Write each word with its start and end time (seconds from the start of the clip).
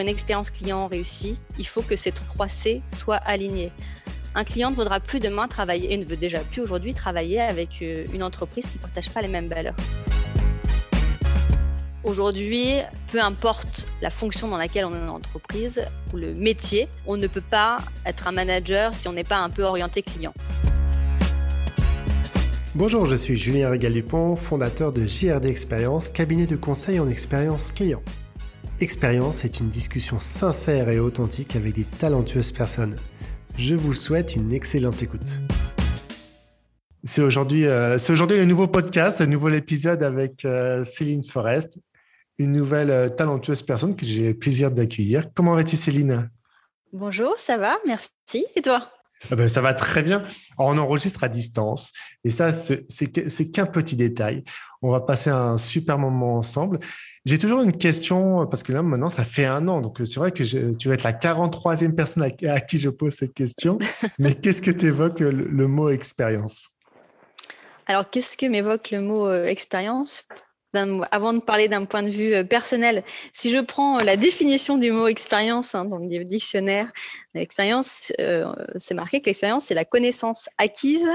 une 0.00 0.08
expérience 0.08 0.50
client 0.50 0.86
réussie, 0.86 1.36
il 1.58 1.66
faut 1.66 1.82
que 1.82 1.96
ces 1.96 2.12
trois 2.12 2.48
C 2.48 2.82
soient 2.92 3.16
alignés. 3.16 3.70
Un 4.34 4.44
client 4.44 4.70
ne 4.70 4.76
voudra 4.76 5.00
plus 5.00 5.20
demain 5.20 5.48
travailler 5.48 5.92
et 5.92 5.96
ne 5.96 6.04
veut 6.04 6.16
déjà 6.16 6.40
plus 6.40 6.62
aujourd'hui 6.62 6.94
travailler 6.94 7.40
avec 7.40 7.82
euh, 7.82 8.06
une 8.14 8.22
entreprise 8.22 8.70
qui 8.70 8.78
ne 8.78 8.82
partage 8.82 9.10
pas 9.10 9.20
les 9.20 9.28
mêmes 9.28 9.48
valeurs. 9.48 9.74
Aujourd'hui, 12.02 12.76
peu 13.12 13.20
importe 13.20 13.86
la 14.00 14.10
fonction 14.10 14.48
dans 14.48 14.56
laquelle 14.56 14.86
on 14.86 14.94
est 14.94 15.00
dans 15.00 15.06
l'entreprise 15.06 15.84
ou 16.12 16.16
le 16.16 16.32
métier, 16.32 16.88
on 17.06 17.16
ne 17.16 17.26
peut 17.26 17.42
pas 17.42 17.78
être 18.06 18.26
un 18.26 18.32
manager 18.32 18.94
si 18.94 19.06
on 19.08 19.12
n'est 19.12 19.24
pas 19.24 19.38
un 19.38 19.50
peu 19.50 19.64
orienté 19.64 20.02
client. 20.02 20.32
Bonjour, 22.74 23.04
je 23.04 23.16
suis 23.16 23.36
Julien 23.36 23.68
Régal-Dupont, 23.68 24.36
fondateur 24.36 24.92
de 24.92 25.04
JRD 25.04 25.46
Expérience, 25.46 26.08
cabinet 26.08 26.46
de 26.46 26.56
conseil 26.56 27.00
en 27.00 27.08
expérience 27.08 27.72
client. 27.72 28.00
Expérience 28.82 29.44
est 29.44 29.60
une 29.60 29.68
discussion 29.68 30.18
sincère 30.18 30.88
et 30.88 30.98
authentique 30.98 31.54
avec 31.54 31.74
des 31.74 31.84
talentueuses 31.84 32.50
personnes. 32.50 32.96
Je 33.58 33.74
vous 33.74 33.92
souhaite 33.92 34.36
une 34.36 34.54
excellente 34.54 35.02
écoute. 35.02 35.38
C'est 37.04 37.20
aujourd'hui, 37.20 37.66
euh, 37.66 37.98
c'est 37.98 38.10
aujourd'hui 38.10 38.38
le 38.38 38.46
nouveau 38.46 38.68
podcast, 38.68 39.20
le 39.20 39.26
nouveau 39.26 39.50
épisode 39.50 40.02
avec 40.02 40.46
euh, 40.46 40.82
Céline 40.82 41.22
Forest, 41.22 41.78
une 42.38 42.52
nouvelle 42.52 42.90
euh, 42.90 43.10
talentueuse 43.10 43.62
personne 43.62 43.94
que 43.94 44.06
j'ai 44.06 44.28
le 44.28 44.38
plaisir 44.38 44.70
d'accueillir. 44.70 45.26
Comment 45.34 45.54
vas-tu 45.54 45.76
Céline? 45.76 46.30
Bonjour, 46.94 47.36
ça 47.36 47.58
va, 47.58 47.76
merci. 47.86 48.46
Et 48.56 48.62
toi? 48.62 48.90
Ah 49.30 49.36
ben, 49.36 49.50
ça 49.50 49.60
va 49.60 49.74
très 49.74 50.02
bien. 50.02 50.22
on 50.56 50.78
enregistre 50.78 51.22
à 51.22 51.28
distance. 51.28 51.92
Et 52.24 52.30
ça, 52.30 52.50
c'est 52.52 53.50
qu'un 53.52 53.66
petit 53.66 53.96
détail. 53.96 54.42
On 54.80 54.90
va 54.90 55.00
passer 55.00 55.28
un 55.28 55.58
super 55.58 55.98
moment 55.98 56.38
ensemble. 56.38 56.80
J'ai 57.26 57.38
toujours 57.38 57.60
une 57.60 57.76
question, 57.76 58.46
parce 58.46 58.62
que 58.62 58.72
là, 58.72 58.82
maintenant, 58.82 59.10
ça 59.10 59.24
fait 59.24 59.44
un 59.44 59.68
an. 59.68 59.82
Donc, 59.82 59.98
c'est 59.98 60.16
vrai 60.16 60.32
que 60.32 60.42
tu 60.74 60.88
vas 60.88 60.94
être 60.94 61.02
la 61.02 61.12
43e 61.12 61.94
personne 61.94 62.22
à, 62.22 62.60
qui 62.60 62.78
je 62.78 62.88
pose 62.88 63.12
cette 63.12 63.34
question. 63.34 63.78
Mais 64.18 64.34
qu'est-ce 64.34 64.62
que 64.62 64.70
tu 64.70 64.86
évoques 64.86 65.20
le, 65.20 65.66
mot 65.66 65.90
expérience? 65.90 66.70
Alors, 67.86 68.08
qu'est-ce 68.08 68.36
que 68.36 68.46
m'évoque 68.46 68.90
le 68.90 69.00
mot 69.00 69.26
euh, 69.26 69.44
expérience? 69.44 70.24
Avant 70.72 71.32
de 71.32 71.40
parler 71.40 71.66
d'un 71.66 71.84
point 71.84 72.04
de 72.04 72.10
vue 72.10 72.32
euh, 72.32 72.44
personnel, 72.44 73.02
si 73.32 73.50
je 73.50 73.58
prends 73.58 73.98
euh, 73.98 74.04
la 74.04 74.16
définition 74.16 74.78
du 74.78 74.92
mot 74.92 75.08
expérience 75.08 75.74
hein, 75.74 75.84
dans 75.84 75.98
le 75.98 76.24
dictionnaire, 76.24 76.86
l'expérience, 77.34 78.12
euh, 78.20 78.52
c'est 78.76 78.94
marqué 78.94 79.20
que 79.20 79.26
l'expérience, 79.26 79.66
c'est 79.66 79.74
la 79.74 79.84
connaissance 79.84 80.48
acquise 80.58 81.08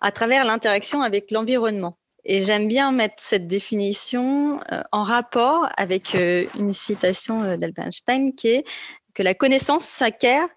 à 0.00 0.10
travers 0.10 0.44
l'interaction 0.44 1.02
avec 1.02 1.30
l'environnement. 1.30 1.96
Et 2.28 2.42
j'aime 2.42 2.66
bien 2.66 2.90
mettre 2.90 3.14
cette 3.18 3.46
définition 3.46 4.60
en 4.90 5.04
rapport 5.04 5.68
avec 5.76 6.14
une 6.14 6.72
citation 6.72 7.56
d'Albert 7.56 7.86
Einstein 7.86 8.34
qui 8.34 8.48
est 8.48 8.64
que 9.14 9.22
la 9.22 9.32
connaissance 9.32 9.84
s'acquiert 9.84 10.48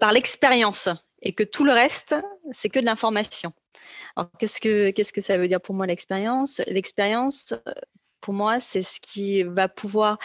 par 0.00 0.12
l'expérience 0.12 0.90
et 1.22 1.32
que 1.32 1.44
tout 1.44 1.64
le 1.64 1.72
reste, 1.72 2.14
c'est 2.50 2.68
que 2.68 2.78
de 2.78 2.84
l'information. 2.84 3.52
Alors, 4.16 4.30
qu'est-ce 4.38 4.60
que, 4.60 4.90
qu'est-ce 4.90 5.14
que 5.14 5.22
ça 5.22 5.38
veut 5.38 5.48
dire 5.48 5.62
pour 5.62 5.74
moi 5.74 5.86
l'expérience? 5.86 6.60
L'expérience, 6.66 7.54
pour 8.20 8.34
moi, 8.34 8.60
c'est 8.60 8.82
ce 8.82 9.00
qui 9.00 9.42
va 9.44 9.68
pouvoir 9.68 10.18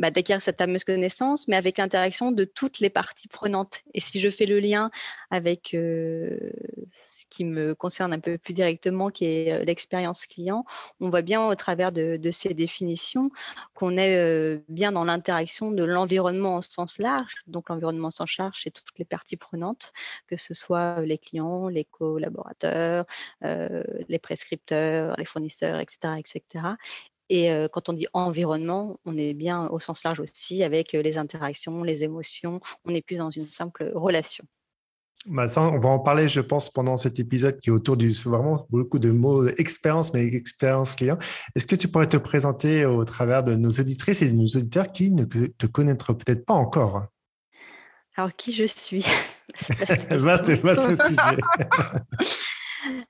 bah, 0.00 0.10
d'acquérir 0.10 0.40
cette 0.40 0.58
fameuse 0.58 0.84
connaissance, 0.84 1.46
mais 1.48 1.56
avec 1.56 1.78
l'interaction 1.78 2.32
de 2.32 2.44
toutes 2.44 2.80
les 2.80 2.90
parties 2.90 3.28
prenantes. 3.28 3.82
Et 3.94 4.00
si 4.00 4.20
je 4.20 4.30
fais 4.30 4.46
le 4.46 4.60
lien 4.60 4.90
avec 5.30 5.70
ce 5.72 7.24
qui 7.28 7.44
me 7.44 7.74
concerne 7.74 8.12
un 8.12 8.18
peu 8.18 8.38
plus 8.38 8.54
directement, 8.54 9.10
qui 9.10 9.26
est 9.26 9.64
l'expérience 9.64 10.26
client, 10.26 10.64
on 11.00 11.10
voit 11.10 11.22
bien 11.22 11.46
au 11.46 11.54
travers 11.54 11.92
de, 11.92 12.18
ces 12.30 12.54
définitions 12.54 13.30
qu'on 13.74 13.96
est 13.96 14.60
bien 14.68 14.92
dans 14.92 15.04
l'interaction 15.04 15.70
de 15.70 15.84
l'environnement 15.84 16.56
en 16.56 16.62
sens 16.62 16.98
large. 16.98 17.34
Donc 17.46 17.68
l'environnement 17.68 18.08
en 18.08 18.12
sens 18.12 18.36
large, 18.38 18.60
c'est 18.62 18.70
toutes 18.70 18.98
les 18.98 19.04
parties 19.04 19.36
prenantes, 19.36 19.92
que 20.28 20.36
ce 20.36 20.54
soit 20.54 21.00
les 21.02 21.18
clients, 21.18 21.68
les 21.68 21.84
collaborateurs, 21.84 23.04
les 23.42 24.18
prescripteurs, 24.18 25.14
les 25.18 25.24
fournisseurs, 25.24 25.80
etc., 25.80 26.14
etc. 26.18 26.64
Et 27.32 27.48
quand 27.72 27.88
on 27.88 27.92
dit 27.92 28.08
environnement, 28.12 28.98
on 29.04 29.16
est 29.16 29.34
bien 29.34 29.68
au 29.68 29.78
sens 29.78 30.02
large 30.02 30.18
aussi 30.18 30.64
avec 30.64 30.92
les 30.92 31.16
interactions, 31.16 31.84
les 31.84 32.02
émotions. 32.02 32.60
On 32.84 32.90
n'est 32.90 33.02
plus 33.02 33.16
dans 33.16 33.30
une 33.30 33.48
simple 33.50 33.92
relation. 33.94 34.44
Bah 35.26 35.46
ça, 35.46 35.60
on 35.60 35.78
va 35.78 35.90
en 35.90 35.98
parler, 35.98 36.28
je 36.28 36.40
pense, 36.40 36.70
pendant 36.70 36.96
cet 36.96 37.18
épisode 37.18 37.60
qui 37.60 37.68
est 37.68 37.72
autour 37.72 37.98
du 37.98 38.10
vraiment 38.10 38.66
beaucoup 38.70 38.98
de 38.98 39.10
mots 39.10 39.46
expérience, 39.46 40.14
mais 40.14 40.24
expérience 40.24 40.94
client. 40.94 41.18
Est-ce 41.54 41.66
que 41.66 41.76
tu 41.76 41.88
pourrais 41.88 42.08
te 42.08 42.16
présenter 42.16 42.86
au 42.86 43.04
travers 43.04 43.44
de 43.44 43.54
nos 43.54 43.70
auditrices 43.70 44.22
et 44.22 44.30
de 44.30 44.34
nos 44.34 44.46
auditeurs 44.46 44.90
qui 44.90 45.10
ne 45.10 45.24
te 45.24 45.66
connaîtraient 45.66 46.16
peut-être 46.16 46.46
pas 46.46 46.54
encore 46.54 47.06
Alors, 48.16 48.32
qui 48.32 48.52
je 48.54 48.64
suis 48.64 49.04
Vaste, 50.10 50.50
vaste 50.62 50.96
sujet. 50.96 51.40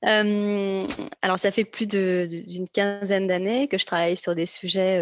Alors, 0.02 1.38
ça 1.38 1.50
fait 1.50 1.64
plus 1.64 1.86
d'une 1.86 2.68
quinzaine 2.68 3.26
d'années 3.26 3.68
que 3.68 3.78
je 3.78 3.86
travaille 3.86 4.16
sur 4.16 4.34
des 4.34 4.46
sujets 4.46 4.98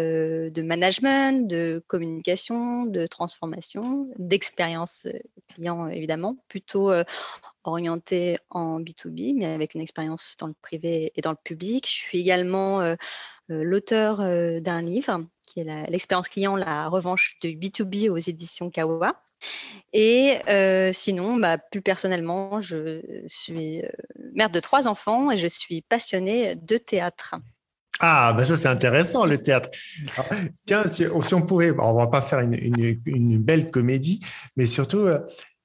de 0.49 0.61
management, 0.61 1.47
de 1.47 1.83
communication, 1.87 2.85
de 2.85 3.07
transformation, 3.07 4.09
d'expérience 4.17 5.07
client, 5.53 5.87
évidemment, 5.87 6.37
plutôt 6.47 6.91
orienté 7.63 8.37
en 8.49 8.79
B2B, 8.79 9.35
mais 9.35 9.47
avec 9.47 9.73
une 9.73 9.81
expérience 9.81 10.35
dans 10.39 10.47
le 10.47 10.55
privé 10.61 11.11
et 11.15 11.21
dans 11.21 11.31
le 11.31 11.37
public. 11.43 11.87
Je 11.87 11.93
suis 11.93 12.19
également 12.19 12.95
l'auteur 13.47 14.17
d'un 14.17 14.81
livre 14.81 15.25
qui 15.45 15.61
est 15.61 15.89
l'expérience 15.89 16.29
client, 16.29 16.55
la 16.55 16.87
revanche 16.87 17.37
de 17.41 17.49
B2B 17.49 18.09
aux 18.09 18.17
éditions 18.17 18.69
Kawa. 18.69 19.19
Et 19.93 20.39
sinon, 20.93 21.37
bah, 21.37 21.57
plus 21.57 21.81
personnellement, 21.81 22.61
je 22.61 23.01
suis 23.27 23.81
mère 24.33 24.49
de 24.49 24.59
trois 24.59 24.87
enfants 24.87 25.31
et 25.31 25.37
je 25.37 25.47
suis 25.47 25.81
passionnée 25.81 26.55
de 26.55 26.77
théâtre. 26.77 27.35
Ah, 28.01 28.31
bah 28.31 28.45
ça 28.45 28.55
c'est 28.55 28.69
intéressant 28.69 29.25
le 29.25 29.37
théâtre. 29.37 29.69
tiens, 30.65 30.87
si, 30.87 31.05
on 31.07 31.41
pourrait, 31.41 31.73
on 31.77 31.93
va 31.95 32.07
pas 32.07 32.21
faire 32.21 32.39
une, 32.39 33.43
belle 33.43 33.71
comédie, 33.71 34.21
mais 34.55 34.67
surtout, 34.67 35.07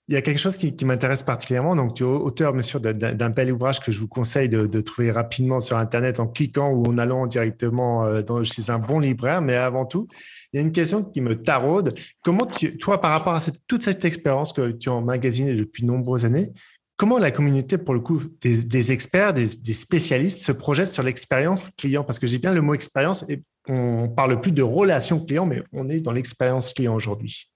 il 0.09 0.15
y 0.15 0.17
a 0.19 0.23
quelque 0.23 0.39
chose 0.39 0.59
qui, 0.59 0.75
m'intéresse 0.85 1.23
particulièrement. 1.23 1.75
Donc, 1.75 1.95
tu 1.95 2.03
es 2.03 2.07
auteur, 2.07 2.53
monsieur, 2.53 2.79
d'un 2.79 3.31
bel 3.31 3.51
ouvrage 3.51 3.81
que 3.81 3.91
je 3.91 3.99
vous 3.99 4.09
conseille 4.09 4.51
de, 4.51 4.81
trouver 4.83 5.11
rapidement 5.11 5.61
sur 5.61 5.79
Internet 5.79 6.21
en 6.21 6.27
cliquant 6.27 6.71
ou 6.71 6.87
en 6.87 6.99
allant 6.99 7.27
directement 7.27 8.07
chez 8.45 8.71
un 8.71 8.79
bon 8.79 8.99
libraire. 8.99 9.41
Mais 9.41 9.55
avant 9.55 9.87
tout, 9.87 10.07
il 10.53 10.59
y 10.59 10.61
a 10.61 10.63
une 10.63 10.73
question 10.73 11.03
qui 11.03 11.23
me 11.23 11.35
taraude. 11.35 11.99
Comment 12.23 12.47
toi, 12.79 13.01
par 13.01 13.13
rapport 13.13 13.35
à 13.35 13.41
toute 13.67 13.83
cette 13.83 14.05
expérience 14.05 14.53
que 14.53 14.73
tu 14.73 14.91
as 14.91 14.93
emmagasinée 14.93 15.55
depuis 15.55 15.83
de 15.83 15.89
nombreuses 15.89 16.27
années, 16.27 16.53
comment 16.97 17.19
la 17.19 17.31
communauté, 17.31 17.79
pour 17.79 17.95
le 17.95 18.01
coup, 18.01 18.23
des, 18.43 18.93
experts, 18.93 19.33
des, 19.33 19.49
spécialistes 19.75 20.45
se 20.45 20.53
projette 20.53 20.93
sur 20.93 21.03
l'expérience 21.03 21.71
client? 21.71 22.05
Parce 22.05 22.19
que 22.19 22.27
j'ai 22.27 22.39
bien 22.39 22.53
le 22.53 22.61
mot 22.61 22.75
expérience 22.75 23.25
et 23.31 23.43
on 23.69 24.09
parle 24.09 24.41
plus 24.41 24.53
de 24.53 24.63
relation 24.63 25.19
client, 25.25 25.47
mais 25.47 25.63
on 25.73 25.89
est 25.89 26.01
dans 26.01 26.13
l'expérience 26.13 26.73
client 26.73 26.95
aujourd'hui. 26.95 27.51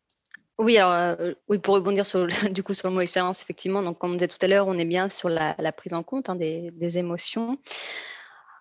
Oui, 0.59 0.77
alors, 0.77 0.93
euh, 0.93 1.35
oui, 1.49 1.59
pour 1.59 1.75
rebondir 1.75 2.05
sur, 2.05 2.27
du 2.51 2.63
coup, 2.65 2.75
sur 2.75 2.89
le 2.89 2.95
mot 2.95 3.01
expérience, 3.01 3.43
effectivement, 3.43 3.81
donc, 3.83 3.99
comme 3.99 4.11
on 4.11 4.15
disait 4.15 4.27
tout 4.27 4.39
à 4.41 4.49
l'heure, 4.49 4.67
on 4.67 4.77
est 4.77 4.85
bien 4.85 5.09
sur 5.09 5.29
la, 5.29 5.55
prise 5.73 5.93
en 5.95 6.03
compte 6.03 6.29
hein, 6.29 6.35
des, 6.35 6.73
des, 6.73 6.99
émotions. 6.99 7.59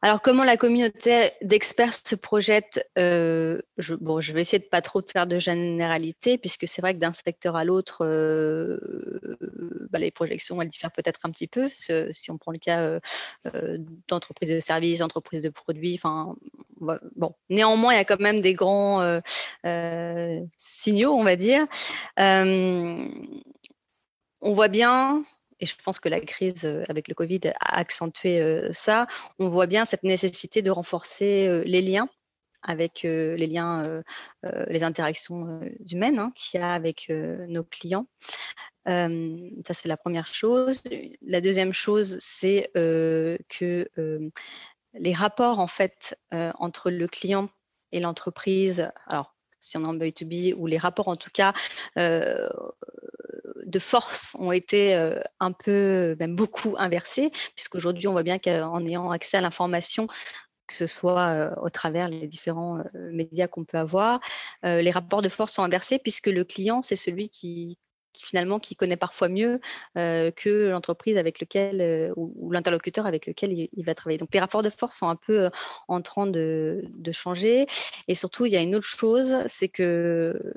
Alors, 0.01 0.21
comment 0.21 0.43
la 0.43 0.57
communauté 0.57 1.31
d'experts 1.41 1.93
se 1.93 2.15
projette 2.15 2.87
euh, 2.97 3.59
je, 3.77 3.95
bon, 3.95 4.19
je 4.21 4.31
vais 4.31 4.41
essayer 4.41 4.59
de 4.59 4.65
pas 4.65 4.81
trop 4.81 5.01
faire 5.01 5.25
de 5.25 5.39
généralité, 5.39 6.37
puisque 6.37 6.67
c'est 6.67 6.81
vrai 6.81 6.93
que 6.93 6.99
d'un 6.99 7.13
secteur 7.13 7.55
à 7.55 7.63
l'autre, 7.63 8.05
euh, 8.05 8.77
bah, 9.91 9.99
les 9.99 10.11
projections, 10.11 10.61
elles 10.61 10.69
diffèrent 10.69 10.91
peut-être 10.91 11.21
un 11.23 11.31
petit 11.31 11.47
peu. 11.47 11.67
Si 12.11 12.31
on 12.31 12.37
prend 12.37 12.51
le 12.51 12.59
cas 12.59 12.99
euh, 13.53 13.77
d'entreprises 14.07 14.49
de 14.49 14.59
services, 14.59 14.99
d'entreprises 14.99 15.41
de 15.41 15.49
produits, 15.49 15.95
enfin, 15.95 16.35
bon, 17.15 17.33
néanmoins, 17.49 17.93
il 17.93 17.97
y 17.97 17.99
a 17.99 18.05
quand 18.05 18.19
même 18.19 18.41
des 18.41 18.53
grands 18.53 19.21
signaux, 20.57 21.13
on 21.13 21.23
va 21.23 21.35
dire. 21.35 21.65
on 24.41 24.53
voit 24.53 24.67
bien 24.67 25.23
et 25.59 25.65
je 25.65 25.75
pense 25.83 25.99
que 25.99 26.09
la 26.09 26.19
crise 26.19 26.65
avec 26.87 27.07
le 27.07 27.15
Covid 27.15 27.41
a 27.59 27.77
accentué 27.77 28.69
ça, 28.71 29.07
on 29.39 29.49
voit 29.49 29.67
bien 29.67 29.85
cette 29.85 30.03
nécessité 30.03 30.61
de 30.61 30.71
renforcer 30.71 31.63
les 31.65 31.81
liens 31.81 32.09
avec 32.63 33.03
les 33.03 33.47
liens, 33.47 34.03
les 34.67 34.83
interactions 34.83 35.61
humaines 35.89 36.19
hein, 36.19 36.31
qu'il 36.35 36.59
y 36.59 36.63
a 36.63 36.73
avec 36.73 37.09
nos 37.09 37.63
clients. 37.63 38.07
ça, 38.85 39.73
c'est 39.73 39.87
la 39.87 39.97
première 39.97 40.33
chose. 40.33 40.81
La 41.21 41.41
deuxième 41.41 41.73
chose, 41.73 42.17
c'est 42.19 42.69
que 42.73 43.89
les 44.93 45.13
rapports 45.13 45.59
en 45.59 45.67
fait 45.67 46.17
entre 46.31 46.89
le 46.89 47.07
client 47.07 47.49
et 47.91 47.99
l'entreprise, 47.99 48.91
alors 49.05 49.35
si 49.59 49.77
on 49.77 49.83
est 49.83 49.87
en 49.87 49.95
B2B, 49.95 50.53
ou 50.55 50.67
les 50.67 50.77
rapports 50.77 51.07
en 51.07 51.15
tout 51.15 51.31
cas 51.31 51.53
de 53.67 53.79
force 53.79 54.35
ont 54.39 54.51
été 54.51 54.95
un 55.39 55.51
peu, 55.51 56.15
même 56.19 56.35
beaucoup 56.35 56.75
inversés, 56.79 57.31
puisqu'aujourd'hui, 57.55 58.07
on 58.07 58.13
voit 58.13 58.23
bien 58.23 58.39
qu'en 58.39 58.83
ayant 58.85 59.11
accès 59.11 59.37
à 59.37 59.41
l'information, 59.41 60.07
que 60.67 60.73
ce 60.73 60.87
soit 60.87 61.51
au 61.61 61.69
travers 61.69 62.09
les 62.09 62.27
différents 62.27 62.83
médias 62.93 63.47
qu'on 63.47 63.65
peut 63.65 63.77
avoir. 63.77 64.19
les 64.63 64.91
rapports 64.91 65.21
de 65.21 65.29
force 65.29 65.53
sont 65.53 65.63
inversés 65.63 65.99
puisque 65.99 66.27
le 66.27 66.43
client, 66.43 66.81
c'est 66.81 66.95
celui 66.95 67.29
qui, 67.29 67.77
finalement 68.23 68.59
qui 68.59 68.75
connaît 68.75 68.97
parfois 68.97 69.29
mieux 69.29 69.59
que 69.95 70.69
l'entreprise 70.69 71.17
avec 71.17 71.39
lequel 71.39 72.13
ou, 72.15 72.51
l'interlocuteur 72.51 73.05
avec 73.05 73.25
lequel 73.27 73.53
il, 73.53 73.85
va 73.85 73.93
travailler. 73.93 74.17
Donc 74.17 74.33
les 74.33 74.39
rapports 74.39 74.63
de 74.63 74.69
force 74.69 74.97
sont 74.97 75.09
un 75.09 75.15
peu 75.15 75.49
en 75.87 76.01
train 76.01 76.27
de, 76.27 76.83
de, 76.89 77.11
changer. 77.11 77.65
Et 78.07 78.15
surtout, 78.15 78.45
il 78.45 78.51
y 78.51 78.57
a 78.57 78.61
une 78.61 78.75
autre 78.75 78.87
chose, 78.87 79.35
c'est 79.47 79.69
que 79.69 80.53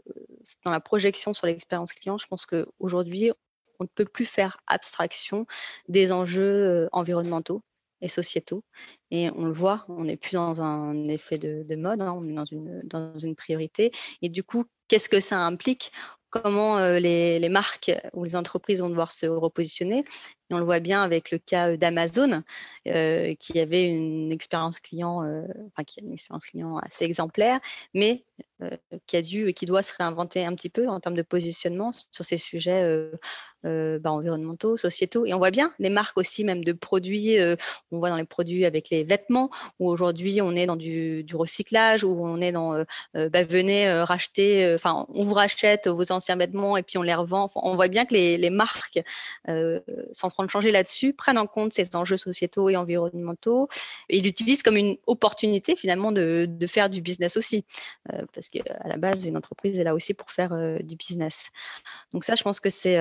dans 0.65 0.71
la 0.71 0.81
projection 0.81 1.35
sur 1.35 1.47
l'expérience 1.47 1.93
client, 1.93 2.19
je 2.19 2.27
pense 2.27 2.47
qu'aujourd'hui, 2.47 3.33
on 3.79 3.85
ne 3.85 3.89
peut 3.89 4.05
plus 4.05 4.27
faire 4.27 4.59
abstraction 4.67 5.47
des 5.89 6.13
enjeux 6.13 6.89
environnementaux 6.93 7.63
et 8.01 8.09
sociétaux. 8.09 8.65
Et 9.11 9.31
on 9.31 9.45
le 9.45 9.53
voit, 9.53 9.85
on 9.89 10.05
n'est 10.05 10.17
plus 10.17 10.35
dans 10.35 10.63
un 10.63 11.05
effet 11.06 11.39
de, 11.39 11.77
mode, 11.77 12.03
hein, 12.03 12.15
on 12.17 12.29
est 12.29 12.35
dans 12.35 12.45
une, 12.45 12.81
dans 12.85 13.19
une 13.19 13.37
priorité. 13.37 13.93
Et 14.23 14.29
du 14.29 14.43
coup, 14.43 14.65
qu'est-ce 14.89 15.09
que 15.09 15.21
ça 15.21 15.39
implique 15.41 15.93
Comment 16.31 16.79
les, 16.79 17.38
les, 17.38 17.49
marques 17.49 17.93
ou 18.12 18.25
les 18.25 18.37
entreprises 18.37 18.81
vont 18.81 18.88
devoir 18.88 19.12
se 19.12 19.27
repositionner 19.27 20.05
et 20.50 20.55
on 20.55 20.58
le 20.58 20.64
voit 20.64 20.81
bien 20.81 21.02
avec 21.02 21.31
le 21.31 21.38
cas 21.38 21.76
d'Amazon, 21.76 22.43
qui 22.85 23.61
avait 23.61 23.85
une 23.85 24.32
expérience 24.32 24.81
client, 24.81 25.19
enfin, 25.19 25.85
qui 25.85 26.00
a 26.00 26.02
une 26.02 26.12
expérience 26.12 26.47
client 26.47 26.79
assez 26.79 27.05
exemplaire, 27.05 27.61
mais 27.94 28.25
qui 29.06 29.17
a 29.17 29.23
dû 29.23 29.49
et 29.49 29.55
qui 29.55 29.67
doit 29.67 29.82
se 29.82 29.93
réinventer 29.97 30.44
un 30.44 30.55
petit 30.55 30.69
peu 30.69 30.88
en 30.88 31.00
termes 31.00 31.17
de 31.17 31.23
positionnement 31.23 31.93
sur 32.11 32.25
ces 32.25 32.37
sujets 32.37 32.82
euh, 33.67 33.99
bah, 33.99 34.11
environnementaux, 34.11 34.79
sociétaux. 34.79 35.26
Et 35.26 35.35
on 35.35 35.38
voit 35.38 35.50
bien 35.50 35.75
les 35.79 35.91
marques 35.91 36.17
aussi, 36.17 36.44
même 36.44 36.64
de 36.64 36.73
produits. 36.73 37.38
Euh, 37.38 37.56
on 37.93 37.99
voit 37.99 38.08
dans 38.08 38.17
les 38.17 38.25
produits 38.25 38.64
avec 38.64 38.88
les 38.88 39.05
vêtements, 39.05 39.50
où 39.79 39.91
aujourd'hui 39.91 40.41
on 40.41 40.56
est 40.56 40.64
dans 40.64 40.76
du, 40.76 41.26
recyclage, 41.35 42.03
où 42.03 42.25
on 42.25 42.41
est 42.41 42.53
dans 42.53 42.73
euh, 42.73 43.29
bah, 43.29 43.43
venez 43.43 43.91
racheter, 44.03 44.75
enfin 44.75 45.05
on 45.11 45.25
vous 45.25 45.35
rachète 45.35 45.88
vos 45.88 46.11
anciens 46.11 46.37
vêtements 46.37 46.79
et 46.79 46.82
puis 46.82 46.96
on 46.96 47.03
les 47.03 47.14
revend. 47.14 47.50
on 47.55 47.75
voit 47.75 47.88
bien 47.88 48.06
que 48.06 48.14
les, 48.14 48.50
marques 48.50 49.00
sont 49.46 50.31
de 50.45 50.51
changer 50.51 50.71
là-dessus, 50.71 51.13
prennent 51.13 51.39
en 51.39 51.47
compte 51.47 51.75
ces 51.75 51.95
enjeux 51.97 52.17
sociétaux 52.17 52.69
et 52.69 52.77
environnementaux 52.77 53.69
et 54.09 54.21
l'utilisent 54.21 54.63
comme 54.63 54.77
une 54.77 54.97
opportunité 55.07 55.77
finalement 55.77 56.13
de, 56.13 56.47
de 56.49 56.67
faire 56.67 56.91
du 56.91 57.03
business 57.03 57.37
aussi. 57.37 57.65
parce 58.35 58.49
qu'à 58.49 58.63
la 58.85 58.97
base, 58.97 59.25
une 59.25 59.37
entreprise 59.37 59.79
est 59.79 59.85
là 59.85 59.95
aussi 59.95 60.15
pour 60.15 60.31
faire 60.31 60.79
du 60.83 60.97
business. 60.97 61.51
Donc 62.13 62.25
ça, 62.25 62.35
je 62.35 62.43
pense 62.43 62.61
que 62.61 62.71
c'est 62.71 62.99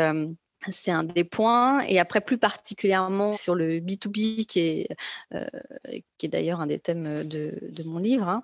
c'est 0.69 0.91
un 0.91 1.03
des 1.03 1.23
points. 1.23 1.81
Et 1.87 1.99
après, 1.99 2.21
plus 2.21 2.37
particulièrement 2.37 3.31
sur 3.31 3.55
le 3.55 3.79
B2B, 3.79 4.45
qui 4.45 4.59
est, 4.59 4.87
euh, 5.33 5.45
qui 6.17 6.25
est 6.25 6.29
d'ailleurs 6.29 6.59
un 6.59 6.67
des 6.67 6.79
thèmes 6.79 7.23
de, 7.23 7.53
mon 7.85 7.99
livre, 7.99 8.27
hein, 8.27 8.43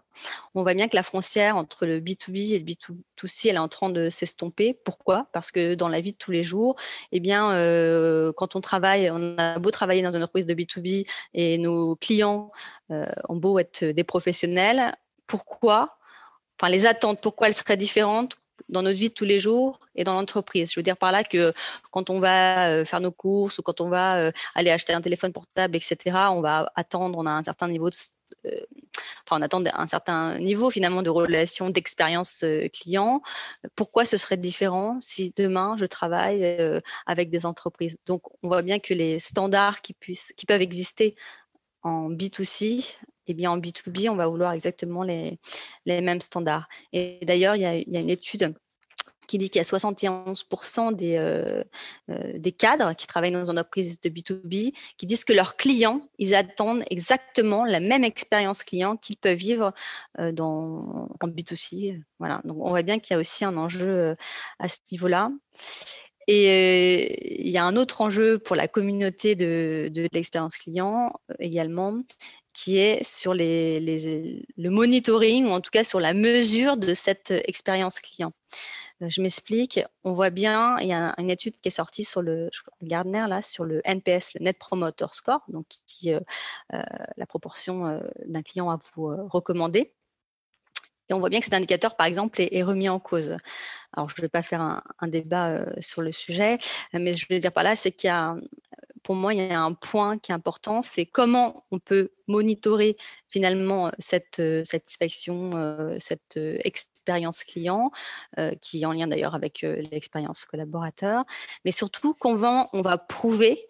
on 0.54 0.64
voit 0.64 0.74
bien 0.74 0.88
que 0.88 0.96
la 0.96 1.04
frontière 1.04 1.58
entre 1.58 1.86
le 1.86 2.00
B2B 2.00 2.54
et 2.54 2.60
le 2.60 2.66
B2C, 2.66 3.50
elle 3.50 3.56
est 3.56 3.60
en 3.60 3.68
train 3.68 3.90
de 3.90 4.10
s'estomper. 4.10 4.74
Pourquoi? 4.86 5.28
Parce 5.34 5.52
que 5.52 5.76
dans 5.76 5.90
la 5.90 6.00
vie 6.00 6.14
de 6.14 6.18
tous 6.18 6.32
les 6.32 6.44
jours, 6.44 6.76
eh 7.12 7.20
bien, 7.20 7.52
euh, 7.52 8.32
quand 8.38 8.56
on 8.56 8.62
travaille, 8.62 9.10
on 9.12 9.38
a 9.38 9.60
beau 9.60 9.72
travailler 9.72 10.02
dans 10.02 10.12
une 10.12 10.24
entreprise 10.24 10.46
de 10.46 10.54
B2B 10.54 11.06
et 11.34 11.58
nos 11.58 11.96
clients 11.98 12.52
euh, 12.92 13.06
ont 13.30 13.38
beau 13.38 13.60
être 13.60 13.84
des 13.84 14.04
professionnels, 14.04 14.96
pourquoi? 15.28 15.98
Enfin, 16.60 16.72
les 16.72 16.86
attentes, 16.86 17.20
pourquoi 17.22 17.48
elles 17.48 17.54
seraient 17.54 17.78
différentes? 17.78 18.38
Dans 18.70 18.82
notre 18.82 18.98
vie 18.98 19.10
de 19.10 19.14
tous 19.14 19.26
les 19.26 19.40
jours 19.40 19.80
et 19.96 20.04
dans 20.04 20.14
l'entreprise. 20.14 20.72
Je 20.72 20.80
veux 20.80 20.84
dire 20.84 20.98
par 20.98 21.12
là 21.12 21.24
que 21.24 21.54
quand 21.92 22.10
on 22.10 22.20
va 22.20 22.70
euh, 22.70 22.86
faire 22.86 23.02
nos 23.02 23.12
courses 23.12 23.60
ou 23.60 23.62
quand 23.62 23.82
on 23.82 23.90
va 23.90 24.18
euh, 24.18 24.32
aller 24.56 24.72
acheter 24.72 24.94
un 24.94 25.02
téléphone 25.02 25.34
portable, 25.34 25.76
etc., 25.76 25.98
on 26.32 26.42
va 26.42 26.72
attendre, 26.76 27.18
on 27.18 27.26
a 27.26 27.32
un 27.32 27.44
certain 27.44 27.68
niveau 27.68 27.90
de, 27.90 27.96
euh, 28.46 28.50
enfin, 29.26 29.40
on 29.40 29.42
attend 29.42 29.64
un 29.74 29.88
certain 29.88 30.38
niveau 30.40 30.70
finalement 30.70 31.04
de 31.04 31.10
relation, 31.10 31.70
d'expérience 31.70 32.44
client. 32.74 33.22
Pourquoi 33.76 34.06
ce 34.06 34.18
serait 34.18 34.38
différent 34.38 34.98
si 35.02 35.34
demain 35.36 35.76
je 35.80 35.86
travaille 35.86 36.82
avec 37.06 37.30
des 37.30 37.46
entreprises? 37.46 37.98
Donc, 38.06 38.24
on 38.44 38.48
voit 38.48 38.62
bien 38.62 38.80
que 38.80 38.94
les 38.94 39.20
standards 39.20 39.82
qui, 39.82 39.94
puissent, 39.94 40.34
qui 40.38 40.46
peuvent 40.46 40.62
exister 40.62 41.16
en 41.82 42.10
B2C 42.10 42.98
eh 43.28 43.34
bien, 43.34 43.52
en 43.52 43.58
B2B, 43.58 44.10
on 44.10 44.16
va 44.16 44.28
vouloir 44.28 44.54
exactement 44.54 45.04
les, 45.04 45.40
mêmes 45.86 46.22
standards. 46.22 46.68
Et 46.94 47.20
d'ailleurs, 47.24 47.56
il 47.56 47.62
y, 47.62 47.66
a 47.66 48.00
une 48.00 48.10
étude 48.10 48.54
qui 49.28 49.38
dit 49.38 49.50
qu'il 49.50 49.60
y 49.60 49.66
a 49.66 49.68
71% 49.68 50.94
des, 50.94 51.18
euh, 51.18 51.64
euh, 52.10 52.34
des 52.36 52.52
cadres 52.52 52.94
qui 52.96 53.08
travaillent 53.08 53.32
dans 53.32 53.50
une 53.50 53.58
entreprise 53.58 54.00
de 54.02 54.10
B2B 54.10 54.74
qui 54.98 55.06
disent 55.06 55.24
que 55.24 55.34
leurs 55.34 55.56
clients, 55.56 56.08
ils 56.20 56.36
attendent 56.36 56.84
exactement 56.90 57.66
la 57.66 57.80
même 57.80 58.04
expérience 58.04 58.64
client 58.64 58.98
qu'ils 58.98 59.18
peuvent 59.18 59.38
vivre 59.38 59.74
euh, 60.20 60.32
dans, 60.32 61.10
en 61.22 61.28
B2C. 61.28 62.02
Voilà. 62.20 62.42
Donc, 62.46 62.58
on 62.60 62.70
voit 62.70 62.84
bien 62.84 63.00
qu'il 63.00 63.14
y 63.14 63.18
a 63.18 63.20
aussi 63.20 63.46
un 63.46 63.58
enjeu 63.58 64.16
à 64.60 64.68
ce 64.68 64.80
niveau-là. 64.92 65.32
Et 66.28 67.44
il 67.46 67.52
y 67.52 67.58
a 67.58 67.64
un 67.64 67.76
autre 67.76 68.02
enjeu 68.02 68.40
pour 68.40 68.56
la 68.56 68.68
communauté 68.68 69.36
de 69.36 70.08
l'expérience 70.12 70.58
client 70.58 71.14
également, 71.38 72.00
qui 72.56 72.78
est 72.78 73.04
sur 73.04 73.34
le 73.36 74.70
monitoring, 74.70 75.46
ou 75.46 75.50
en 75.50 75.60
tout 75.60 75.72
cas 75.72 75.84
sur 75.84 76.00
la 76.00 76.14
mesure 76.14 76.78
de 76.78 76.94
cette 76.94 77.32
expérience 77.32 78.00
client. 78.00 78.32
Euh, 79.02 79.10
je 79.10 79.22
m'explique. 79.22 79.82
On 80.06 80.14
voit 80.14 80.30
bien, 80.30 80.78
il 80.80 80.88
y 80.88 80.94
a 80.94 81.14
une 81.18 81.30
étude 81.30 81.56
qui 81.58 81.68
est 81.68 81.72
sortie 81.72 82.06
sur 82.06 82.22
le 82.22 82.50
Gardner 82.82 83.26
là, 83.28 83.42
sur 83.42 83.66
le 83.66 83.82
NPS, 83.84 84.36
le 84.36 84.44
Net 84.46 84.58
Promoter 84.58 85.08
Score, 85.12 85.44
donc 85.50 85.66
qui 85.86 86.14
euh, 86.14 86.22
euh, 86.74 86.82
la 87.18 87.26
proportion 87.26 88.02
d'un 88.26 88.42
client 88.42 88.70
à 88.70 88.80
vous 88.96 89.14
recommander. 89.28 89.94
Et 91.10 91.14
on 91.14 91.20
voit 91.20 91.30
bien 91.30 91.40
que 91.40 91.46
cet 91.46 91.54
indicateur, 91.54 91.98
par 91.98 92.08
exemple, 92.08 92.42
est, 92.42 92.64
remis 92.64 92.90
en 92.90 93.00
cause. 93.00 93.36
Alors, 93.94 94.10
je 94.10 94.16
ne 94.18 94.22
vais 94.22 94.30
pas 94.30 94.42
faire 94.42 94.62
un, 94.62 94.82
un 95.00 95.08
débat 95.08 95.64
sur 95.80 96.02
le 96.02 96.12
sujet, 96.12 96.58
mais 96.94 97.14
je 97.14 97.28
veux 97.30 97.38
dire 97.38 97.52
par 97.52 97.64
là, 97.64 97.76
c'est 97.76 97.92
qu'il 97.92 98.08
y 98.08 98.12
a 98.12 98.36
pour 99.06 99.14
moi, 99.14 99.36
il 99.36 99.40
y 99.40 99.52
a 99.52 99.62
un 99.62 99.74
point 99.74 100.18
qui 100.18 100.32
est 100.32 100.34
important, 100.34 100.82
c'est 100.82 101.06
comment 101.06 101.64
on 101.70 101.78
peut 101.78 102.10
monitorer 102.28 102.98
finalement 103.28 103.92
cette 104.00 104.42
satisfaction, 104.66 105.52
cette 106.00 106.38
expérience 106.38 107.44
client, 107.44 107.92
qui 108.62 108.82
est 108.82 108.86
en 108.86 108.94
lien 108.94 109.06
d'ailleurs 109.06 109.36
avec 109.36 109.62
l'expérience 109.62 110.46
collaborateur, 110.46 111.24
mais 111.66 111.72
surtout 111.72 112.16
comment 112.16 112.68
on 112.74 112.82
va 112.82 112.98
prouver 112.98 113.68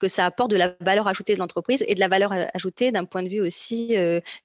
que 0.00 0.08
ça 0.08 0.24
apporte 0.24 0.50
de 0.50 0.56
la 0.56 0.74
valeur 0.80 1.06
ajoutée 1.06 1.34
de 1.34 1.38
l'entreprise 1.38 1.84
et 1.86 1.94
de 1.94 2.00
la 2.00 2.08
valeur 2.08 2.32
ajoutée 2.54 2.92
d'un 2.92 3.04
point 3.04 3.22
de 3.22 3.28
vue 3.28 3.42
aussi 3.42 3.94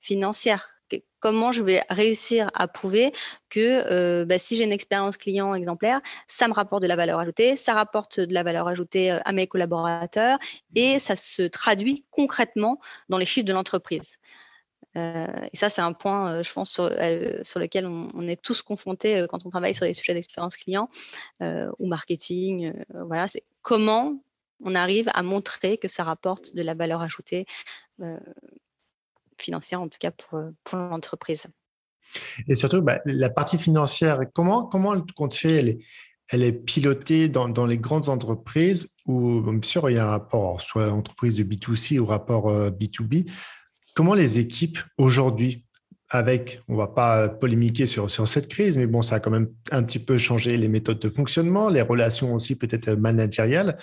financière 0.01 0.80
comment 1.21 1.53
je 1.53 1.63
vais 1.63 1.81
réussir 1.89 2.49
à 2.53 2.67
prouver 2.67 3.13
que 3.49 3.83
euh, 3.89 4.25
bah, 4.25 4.39
si 4.39 4.57
j'ai 4.57 4.65
une 4.65 4.73
expérience 4.73 5.15
client 5.15 5.55
exemplaire, 5.55 6.01
ça 6.27 6.49
me 6.49 6.53
rapporte 6.53 6.81
de 6.81 6.87
la 6.87 6.97
valeur 6.97 7.19
ajoutée, 7.19 7.55
ça 7.55 7.73
rapporte 7.73 8.19
de 8.19 8.33
la 8.33 8.43
valeur 8.43 8.67
ajoutée 8.67 9.11
euh, 9.11 9.19
à 9.23 9.31
mes 9.31 9.47
collaborateurs 9.47 10.37
et 10.75 10.99
ça 10.99 11.15
se 11.15 11.43
traduit 11.43 12.05
concrètement 12.09 12.79
dans 13.07 13.17
les 13.17 13.25
chiffres 13.25 13.45
de 13.45 13.53
l'entreprise. 13.53 14.17
Euh, 14.97 15.27
et 15.53 15.55
ça, 15.55 15.69
c'est 15.69 15.81
un 15.81 15.93
point, 15.93 16.43
je 16.43 16.51
pense, 16.51 16.71
sur, 16.71 16.89
lequel 16.89 17.85
on, 17.85 18.27
est 18.27 18.41
tous 18.41 18.61
confrontés 18.61 19.25
quand 19.29 19.45
on 19.45 19.49
travaille 19.49 19.73
sur 19.73 19.85
des 19.85 19.93
sujets 19.93 20.13
d'expérience 20.13 20.57
client 20.57 20.89
ou 21.39 21.87
marketing. 21.87 22.73
voilà, 22.89 23.29
c'est 23.29 23.43
comment 23.61 24.21
on 24.59 24.75
arrive 24.75 25.09
à 25.13 25.23
montrer 25.23 25.77
que 25.77 25.87
ça 25.87 26.03
rapporte 26.03 26.55
de 26.55 26.61
la 26.61 26.73
valeur 26.73 27.01
ajoutée 27.01 27.45
financière, 29.41 29.81
en 29.81 29.89
tout 29.89 29.97
cas 29.99 30.11
pour, 30.11 30.39
pour 30.63 30.79
l'entreprise. 30.79 31.47
Et 32.47 32.55
surtout, 32.55 32.81
bah, 32.81 32.99
la 33.05 33.29
partie 33.29 33.57
financière, 33.57 34.19
comment, 34.33 34.65
comment 34.65 34.93
le 34.93 35.03
compte 35.15 35.33
fait 35.33 35.55
elle 35.55 35.69
est, 35.69 35.79
elle 36.29 36.43
est 36.43 36.53
pilotée 36.53 37.29
dans, 37.29 37.49
dans, 37.49 37.65
les 37.65 37.77
grandes 37.77 38.09
entreprises 38.09 38.95
où, 39.05 39.41
bien 39.41 39.59
sûr, 39.63 39.89
il 39.89 39.95
y 39.95 39.99
a 39.99 40.07
un 40.07 40.11
rapport, 40.11 40.61
soit 40.61 40.91
entreprise 40.91 41.37
de 41.37 41.43
B2C 41.43 41.99
ou 41.99 42.05
rapport 42.05 42.51
B2B. 42.51 43.27
Euh, 43.27 43.31
comment 43.95 44.13
les 44.13 44.39
équipes 44.39 44.79
aujourd'hui, 44.97 45.65
avec, 46.09 46.61
on 46.67 46.75
va 46.75 46.87
pas 46.87 47.29
polémiquer 47.29 47.85
sur, 47.85 48.09
sur 48.09 48.27
cette 48.27 48.47
crise, 48.47 48.77
mais 48.77 48.87
bon, 48.87 49.01
ça 49.01 49.15
a 49.15 49.19
quand 49.19 49.31
même 49.31 49.49
un 49.71 49.83
petit 49.83 49.99
peu 49.99 50.17
changé 50.17 50.57
les 50.57 50.67
méthodes 50.67 50.99
de 50.99 51.09
fonctionnement, 51.09 51.69
les 51.69 51.81
relations 51.81 52.33
aussi 52.33 52.57
peut-être 52.57 52.91
managériales. 52.91 53.77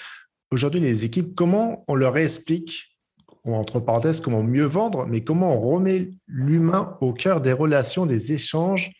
Aujourd'hui, 0.50 0.80
les 0.80 1.04
équipes, 1.04 1.34
comment 1.34 1.84
on 1.88 1.94
leur 1.94 2.16
explique 2.16 2.87
entre 3.54 3.80
parenthèses, 3.80 4.20
comment 4.20 4.42
mieux 4.42 4.64
vendre, 4.64 5.06
mais 5.06 5.22
comment 5.22 5.56
on 5.56 5.60
remet 5.60 6.10
l'humain 6.26 6.96
au 7.00 7.12
cœur 7.12 7.40
des 7.40 7.52
relations, 7.52 8.06
des 8.06 8.32
échanges 8.32 8.92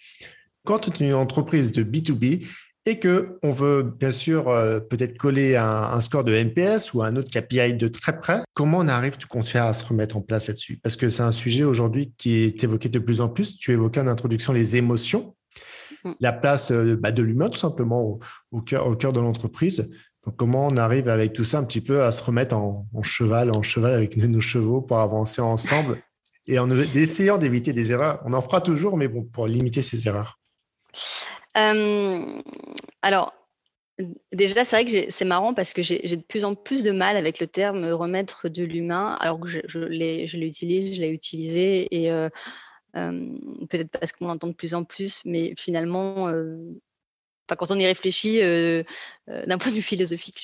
quand 0.69 0.87
on 0.87 0.93
est 0.93 1.09
une 1.09 1.15
entreprise 1.15 1.73
de 1.73 1.83
B2B 1.83 2.47
et 2.85 2.99
que 2.99 3.39
on 3.43 3.53
veut 3.53 3.83
bien 3.83 4.11
sûr 4.11 4.49
euh, 4.49 4.81
peut-être 4.81 5.17
coller 5.17 5.57
un, 5.57 6.01
score 6.03 6.25
de 6.25 6.35
NPS 6.35 6.93
ou 6.93 7.03
un 7.03 7.17
autre 7.17 7.31
KPI 7.31 7.75
de 7.75 7.89
très 7.89 8.19
près, 8.19 8.43
comment 8.53 8.79
on 8.79 8.89
arrive 8.89 9.17
tout 9.17 9.29
compte 9.29 9.55
à 9.57 9.73
se 9.73 9.85
remettre 9.85 10.19
en 10.19 10.21
place 10.21 10.49
là-dessus? 10.49 10.79
Parce 10.83 10.97
que 10.97 11.09
c'est 11.09 11.23
un 11.23 11.33
sujet 11.33 11.65
aujourd'hui 11.65 12.13
qui 12.19 12.37
est 12.37 12.63
évoqué 12.65 12.91
de 12.91 12.99
plus 12.99 13.23
en 13.23 13.31
plus. 13.31 13.59
Tu 13.59 13.73
évoquais 13.73 14.01
en 14.01 14.07
introduction 14.09 14.53
les 14.53 14.77
émotions, 14.77 15.35
mm. 16.05 16.13
la 16.21 16.33
place 16.33 16.71
euh, 16.71 16.97
bah, 17.01 17.13
de 17.13 17.23
l'humain 17.23 17.49
tout 17.49 17.59
simplement 17.59 18.19
au, 18.51 18.61
cœur, 18.61 18.87
au 18.87 18.95
cœur 18.95 19.15
de 19.15 19.21
l'entreprise 19.21 19.91
comment 20.37 20.67
on 20.67 20.77
arrive 20.77 21.09
avec 21.09 21.33
tout 21.33 21.45
ça 21.45 21.59
un 21.59 21.65
petit 21.65 21.81
peu 21.81 22.03
à 22.03 22.13
se 22.13 22.23
remettre 22.23 22.57
en, 22.57 22.87
cheval, 23.03 23.51
en 23.57 23.63
cheval 23.63 23.95
avec 23.95 24.17
nos 24.17 24.41
chevaux 24.41 24.81
pour 24.81 24.99
avancer 24.99 25.41
ensemble 25.41 26.03
et 26.47 26.59
en 26.59 26.71
essayant 26.71 27.39
d'éviter 27.39 27.73
des 27.73 27.93
erreurs? 27.93 28.21
On 28.25 28.33
en 28.33 28.43
fera 28.43 28.61
toujours, 28.61 28.97
mais 28.97 29.09
bon, 29.09 29.25
pour 29.25 29.47
limiter 29.47 29.83
ces 29.83 30.07
erreurs. 30.09 30.39
alors, 33.03 33.35
Déjà, 34.33 34.65
c'est 34.65 34.77
vrai 34.77 34.85
que 34.85 35.11
c'est 35.11 35.25
marrant 35.25 35.55
parce 35.55 35.73
que 35.73 35.83
j'ai 35.83 35.99
de 35.99 36.23
plus 36.23 36.45
en 36.45 36.55
plus 36.55 36.85
de 36.85 36.93
mal 36.93 37.17
avec 37.17 37.41
le 37.41 37.49
terme 37.49 37.85
remettre 37.85 38.49
de 38.49 38.63
l'humain, 38.63 39.17
alors 39.19 39.41
que 39.41 39.49
je, 39.49 39.59
je 39.67 40.37
l'utilise, 40.37 40.95
je 40.95 41.01
l'ai 41.01 41.09
utilisé, 41.09 41.89
et 41.91 42.09
peut-être 42.93 43.91
parce 43.91 44.13
qu'on 44.13 44.29
l'entend 44.29 44.47
de 44.47 44.53
plus 44.53 44.75
en 44.75 44.85
plus, 44.85 45.21
mais 45.25 45.53
finalement, 45.59 46.33
quand 47.57 47.71
on 47.71 47.79
y 47.79 47.87
réfléchit 47.87 48.39
d'un 48.39 49.59
point 49.59 49.71
de 49.71 49.77
vue 49.77 49.83
philosophique, 49.83 50.39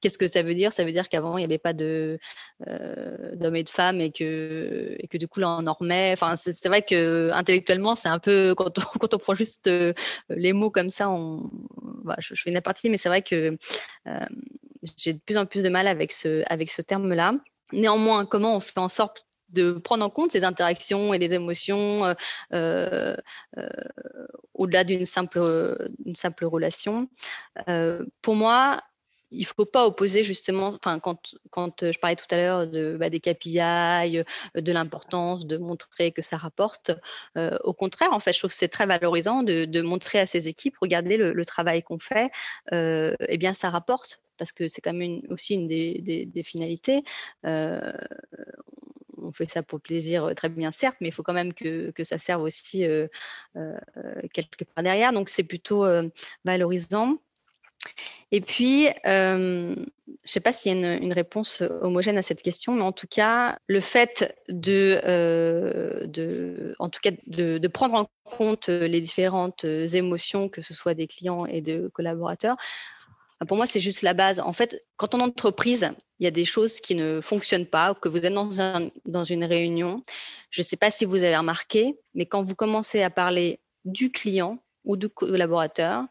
Qu'est-ce 0.00 0.18
que 0.18 0.28
ça 0.28 0.42
veut 0.42 0.54
dire? 0.54 0.72
Ça 0.72 0.84
veut 0.84 0.92
dire 0.92 1.08
qu'avant, 1.08 1.38
il 1.38 1.40
n'y 1.40 1.44
avait 1.44 1.58
pas 1.58 1.72
euh, 1.80 2.18
d'hommes 3.34 3.56
et 3.56 3.62
de 3.62 3.68
femmes 3.70 4.00
et 4.00 4.12
que, 4.12 4.96
du 5.14 5.26
coup, 5.26 5.40
là, 5.40 5.56
on 5.58 5.66
en. 5.66 5.76
Enfin, 6.12 6.36
c'est, 6.36 6.68
vrai 6.68 6.82
que 6.82 7.30
intellectuellement, 7.32 7.94
c'est 7.94 8.08
un 8.08 8.18
peu, 8.18 8.54
quand 8.56 9.14
on, 9.14 9.18
prend 9.18 9.34
juste 9.34 9.68
euh, 9.68 9.94
les 10.28 10.52
mots 10.52 10.70
comme 10.70 10.90
ça, 10.90 11.08
je, 12.18 12.34
fais 12.34 12.50
une 12.50 12.56
aparté, 12.56 12.90
mais 12.90 12.98
c'est 12.98 13.08
vrai 13.08 13.22
que 13.22 13.52
euh, 14.06 14.26
j'ai 14.98 15.14
de 15.14 15.18
plus 15.18 15.38
en 15.38 15.46
plus 15.46 15.62
de 15.62 15.70
mal 15.70 15.88
avec 15.88 16.12
ce, 16.12 16.42
avec 16.46 16.70
ce 16.70 16.82
terme-là. 16.82 17.32
Néanmoins, 17.72 18.26
comment 18.26 18.54
on 18.54 18.60
fait 18.60 18.78
en 18.78 18.90
sorte 18.90 19.26
de 19.50 19.72
prendre 19.72 20.04
en 20.04 20.10
compte 20.10 20.32
ces 20.32 20.44
interactions 20.44 21.14
et 21.14 21.18
les 21.18 21.34
émotions 21.34 22.14
au-delà 24.54 24.84
d'une 24.84 25.06
simple, 25.06 25.38
une 26.04 26.16
simple 26.16 26.44
relation. 26.44 27.08
pour 28.22 28.36
moi, 28.36 28.80
il 29.30 29.40
ne 29.40 29.46
faut 29.46 29.64
pas 29.64 29.86
opposer 29.86 30.22
justement, 30.22 30.78
quand, 30.78 31.36
quand 31.50 31.82
euh, 31.82 31.92
je 31.92 31.98
parlais 31.98 32.16
tout 32.16 32.26
à 32.30 32.36
l'heure 32.36 32.66
de, 32.66 32.96
bah, 32.98 33.10
des 33.10 33.20
KPI, 33.20 33.58
euh, 34.18 34.24
de 34.54 34.72
l'importance 34.72 35.46
de 35.46 35.56
montrer 35.56 36.12
que 36.12 36.22
ça 36.22 36.36
rapporte, 36.36 36.92
euh, 37.36 37.56
au 37.64 37.72
contraire, 37.72 38.12
en 38.12 38.20
fait, 38.20 38.32
je 38.32 38.38
trouve 38.38 38.50
que 38.50 38.56
c'est 38.56 38.68
très 38.68 38.86
valorisant 38.86 39.42
de, 39.42 39.82
montrer 39.82 40.18
à 40.20 40.26
ces 40.26 40.48
équipes, 40.48 40.76
regardez 40.80 41.16
le, 41.16 41.44
travail 41.44 41.82
qu'on 41.82 41.98
fait, 41.98 42.30
eh 42.72 43.38
bien, 43.38 43.54
ça 43.54 43.70
rapporte, 43.70 44.20
parce 44.36 44.50
que 44.50 44.66
c'est 44.68 44.80
quand 44.80 44.92
même 44.92 45.20
aussi 45.30 45.54
une 45.54 45.68
des, 45.68 46.42
finalités. 46.42 47.04
On 49.20 49.32
fait 49.32 49.48
ça 49.48 49.62
pour 49.62 49.80
plaisir, 49.80 50.32
très 50.36 50.48
bien, 50.48 50.72
certes, 50.72 50.96
mais 51.00 51.08
il 51.08 51.12
faut 51.12 51.22
quand 51.22 51.32
même 51.32 51.52
que, 51.52 51.92
ça 52.02 52.18
serve 52.18 52.42
aussi 52.42 52.84
quelque 54.32 54.64
part 54.64 54.84
derrière. 54.84 55.12
Donc, 55.12 55.30
c'est 55.30 55.44
plutôt 55.44 55.86
valorisant. 56.44 57.18
Et 58.32 58.40
puis, 58.40 58.88
je 59.04 59.74
ne 59.74 59.84
sais 60.24 60.40
pas 60.40 60.52
s'il 60.52 60.76
y 60.76 60.84
a 60.84 60.94
une, 60.94 61.12
réponse 61.12 61.62
homogène 61.82 62.18
à 62.18 62.22
cette 62.22 62.42
question, 62.42 62.72
mais 62.74 62.82
en 62.82 62.92
tout 62.92 63.06
cas, 63.08 63.58
le 63.66 63.80
fait 63.80 64.34
de, 64.48 65.00
de, 66.06 67.68
prendre 67.68 67.94
en 67.94 68.08
compte 68.24 68.68
les 68.68 69.00
différentes 69.00 69.64
émotions, 69.64 70.48
que 70.48 70.62
ce 70.62 70.74
soit 70.74 70.94
des 70.94 71.06
clients 71.06 71.46
et 71.46 71.60
de 71.60 71.88
collaborateurs, 71.88 72.56
pour 73.44 73.56
moi, 73.56 73.66
c'est 73.66 73.80
juste 73.80 74.02
la 74.02 74.14
base. 74.14 74.40
En 74.40 74.52
fait, 74.52 74.80
quand 74.96 75.14
on 75.14 75.20
est 75.20 75.22
entreprise, 75.22 75.90
il 76.18 76.24
y 76.24 76.26
a 76.26 76.30
des 76.30 76.46
choses 76.46 76.80
qui 76.80 76.94
ne 76.94 77.20
fonctionnent 77.20 77.66
pas, 77.66 77.94
que 77.94 78.08
vous 78.08 78.24
êtes 78.24 78.32
dans, 78.32 78.60
un, 78.60 78.90
dans 79.04 79.24
une 79.24 79.44
réunion. 79.44 80.02
Je 80.50 80.62
ne 80.62 80.64
sais 80.64 80.76
pas 80.76 80.90
si 80.90 81.04
vous 81.04 81.22
avez 81.22 81.36
remarqué, 81.36 81.98
mais 82.14 82.24
quand 82.26 82.42
vous 82.42 82.54
commencez 82.54 83.02
à 83.02 83.10
parler 83.10 83.60
du 83.84 84.10
client 84.10 84.58
ou 84.84 84.96
du 84.96 85.08
collaborateur, 85.10 86.04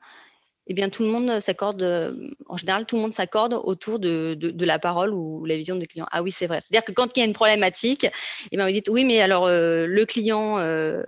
eh 0.68 0.74
bien, 0.74 0.90
tout 0.90 1.04
le 1.04 1.10
monde 1.10 1.40
s'accorde, 1.42 1.84
euh, 1.84 2.30
en 2.48 2.58
général, 2.58 2.86
tout 2.86 2.96
le 2.96 3.04
monde 3.04 3.14
s'accorde 3.14 3.54
autour 3.54 4.00
de, 4.00 4.38
la 4.66 4.80
parole 4.80 5.14
ou 5.14 5.46
la 5.46 5.58
vision 5.58 5.76
du 5.76 5.88
client. 5.88 6.08
Ah 6.12 6.24
oui, 6.24 6.32
c'est 6.32 6.48
vrai. 6.48 6.60
C'est-à-dire 6.60 6.84
que 6.84 6.92
quand 6.92 7.16
il 7.16 7.20
y 7.20 7.24
a 7.24 7.26
une 7.26 7.34
problématique, 7.34 8.08
eh 8.52 8.58
bien, 8.58 8.66
vous 8.66 8.72
dites, 8.72 8.90
oui, 8.90 9.04
mais 9.04 9.22
alors, 9.22 9.46
euh, 9.46 9.86
le 9.86 10.06
client, 10.06 10.58
euh, 10.60 11.04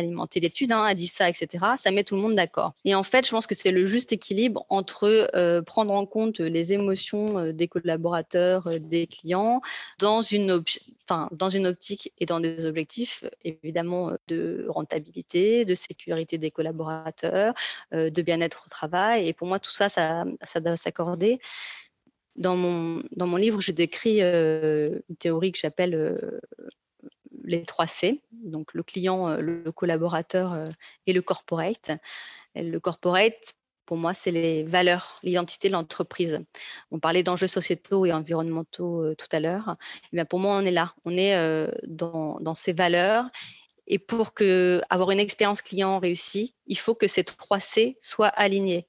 alimenté 0.00 0.40
d'études, 0.40 0.72
hein, 0.72 0.82
a 0.82 0.94
dit 0.94 1.06
ça, 1.06 1.28
etc. 1.28 1.64
Ça 1.76 1.90
met 1.90 2.04
tout 2.04 2.16
le 2.16 2.22
monde 2.22 2.34
d'accord. 2.34 2.72
Et 2.84 2.94
en 2.94 3.02
fait, 3.02 3.26
je 3.26 3.30
pense 3.30 3.46
que 3.46 3.54
c'est 3.54 3.70
le 3.70 3.86
juste 3.86 4.12
équilibre 4.12 4.66
entre 4.68 5.30
euh, 5.34 5.62
prendre 5.62 5.92
en 5.94 6.06
compte 6.06 6.40
les 6.40 6.72
émotions 6.72 7.38
euh, 7.38 7.52
des 7.52 7.68
collaborateurs, 7.68 8.66
euh, 8.66 8.78
des 8.78 9.06
clients, 9.06 9.60
dans 9.98 10.22
une, 10.22 10.62
enfin, 11.04 11.28
dans 11.32 11.50
une 11.50 11.66
optique 11.66 12.12
et 12.18 12.26
dans 12.26 12.40
des 12.40 12.64
objectifs 12.66 13.24
évidemment 13.44 14.12
de 14.28 14.66
rentabilité, 14.68 15.64
de 15.64 15.74
sécurité 15.74 16.38
des 16.38 16.50
collaborateurs, 16.50 17.54
de 17.92 18.22
bien-être 18.22 18.64
au 18.66 18.68
travail. 18.68 19.28
Et 19.28 19.32
pour 19.32 19.46
moi, 19.46 19.58
tout 19.58 19.72
ça, 19.72 19.88
ça, 19.88 20.24
ça 20.44 20.60
doit 20.60 20.76
s'accorder. 20.76 21.40
Dans 22.36 22.56
mon, 22.56 23.02
dans 23.12 23.26
mon 23.26 23.36
livre, 23.36 23.60
je 23.60 23.72
décris 23.72 24.20
une 24.20 25.16
théorie 25.18 25.52
que 25.52 25.58
j'appelle 25.58 26.40
les 27.44 27.64
trois 27.64 27.86
C, 27.86 28.20
donc 28.32 28.74
le 28.74 28.82
client, 28.82 29.28
euh, 29.28 29.40
le 29.40 29.72
collaborateur 29.72 30.52
euh, 30.52 30.68
et 31.06 31.12
le 31.12 31.22
corporate. 31.22 31.90
le 32.54 32.78
corporate, 32.78 33.54
pour 33.86 33.96
moi, 33.96 34.14
c'est 34.14 34.30
les 34.30 34.62
valeurs, 34.62 35.18
l'identité 35.22 35.68
de 35.68 35.72
l'entreprise. 35.72 36.40
On 36.90 37.00
parlait 37.00 37.22
d'enjeux 37.22 37.48
sociétaux 37.48 38.06
et 38.06 38.12
environnementaux 38.12 39.02
euh, 39.02 39.14
tout 39.16 39.26
à 39.32 39.40
l'heure. 39.40 39.76
Eh 40.12 40.24
pour 40.24 40.38
moi, 40.38 40.56
on 40.56 40.64
est 40.64 40.70
là. 40.70 40.94
On 41.04 41.16
est 41.16 41.34
dans, 41.86 42.54
ces 42.54 42.72
valeurs. 42.72 43.26
Et 43.86 43.98
pour 43.98 44.34
que, 44.34 44.80
avoir 44.88 45.10
une 45.10 45.18
expérience 45.18 45.62
client 45.62 45.98
réussie, 45.98 46.54
il 46.66 46.78
faut 46.78 46.94
que 46.94 47.08
ces 47.08 47.24
trois 47.24 47.58
C 47.58 47.98
soient 48.00 48.28
alignés. 48.28 48.86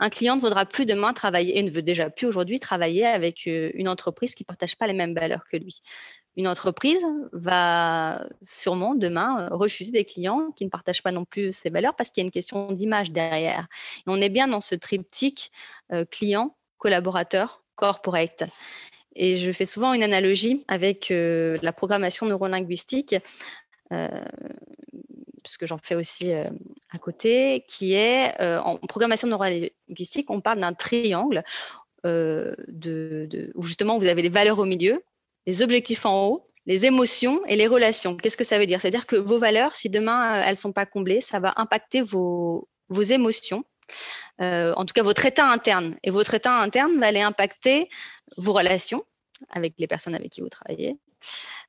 Un 0.00 0.10
client 0.10 0.36
ne 0.36 0.40
voudra 0.40 0.66
plus 0.66 0.84
demain 0.84 1.14
travailler 1.14 1.56
et 1.58 1.62
ne 1.62 1.70
veut 1.70 1.80
déjà 1.80 2.10
plus 2.10 2.26
aujourd'hui 2.26 2.60
travailler 2.60 3.06
avec 3.06 3.46
une 3.46 3.88
entreprise 3.88 4.34
qui 4.34 4.42
ne 4.42 4.46
partage 4.46 4.76
pas 4.76 4.86
les 4.86 4.92
mêmes 4.92 5.14
valeurs 5.14 5.46
que 5.46 5.56
lui 5.56 5.80
une 6.36 6.48
entreprise 6.48 7.04
va 7.32 8.26
sûrement 8.42 8.94
demain 8.94 9.42
euh, 9.42 9.54
refuser 9.54 9.92
des 9.92 10.04
clients 10.04 10.50
qui 10.56 10.64
ne 10.64 10.70
partagent 10.70 11.02
pas 11.02 11.12
non 11.12 11.24
plus 11.24 11.52
ses 11.52 11.70
valeurs 11.70 11.94
parce 11.94 12.10
qu'il 12.10 12.22
y 12.22 12.24
a 12.24 12.26
une 12.26 12.32
question 12.32 12.72
d'image 12.72 13.12
derrière. 13.12 13.68
On 14.06 14.20
est 14.20 14.28
bien 14.28 14.48
dans 14.48 14.60
ce 14.60 14.74
triptyque 14.74 15.52
euh, 15.92 16.04
client, 16.04 16.56
collaborateur, 16.78 17.62
corporate. 17.76 18.44
Et 19.16 19.36
je 19.36 19.52
fais 19.52 19.66
souvent 19.66 19.92
une 19.92 20.02
analogie 20.02 20.64
avec 20.66 21.10
euh, 21.12 21.56
la 21.62 21.72
programmation 21.72 22.26
neurolinguistique, 22.26 23.14
puisque 25.44 25.66
j'en 25.66 25.78
fais 25.78 25.94
aussi 25.94 26.32
à 26.32 26.98
côté, 26.98 27.64
qui 27.68 27.92
est 27.92 28.34
en 28.40 28.76
programmation 28.78 29.28
neurolinguistique, 29.28 30.30
on 30.30 30.40
parle 30.40 30.58
d'un 30.58 30.72
triangle 30.72 31.44
de, 32.02 33.52
où 33.54 33.62
justement 33.62 33.98
vous 33.98 34.06
avez 34.06 34.22
des 34.22 34.30
valeurs 34.30 34.58
au 34.58 34.64
milieu, 34.64 35.04
les 35.46 35.62
objectifs 35.62 36.06
en 36.06 36.26
haut, 36.26 36.50
les 36.66 36.86
émotions 36.86 37.44
et 37.46 37.56
les 37.56 37.66
relations. 37.66 38.16
Qu'est-ce 38.16 38.36
que 38.36 38.44
ça 38.44 38.58
veut 38.58 38.66
dire? 38.66 38.80
C'est-à-dire 38.80 39.06
que 39.06 39.16
vos 39.16 39.38
valeurs, 39.38 39.76
si 39.76 39.90
demain 39.90 40.38
euh, 40.38 40.42
elles 40.44 40.52
ne 40.52 40.56
sont 40.56 40.72
pas 40.72 40.86
comblées, 40.86 41.20
ça 41.20 41.38
va 41.38 41.52
impacter 41.56 42.00
vos, 42.00 42.68
vos 42.88 43.02
émotions, 43.02 43.64
euh, 44.40 44.72
en 44.76 44.84
tout 44.84 44.94
cas 44.94 45.02
votre 45.02 45.24
état 45.26 45.46
interne. 45.46 45.96
Et 46.02 46.10
votre 46.10 46.34
état 46.34 46.58
interne 46.58 46.98
va 46.98 47.06
aller 47.06 47.20
impacter 47.20 47.88
vos 48.36 48.52
relations 48.52 49.04
avec 49.50 49.74
les 49.78 49.86
personnes 49.86 50.14
avec 50.14 50.30
qui 50.30 50.40
vous 50.40 50.48
travaillez, 50.48 50.96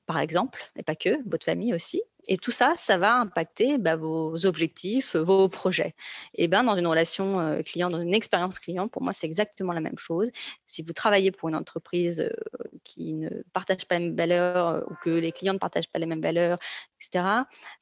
par 0.05 0.19
exemple, 0.19 0.61
et 0.77 0.83
pas 0.83 0.95
que, 0.95 1.17
votre 1.29 1.45
famille 1.45 1.73
aussi. 1.73 2.01
Et 2.27 2.37
tout 2.37 2.51
ça, 2.51 2.73
ça 2.77 2.97
va 2.97 3.15
impacter 3.15 3.77
bah, 3.77 3.95
vos 3.95 4.45
objectifs, 4.45 5.15
vos 5.15 5.47
projets. 5.49 5.93
Et 6.35 6.47
ben, 6.47 6.63
dans 6.63 6.75
une 6.75 6.87
relation 6.87 7.39
euh, 7.39 7.61
client, 7.61 7.89
dans 7.89 8.01
une 8.01 8.13
expérience 8.13 8.59
client, 8.59 8.87
pour 8.87 9.03
moi, 9.03 9.13
c'est 9.13 9.27
exactement 9.27 9.73
la 9.73 9.81
même 9.81 9.97
chose. 9.97 10.31
Si 10.67 10.81
vous 10.81 10.93
travaillez 10.93 11.31
pour 11.31 11.49
une 11.49 11.55
entreprise 11.55 12.21
euh, 12.21 12.67
qui 12.83 13.13
ne 13.13 13.29
partage 13.53 13.85
pas 13.85 13.99
les 13.99 14.05
mêmes 14.05 14.17
valeurs 14.17 14.67
euh, 14.67 14.81
ou 14.89 14.95
que 15.03 15.09
les 15.09 15.31
clients 15.31 15.53
ne 15.53 15.59
partagent 15.59 15.89
pas 15.89 15.99
les 15.99 16.05
mêmes 16.05 16.21
valeurs, 16.21 16.57
etc., 16.99 17.25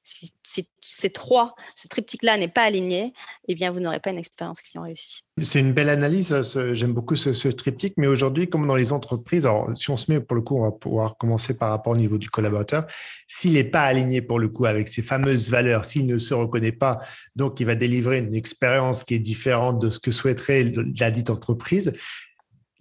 si, 0.04 0.34
ces 0.82 1.10
trois, 1.10 1.56
ces 1.76 1.88
triptyques-là 1.88 2.38
n'est 2.38 2.48
pas 2.48 2.64
aligné, 2.64 3.14
eh 3.48 3.56
bien, 3.56 3.72
vous 3.72 3.80
n'aurez 3.80 4.00
pas 4.00 4.10
une 4.10 4.18
expérience 4.18 4.62
client 4.62 4.84
réussie. 4.84 5.24
C'est 5.42 5.60
une 5.60 5.74
belle 5.74 5.90
analyse. 5.90 6.36
J'aime 6.74 6.94
beaucoup 6.94 7.16
ce, 7.16 7.48
triptyque. 7.48 7.96
Mais 7.98 8.08
aujourd'hui, 8.08 8.48
comme 8.48 8.68
dans 8.68 8.76
les 8.76 8.92
entreprises, 8.92 9.46
alors 9.46 9.76
si 9.76 9.90
on 9.90 9.98
se 9.98 10.12
met 10.12 10.20
pour 10.20 10.36
le 10.36 10.42
coup, 10.42 10.58
on 10.58 10.64
va 10.64 10.72
pouvoir 10.72 11.18
commencer 11.18 11.58
par 11.58 11.70
rapport 11.70 11.94
au 11.94 11.98
niveau 11.98 12.18
du 12.18 12.30
collaborateur. 12.30 12.86
S'il 13.28 13.54
n'est 13.54 13.64
pas 13.64 13.84
aligné 13.84 14.22
pour 14.22 14.33
le 14.38 14.50
coup 14.50 14.66
avec 14.66 14.88
ces 14.88 15.02
fameuses 15.02 15.50
valeurs, 15.50 15.86
s'il 15.86 16.08
ne 16.08 16.20
se 16.20 16.34
reconnaît 16.34 16.72
pas, 16.72 17.00
donc 17.36 17.60
il 17.60 17.66
va 17.66 17.76
délivrer 17.76 18.20
une 18.20 18.36
expérience 18.36 19.04
qui 19.04 19.16
est 19.16 19.20
différente 19.20 19.80
de 19.82 19.90
ce 19.90 20.00
que 20.00 20.12
souhaiterait 20.12 20.72
la 21.00 21.12
dite 21.12 21.30
entreprise. 21.30 21.94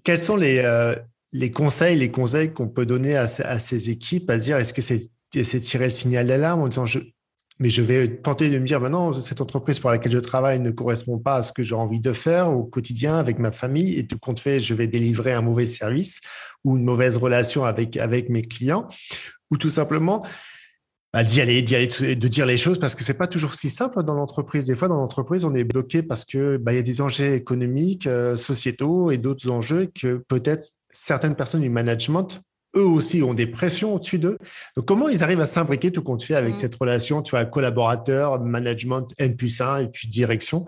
Quels 0.05 0.19
sont 0.19 0.37
les, 0.37 0.59
euh, 0.59 0.95
les 1.33 1.51
conseils, 1.51 1.99
les 1.99 2.11
conseils 2.11 2.53
qu'on 2.53 2.69
peut 2.69 2.87
donner 2.87 3.17
à, 3.17 3.27
à, 3.45 3.59
ces 3.59 3.91
équipes 3.91 4.29
à 4.31 4.37
dire 4.37 4.57
est-ce 4.57 4.73
que 4.73 4.83
c'est 4.83 5.11
tirer 5.31 5.85
le 5.85 5.91
signal 5.91 6.27
d'alarme 6.27 6.63
en 6.63 6.69
disant 6.69 6.87
je, 6.87 6.99
mais 7.59 7.69
je 7.69 7.83
vais 7.83 8.09
tenter 8.09 8.51
de 8.51 8.59
me 8.59 8.67
dire, 8.67 8.81
maintenant, 8.81 9.13
cette 9.13 9.41
entreprise 9.41 9.79
pour 9.79 9.91
laquelle 9.91 10.11
je 10.11 10.19
travaille 10.19 10.59
ne 10.59 10.71
correspond 10.71 11.19
pas 11.19 11.37
à 11.37 11.43
ce 11.43 11.53
que 11.53 11.63
j'ai 11.63 11.75
envie 11.75 12.01
de 12.01 12.13
faire 12.13 12.51
au 12.51 12.65
quotidien 12.65 13.17
avec 13.17 13.39
ma 13.39 13.53
famille 13.53 13.99
et 13.99 14.07
tout 14.07 14.19
compte 14.19 14.41
fait, 14.41 14.59
je 14.59 14.75
vais 14.75 14.87
délivrer 14.89 15.33
un 15.33 15.43
mauvais 15.43 15.67
service 15.67 16.21
ou 16.65 16.77
une 16.77 16.85
mauvaise 16.85 17.17
relation 17.17 17.65
avec, 17.65 17.97
avec 17.97 18.31
mes 18.31 18.43
clients 18.43 18.89
ou 19.51 19.59
tout 19.59 19.71
simplement 19.71 20.27
bah, 21.13 21.25
d'y 21.25 21.41
aller, 21.41 21.63
d'y 21.63 21.77
aller, 21.77 21.89
de 21.89 22.29
dire 22.29 22.47
les 22.47 22.57
choses 22.57 22.79
parce 22.79 22.95
que 22.95 23.05
c'est 23.05 23.15
pas 23.15 23.27
toujours 23.27 23.55
si 23.55 23.69
simple 23.69 24.03
dans 24.03 24.15
l'entreprise. 24.15 24.67
Des 24.67 24.75
fois, 24.75 24.89
dans 24.89 24.97
l'entreprise, 24.97 25.45
on 25.45 25.55
est 25.55 25.65
bloqué 25.65 26.03
parce 26.03 26.25
que 26.25 26.57
bah, 26.57 26.73
il 26.73 26.77
y 26.77 26.79
a 26.79 26.83
des 26.83 27.01
enjeux 27.01 27.35
économiques, 27.35 28.07
euh, 28.07 28.37
sociétaux 28.37 29.11
et 29.11 29.19
d'autres 29.19 29.51
enjeux 29.51 29.91
que 29.95 30.23
peut-être 30.29 30.71
certaines 30.91 31.37
personnes 31.37 31.63
du 31.63 31.71
management 31.71 32.43
eux 32.75 32.87
aussi 32.87 33.23
ont 33.23 33.35
des 33.35 33.47
pressions 33.47 33.95
au-dessus 33.95 34.19
d'eux. 34.19 34.39
Donc, 34.77 34.87
comment 34.87 35.09
ils 35.09 35.23
arrivent 35.23 35.41
à 35.41 35.47
s'imbriquer 35.47 35.91
tout 35.91 36.03
compte 36.03 36.23
fait 36.23 36.35
avec 36.35 36.55
mmh. 36.55 36.57
cette 36.57 36.75
relation, 36.75 37.23
tu 37.23 37.33
vois, 37.33 37.45
collaborateur, 37.45 38.41
management, 38.41 39.09
N 39.19 39.37
plus 39.37 39.61
1 39.61 39.81
et 39.81 39.89
puis 39.89 40.09
direction? 40.09 40.65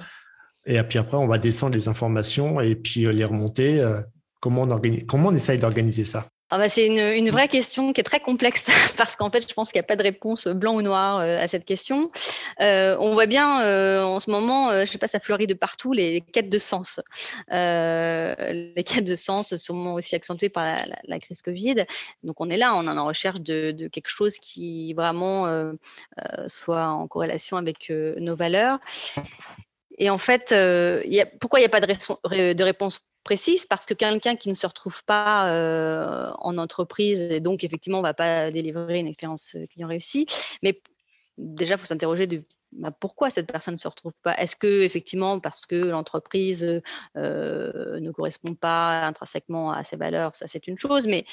Et 0.67 0.83
puis 0.83 0.99
après, 0.99 1.17
on 1.17 1.27
va 1.27 1.39
descendre 1.39 1.75
les 1.75 1.89
informations 1.89 2.61
et 2.61 2.75
puis 2.75 3.07
euh, 3.07 3.13
les 3.13 3.25
remonter. 3.25 3.81
Euh, 3.81 4.01
comment 4.41 4.63
on, 4.63 4.71
organise, 4.71 5.05
comment 5.07 5.29
on 5.29 5.35
essaye 5.35 5.59
d'organiser 5.59 6.05
ça? 6.05 6.27
Ah 6.51 6.59
bah, 6.59 6.69
c'est 6.69 6.87
une, 6.87 7.31
vraie 7.31 7.49
question 7.49 7.93
qui 7.95 8.01
est 8.03 8.05
très 8.05 8.21
complexe 8.21 8.67
parce 8.99 9.17
qu'en 9.17 9.31
fait, 9.31 9.49
je 9.49 9.55
pense 9.55 9.73
qu'il 9.73 9.79
n'y 9.79 9.85
a 9.85 9.89
pas 9.89 9.97
de 9.97 10.03
réponse 10.03 10.47
blanc 10.47 10.75
ou 10.75 10.83
noir 10.83 11.19
euh, 11.19 11.39
à 11.43 11.49
cette 11.49 11.65
question. 11.65 12.11
Euh, 12.61 12.97
on 13.01 13.13
voit 13.13 13.27
bien 13.27 13.63
euh, 13.63 14.03
en 14.05 14.21
ce 14.21 14.31
moment, 14.31 14.71
je 14.85 14.91
sais 14.91 14.99
pas, 14.99 15.07
ça 15.07 15.21
fleurit 15.21 15.47
de 15.47 15.55
partout 15.55 15.93
les, 15.93 16.21
quêtes 16.21 16.51
de 16.51 16.59
sens. 16.59 17.01
les 17.51 18.85
quêtes 18.85 19.07
de 19.07 19.15
sens 19.15 19.57
sont 19.57 19.95
aussi 19.95 20.15
accentuées 20.15 20.51
par 20.51 20.77
la, 21.05 21.19
crise 21.19 21.41
Covid. 21.41 21.87
Donc 22.23 22.41
on 22.41 22.51
est 22.51 22.59
là, 22.59 22.75
on 22.77 22.87
est 22.87 22.99
en 22.99 23.07
recherche 23.07 23.41
de, 23.41 23.89
quelque 23.89 24.09
chose 24.09 24.39
qui 24.39 24.93
vraiment 24.93 25.73
soit 26.47 26.87
en 26.89 27.09
corrélation 27.09 27.57
avec 27.57 27.91
nos 27.91 28.37
valeurs. 28.37 28.79
Et 29.99 30.11
en 30.11 30.19
fait, 30.19 30.55
pourquoi 31.41 31.61
il 31.61 31.63
n'y 31.63 31.67
a 31.67 31.71
pas 31.71 31.81
de 31.81 32.63
réponse 32.63 33.01
précise 33.25 33.67
parce 33.67 33.87
que 33.87 33.95
quelqu'un 33.95 34.37
qui 34.37 34.49
ne 34.49 34.55
se 34.55 34.67
retrouve 34.67 35.03
pas 35.05 35.49
euh, 35.49 36.31
en 36.39 36.59
entreprise 36.59 37.33
et 37.33 37.41
donc 37.41 37.65
effectivement 37.65 37.99
ne 37.99 38.03
va 38.03 38.15
pas 38.15 38.51
délivrer 38.51 38.99
une 38.99 39.07
expérience 39.07 39.55
euh, 39.57 39.65
client 39.67 39.89
réussie. 39.89 40.27
Mais 40.63 40.81
déjà, 41.39 41.75
il 41.75 41.79
faut 41.79 41.87
s'interroger 41.87 42.27
de 42.27 42.43
bah, 42.75 42.91
pourquoi 42.91 43.31
cette 43.31 43.51
personne 43.51 43.75
ne 43.75 43.79
se 43.79 43.89
retrouve 43.89 44.13
pas? 44.23 44.35
Est-ce 44.35 44.57
que 44.57 44.83
effectivement 44.83 45.41
parce 45.41 45.67
que 45.67 45.77
l'entreprise 45.77 46.83
euh, 47.17 48.01
ne 48.01 48.11
correspond 48.11 48.55
pas 48.55 49.07
intrinsèquement 49.07 49.73
à 49.73 49.85
ses 49.85 49.97
valeurs 49.97 50.35
Ça, 50.37 50.47
c'est 50.47 50.67
une 50.67 50.79
chose, 50.79 51.07
mais 51.07 51.25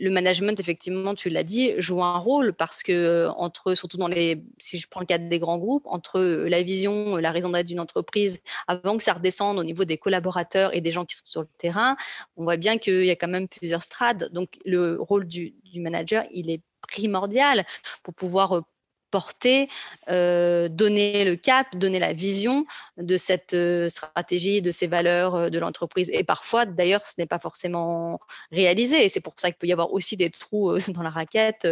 le 0.00 0.10
management, 0.10 0.58
effectivement, 0.60 1.14
tu 1.14 1.28
l'as 1.28 1.42
dit, 1.42 1.72
joue 1.78 2.02
un 2.02 2.18
rôle 2.18 2.52
parce 2.52 2.82
que 2.82 2.92
euh, 2.92 3.30
entre, 3.32 3.74
surtout 3.74 3.96
dans 3.96 4.08
les, 4.08 4.42
si 4.58 4.78
je 4.78 4.88
prends 4.88 5.00
le 5.00 5.06
cadre 5.06 5.28
des 5.28 5.38
grands 5.38 5.58
groupes, 5.58 5.86
entre 5.86 6.20
la 6.20 6.62
vision, 6.62 7.16
la 7.16 7.30
raison 7.32 7.50
d'être 7.50 7.66
d'une 7.66 7.80
entreprise, 7.80 8.40
avant 8.66 8.96
que 8.96 9.02
ça 9.02 9.14
redescende 9.14 9.58
au 9.58 9.64
niveau 9.64 9.84
des 9.84 9.98
collaborateurs 9.98 10.74
et 10.74 10.80
des 10.80 10.90
gens 10.90 11.04
qui 11.04 11.16
sont 11.16 11.26
sur 11.26 11.40
le 11.42 11.48
terrain, 11.58 11.96
on 12.36 12.44
voit 12.44 12.56
bien 12.56 12.78
qu'il 12.78 13.04
y 13.04 13.10
a 13.10 13.16
quand 13.16 13.28
même 13.28 13.48
plusieurs 13.48 13.82
strates. 13.82 14.24
Donc, 14.32 14.58
le 14.64 14.98
rôle 15.00 15.26
du, 15.26 15.54
manager, 15.74 16.24
il 16.32 16.50
est 16.50 16.62
primordial 16.82 17.66
pour 18.02 18.14
pouvoir 18.14 18.56
euh, 18.56 18.62
porter, 19.10 19.68
euh, 20.08 20.68
donner 20.68 21.24
le 21.24 21.36
cap, 21.36 21.76
donner 21.76 21.98
la 21.98 22.12
vision 22.12 22.66
de 22.96 23.16
cette 23.16 23.54
euh, 23.54 23.88
stratégie, 23.88 24.62
de 24.62 24.70
ces 24.70 24.86
valeurs 24.86 25.34
euh, 25.34 25.48
de 25.50 25.58
l'entreprise. 25.58 26.10
Et 26.12 26.24
parfois, 26.24 26.66
d'ailleurs, 26.66 27.06
ce 27.06 27.14
n'est 27.18 27.26
pas 27.26 27.38
forcément 27.38 28.20
réalisé. 28.52 29.04
Et 29.04 29.08
c'est 29.08 29.20
pour 29.20 29.34
ça 29.38 29.48
qu'il 29.50 29.58
peut 29.58 29.66
y 29.66 29.72
avoir 29.72 29.92
aussi 29.92 30.16
des 30.16 30.30
trous 30.30 30.78
dans 30.88 31.02
la 31.02 31.10
raquette 31.10 31.68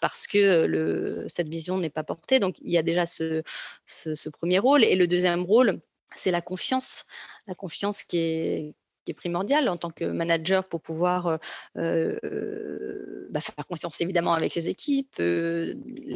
parce 0.00 0.26
que 0.26 1.26
cette 1.28 1.48
vision 1.48 1.78
n'est 1.78 1.90
pas 1.90 2.04
portée. 2.04 2.38
Donc, 2.38 2.56
il 2.60 2.70
y 2.70 2.78
a 2.78 2.82
déjà 2.82 3.06
ce, 3.06 3.42
ce 3.86 4.28
premier 4.28 4.58
rôle. 4.58 4.84
Et 4.84 4.94
le 4.94 5.06
deuxième 5.06 5.42
rôle, 5.42 5.80
c'est 6.16 6.30
la 6.30 6.40
confiance. 6.40 7.04
La 7.46 7.54
confiance 7.54 8.02
qui 8.02 8.18
est, 8.18 8.74
primordial 9.14 9.68
en 9.68 9.76
tant 9.76 9.90
que 9.90 10.04
manager 10.04 10.64
pour 10.64 10.80
pouvoir 10.80 11.38
euh, 11.76 13.28
bah, 13.30 13.40
faire 13.40 13.66
confiance 13.66 14.00
évidemment 14.00 14.32
avec 14.32 14.52
ses 14.52 14.68
équipes, 14.68 15.16
les 15.18 15.74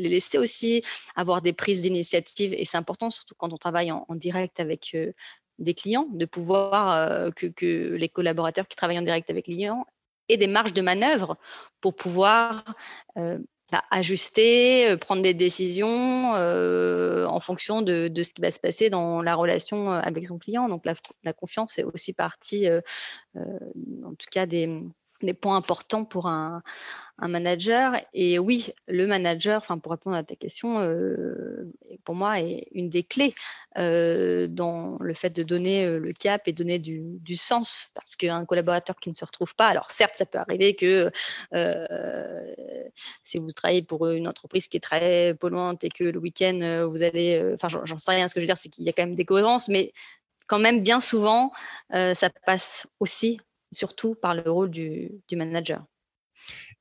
laisser 0.08 0.38
aussi 0.38 0.82
avoir 1.16 1.42
des 1.42 1.52
prises 1.52 1.82
d'initiative. 1.82 2.54
Et 2.54 2.64
c'est 2.64 2.76
important, 2.76 3.10
surtout 3.10 3.34
quand 3.36 3.52
on 3.52 3.58
travaille 3.58 3.92
en, 3.92 4.04
direct 4.14 4.60
avec 4.60 4.96
des 5.58 5.74
clients, 5.74 6.08
de 6.12 6.24
pouvoir 6.24 7.32
que, 7.34 7.46
que, 7.46 7.94
les 7.94 8.08
collaborateurs 8.08 8.68
qui 8.68 8.76
travaillent 8.76 8.98
en 8.98 9.02
direct 9.02 9.30
avec 9.30 9.46
les 9.46 9.54
clients 9.54 9.86
aient 10.28 10.36
des 10.36 10.46
marges 10.46 10.72
de 10.72 10.82
manœuvre 10.82 11.36
pour 11.80 11.94
pouvoir 11.94 12.64
ajuster, 13.90 14.90
euh, 14.90 14.96
prendre 14.96 15.22
des 15.22 15.34
décisions 15.34 16.34
euh, 16.36 17.26
en 17.26 17.40
fonction 17.40 17.82
de, 17.82 18.10
ce 18.14 18.32
qui 18.32 18.40
va 18.42 18.50
se 18.50 18.60
passer 18.60 18.90
dans 18.90 19.22
la 19.22 19.34
relation 19.34 19.92
euh, 19.92 20.00
avec 20.00 20.26
son 20.26 20.38
client. 20.38 20.68
Donc 20.68 20.84
la, 20.84 21.32
confiance 21.32 21.78
est 21.78 21.84
aussi 21.84 22.12
partie, 22.12 22.68
en 23.36 24.14
tout 24.14 24.26
cas, 24.30 24.46
des, 24.46 24.82
des 25.22 25.34
points 25.34 25.56
importants 25.56 26.04
pour 26.04 26.26
un, 26.26 26.62
manager. 27.18 27.96
Et 28.12 28.40
oui, 28.40 28.72
le 28.88 29.06
manager, 29.06 29.64
pour 29.82 29.92
répondre 29.92 30.16
à 30.16 30.24
ta 30.24 30.34
question, 30.34 30.80
euh, 30.80 31.72
pour 32.04 32.16
moi 32.16 32.40
est 32.40 32.66
une 32.72 32.88
des 32.88 33.04
clés 33.04 33.34
euh, 33.78 34.48
dans 34.48 34.98
le 35.00 35.14
fait 35.14 35.30
de 35.30 35.44
donner 35.44 35.86
euh, 35.86 35.98
le 35.98 36.12
cap 36.12 36.48
et 36.48 36.52
donner 36.52 36.80
du, 36.80 37.36
sens. 37.36 37.88
Parce 37.94 38.16
qu'un 38.16 38.44
collaborateur 38.44 38.96
qui 38.96 39.10
ne 39.10 39.14
se 39.14 39.24
retrouve 39.24 39.54
pas, 39.54 39.68
alors 39.68 39.90
certes, 39.90 40.16
ça 40.16 40.26
peut 40.26 40.38
arriver 40.38 40.74
que 40.74 41.10
si 43.22 43.38
vous 43.38 43.50
travaillez 43.52 43.82
pour 43.82 44.08
une 44.08 44.26
entreprise 44.28 44.66
qui 44.68 44.76
est 44.76 44.80
très 44.80 45.34
polluante 45.34 45.84
et 45.84 45.90
que 45.90 46.04
le 46.04 46.18
week-end 46.18 46.86
vous 46.90 47.02
allez, 47.02 47.52
enfin 47.54 47.68
j'en 47.68 47.98
sais 47.98 48.10
rien, 48.10 48.28
ce 48.28 48.34
que 48.34 48.40
je 48.40 48.44
veux 48.44 48.48
dire, 48.48 48.58
c'est 48.58 48.68
qu'il 48.68 48.84
y 48.84 48.88
a 48.88 48.92
quand 48.92 49.02
même 49.02 49.14
des 49.14 49.24
cohérences, 49.24 49.68
mais 49.68 49.92
quand 50.46 50.58
même 50.58 50.82
bien 50.82 51.00
souvent, 51.00 51.52
ça 51.90 52.30
passe 52.44 52.86
aussi 53.00 53.40
surtout 53.74 54.14
par 54.14 54.34
le 54.34 54.50
rôle 54.50 54.70
du, 54.70 55.10
manager. 55.32 55.84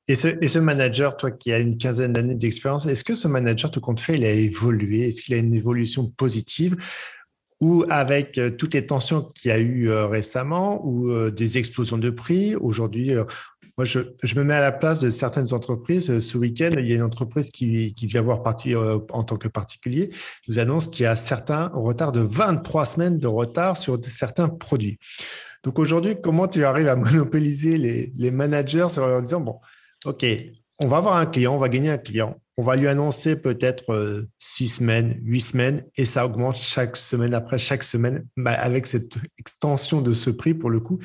Et 0.08 0.16
ce, 0.16 0.60
manager, 0.60 1.16
toi 1.16 1.32
qui 1.32 1.54
as 1.54 1.60
une 1.60 1.78
quinzaine 1.78 2.14
d'années 2.14 2.36
d'expérience, 2.36 2.86
est-ce 2.86 3.04
que 3.04 3.16
ce 3.16 3.28
manager, 3.28 3.72
tout 3.72 3.80
compte 3.80 4.00
fait, 4.00 4.16
il 4.16 4.26
a 4.26 4.32
évolué? 4.32 5.08
Est-ce 5.08 5.22
qu'il 5.22 5.34
a 5.34 5.38
une 5.38 5.54
évolution 5.54 6.10
positive? 6.10 6.76
Ou 7.62 7.86
avec 7.90 8.38
euh, 8.38 8.50
toutes 8.50 8.74
les 8.74 8.86
tensions 8.86 9.22
qu'il 9.22 9.50
y 9.50 9.52
a 9.54 9.60
eu 9.60 9.88
euh, 9.88 10.08
récemment 10.08 10.86
ou 10.86 11.10
euh, 11.10 11.32
des 11.32 11.58
explosions 11.58 11.98
de 11.98 12.10
prix, 12.10 12.56
aujourd'hui, 12.56 13.14
moi, 13.78 13.86
je, 13.86 14.00
me 14.36 14.44
mets 14.44 14.54
à 14.54 14.62
la 14.62 14.74
place 14.74 15.00
de 15.00 15.10
certaines 15.10 15.54
entreprises. 15.54 16.20
Ce 16.20 16.38
week-end, 16.38 16.72
il 16.78 16.86
y 16.86 16.92
a 16.92 16.96
une 16.96 17.02
entreprise 17.02 17.50
qui, 17.50 17.96
vient 18.02 18.22
voir 18.22 18.44
partie 18.44 18.76
en 18.76 19.24
tant 19.24 19.38
que 19.38 19.48
particulier, 19.48 20.12
nous 20.48 20.60
annonce 20.60 20.90
qu'il 20.90 21.04
y 21.04 21.08
a 21.08 21.16
certains 21.16 21.72
retards 21.74 22.12
de 22.12 22.20
23 22.20 22.86
semaines 22.86 23.18
de 23.18 23.26
retard 23.26 23.78
sur 23.78 23.98
certains 24.04 24.48
produits. 24.48 25.00
Donc 25.64 25.80
aujourd'hui, 25.80 26.18
comment 26.22 26.48
tu 26.48 26.64
arrives 26.66 26.90
à 26.90 26.96
monopoliser 26.96 27.78
les, 28.16 28.32
managers 28.32 29.00
en 29.00 29.22
disant, 29.22 29.42
bon, 29.42 29.60
OK, 30.06 30.26
on 30.80 30.88
va 30.88 30.98
avoir 30.98 31.16
un 31.16 31.26
client, 31.26 31.56
on 31.56 31.60
va 31.60 31.70
gagner 31.70 31.90
un 31.90 31.98
client, 31.98 32.38
on 32.58 32.64
va 32.64 32.76
lui 32.76 32.88
annoncer 32.88 33.36
peut-être 33.38 33.94
euh, 33.94 34.28
six 34.40 34.68
semaines, 34.68 35.18
huit 35.24 35.40
semaines, 35.40 35.86
et 35.96 36.06
ça 36.06 36.26
augmente 36.26 36.58
chaque 36.58 36.98
semaine 36.98 37.34
après 37.34 37.58
chaque 37.58 37.84
semaine 37.84 38.26
bah, 38.36 38.52
avec 38.52 38.86
cette 38.86 39.18
extension 39.40 40.02
de 40.02 40.14
ce 40.14 40.30
prix 40.30 40.54
pour 40.54 40.70
le 40.70 40.80
coup. 40.80 41.00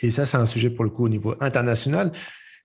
Et 0.00 0.10
ça, 0.10 0.26
c'est 0.26 0.38
un 0.38 0.46
sujet 0.46 0.70
pour 0.70 0.84
le 0.84 0.90
coup 0.90 1.04
au 1.04 1.08
niveau 1.08 1.34
international. 1.40 2.12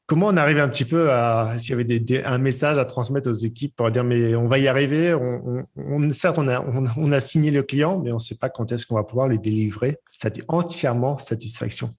Comment 0.09 0.25
on 0.25 0.37
arrive 0.37 0.57
un 0.57 0.67
petit 0.67 0.85
peu 0.85 1.11
à, 1.11 1.53
s'il 1.59 1.69
y 1.69 1.73
avait 1.73 2.25
un 2.25 2.39
message 2.39 2.79
à 2.79 2.85
transmettre 2.85 3.29
aux 3.29 3.33
équipes 3.33 3.75
pour 3.75 3.91
dire, 3.91 4.03
mais 4.03 4.33
on 4.33 4.47
va 4.47 4.57
y 4.57 4.67
arriver. 4.67 5.13
On, 5.13 6.11
certes, 6.11 6.39
on 6.39 6.47
a, 6.47 6.65
on, 6.97 7.11
a 7.11 7.19
signé 7.19 7.51
le 7.51 7.61
client, 7.61 7.99
mais 7.99 8.11
on 8.11 8.15
ne 8.15 8.19
sait 8.19 8.33
pas 8.33 8.49
quand 8.49 8.71
est-ce 8.71 8.87
qu'on 8.87 8.95
va 8.95 9.03
pouvoir 9.03 9.27
les 9.27 9.37
délivrer. 9.37 9.97
Ça 10.07 10.29
entièrement 10.47 11.19
satisfaction. 11.19 11.93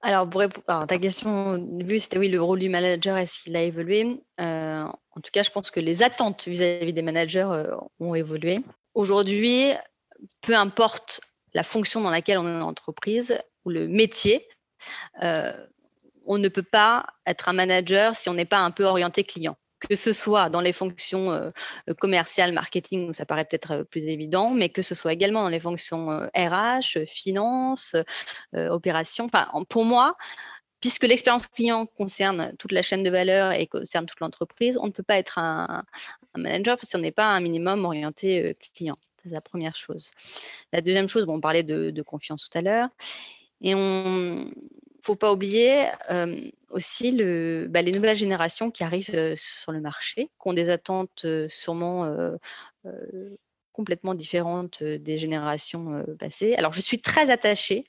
Alors, 0.00 0.26
pour 0.30 0.40
répondre, 0.40 0.86
ta 0.86 0.98
question 0.98 1.50
au 1.50 1.58
début, 1.58 1.98
c'était 1.98 2.16
oui, 2.16 2.30
le 2.30 2.40
rôle 2.40 2.60
du 2.60 2.70
manager, 2.70 3.18
est-ce 3.18 3.40
qu'il 3.40 3.54
a 3.54 3.62
évolué? 3.62 4.18
Euh, 4.40 4.84
En 4.84 5.20
tout 5.20 5.30
cas, 5.30 5.42
je 5.42 5.50
pense 5.50 5.70
que 5.70 5.80
les 5.80 6.02
attentes 6.02 6.48
vis-à-vis 6.48 6.94
des 6.94 7.02
managers 7.02 7.48
euh, 7.50 7.76
ont 8.00 8.14
évolué. 8.14 8.60
Aujourd'hui, 8.94 9.72
peu 10.40 10.56
importe 10.56 11.20
la 11.52 11.62
fonction 11.62 12.00
dans 12.00 12.10
laquelle 12.10 12.38
on 12.38 12.48
est 12.48 12.62
en 12.62 12.68
entreprise 12.68 13.38
ou 13.66 13.70
le 13.70 13.86
métier, 13.86 14.48
euh, 15.22 15.52
on 16.28 16.38
ne 16.38 16.48
peut 16.48 16.62
pas 16.62 17.06
être 17.26 17.48
un 17.48 17.54
manager 17.54 18.14
si 18.14 18.28
on 18.28 18.34
n'est 18.34 18.44
pas 18.44 18.58
un 18.58 18.70
peu 18.70 18.84
orienté 18.84 19.24
client 19.24 19.56
que 19.80 19.96
ce 19.96 20.12
soit 20.12 20.50
dans 20.50 20.60
les 20.60 20.72
fonctions 20.72 21.32
euh, 21.32 21.50
commerciales, 22.00 22.52
marketing, 22.52 23.10
où 23.10 23.12
ça 23.12 23.26
paraît 23.26 23.44
peut-être 23.44 23.72
euh, 23.72 23.84
plus 23.84 24.08
évident, 24.08 24.50
mais 24.50 24.68
que 24.68 24.82
ce 24.82 24.94
soit 24.94 25.12
également 25.12 25.42
dans 25.42 25.48
les 25.48 25.60
fonctions 25.60 26.08
RH, 26.34 26.96
euh, 26.96 27.06
finance, 27.06 27.96
opération. 28.54 29.26
Enfin, 29.26 29.48
pour 29.68 29.84
moi, 29.84 30.16
puisque 30.80 31.04
l'expérience 31.04 31.46
client 31.46 31.86
concerne 31.86 32.54
toute 32.58 32.72
la 32.72 32.82
chaîne 32.82 33.02
de 33.02 33.10
valeur 33.10 33.52
et 33.52 33.66
concerne 33.66 34.06
toute 34.06 34.20
l'entreprise, 34.20 34.78
on 34.80 34.86
ne 34.86 34.92
peut 34.92 35.02
pas 35.02 35.18
être 35.18 35.38
un, 35.38 35.84
manager 36.36 36.78
si 36.82 36.96
on 36.96 37.00
n'est 37.00 37.12
pas 37.12 37.26
un 37.26 37.40
minimum 37.40 37.84
orienté 37.84 38.56
client. 38.74 38.96
C'est 39.22 39.30
la 39.30 39.40
première 39.40 39.74
chose. 39.74 40.12
La 40.72 40.80
deuxième 40.80 41.08
chose, 41.08 41.24
bon, 41.26 41.36
on 41.36 41.40
parlait 41.40 41.64
de, 41.64 41.90
de 41.90 42.02
confiance 42.02 42.48
tout 42.48 42.58
à 42.58 42.62
l'heure. 42.62 42.88
Et 43.60 43.74
on, 43.74 44.48
faut 45.08 45.16
pas 45.16 45.32
oublier 45.32 45.88
aussi 46.68 47.12
bah, 47.70 47.80
les 47.80 47.92
nouvelles 47.92 48.14
générations 48.14 48.70
qui 48.70 48.84
arrivent 48.84 49.36
sur 49.36 49.72
le 49.72 49.80
marché, 49.80 50.26
qui 50.26 50.48
ont 50.48 50.52
des 50.52 50.68
attentes 50.68 51.24
sûrement 51.48 52.14
complètement 53.72 54.14
différentes 54.14 54.82
des 54.82 55.18
générations 55.18 56.04
passées. 56.18 56.56
Alors, 56.56 56.74
je 56.74 56.82
suis 56.82 57.00
très 57.00 57.30
attachée 57.30 57.86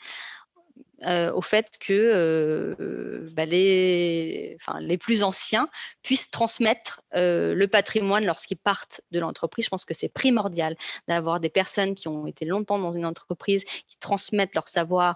euh, 1.04 1.32
au 1.32 1.42
fait 1.42 1.78
que 1.80 1.94
euh, 1.94 3.30
bah, 3.32 3.46
les, 3.46 4.58
enfin, 4.60 4.80
les 4.82 4.98
plus 4.98 5.24
anciens 5.24 5.70
puissent 6.04 6.30
transmettre 6.30 7.02
euh, 7.16 7.54
le 7.54 7.68
patrimoine 7.68 8.26
lorsqu'ils 8.26 8.58
partent 8.58 9.02
de 9.12 9.20
l'entreprise. 9.20 9.66
Je 9.66 9.70
pense 9.70 9.86
que 9.86 9.94
c'est 9.94 10.10
primordial 10.10 10.76
d'avoir 11.08 11.40
des 11.40 11.50
personnes 11.50 11.96
qui 11.96 12.10
ont 12.10 12.28
été 12.28 12.44
longtemps 12.44 12.80
dans 12.80 12.92
une 12.92 13.06
entreprise, 13.06 13.64
qui 13.64 13.98
transmettent 14.00 14.56
leur 14.56 14.68
savoir, 14.68 15.16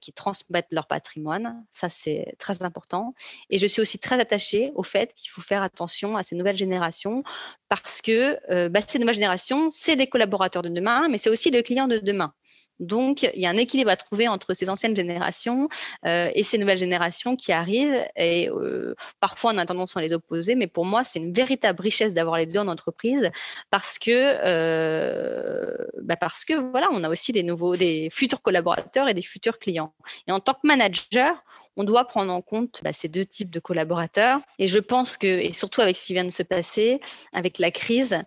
qui 0.00 0.12
transmettent 0.12 0.72
leur 0.72 0.86
patrimoine. 0.86 1.64
Ça, 1.70 1.88
c'est 1.88 2.34
très 2.38 2.62
important. 2.62 3.14
Et 3.50 3.58
je 3.58 3.66
suis 3.66 3.80
aussi 3.80 3.98
très 3.98 4.18
attachée 4.18 4.72
au 4.74 4.82
fait 4.82 5.12
qu'il 5.14 5.30
faut 5.30 5.40
faire 5.40 5.62
attention 5.62 6.16
à 6.16 6.22
ces 6.22 6.34
nouvelles 6.34 6.56
générations 6.56 7.22
parce 7.68 8.00
que 8.02 8.68
bah, 8.68 8.80
ces 8.86 8.98
nouvelles 8.98 9.14
générations, 9.14 9.70
c'est 9.70 9.96
des 9.96 10.06
collaborateurs 10.06 10.62
de 10.62 10.68
demain, 10.68 11.08
mais 11.08 11.18
c'est 11.18 11.30
aussi 11.30 11.50
les 11.50 11.62
clients 11.62 11.88
de 11.88 11.98
demain. 11.98 12.32
Donc, 12.80 13.22
il 13.22 13.40
y 13.40 13.46
a 13.46 13.50
un 13.50 13.56
équilibre 13.56 13.90
à 13.90 13.96
trouver 13.96 14.28
entre 14.28 14.54
ces 14.54 14.68
anciennes 14.68 14.96
générations 14.96 15.68
euh, 16.04 16.30
et 16.34 16.42
ces 16.42 16.58
nouvelles 16.58 16.78
générations 16.78 17.36
qui 17.36 17.52
arrivent. 17.52 18.04
Et 18.16 18.50
euh, 18.50 18.94
parfois, 19.20 19.52
on 19.54 19.58
a 19.58 19.66
tendance 19.66 19.96
à 19.96 20.00
les 20.00 20.12
opposer, 20.12 20.54
mais 20.54 20.66
pour 20.66 20.84
moi, 20.84 21.04
c'est 21.04 21.18
une 21.18 21.32
véritable 21.32 21.80
richesse 21.80 22.14
d'avoir 22.14 22.36
les 22.36 22.46
deux 22.46 22.58
en 22.58 22.68
entreprise 22.68 23.30
parce 23.70 23.98
que, 23.98 24.10
euh, 24.10 25.76
bah 26.02 26.16
parce 26.16 26.44
que 26.44 26.54
voilà, 26.70 26.88
on 26.92 27.02
a 27.04 27.08
aussi 27.08 27.32
des 27.32 27.42
nouveaux, 27.42 27.76
des 27.76 28.08
futurs 28.10 28.42
collaborateurs 28.42 29.08
et 29.08 29.14
des 29.14 29.22
futurs 29.22 29.58
clients. 29.58 29.94
Et 30.26 30.32
en 30.32 30.40
tant 30.40 30.54
que 30.54 30.60
manager, 30.64 31.42
on 31.76 31.84
doit 31.84 32.04
prendre 32.04 32.32
en 32.32 32.40
compte 32.40 32.80
bah, 32.82 32.92
ces 32.92 33.08
deux 33.08 33.24
types 33.24 33.50
de 33.50 33.60
collaborateurs. 33.60 34.40
Et 34.58 34.68
je 34.68 34.78
pense 34.78 35.16
que, 35.16 35.26
et 35.26 35.52
surtout 35.52 35.80
avec 35.80 35.96
ce 35.96 36.06
qui 36.06 36.14
vient 36.14 36.24
de 36.24 36.30
se 36.30 36.42
passer, 36.42 37.00
avec 37.32 37.58
la 37.58 37.70
crise, 37.70 38.18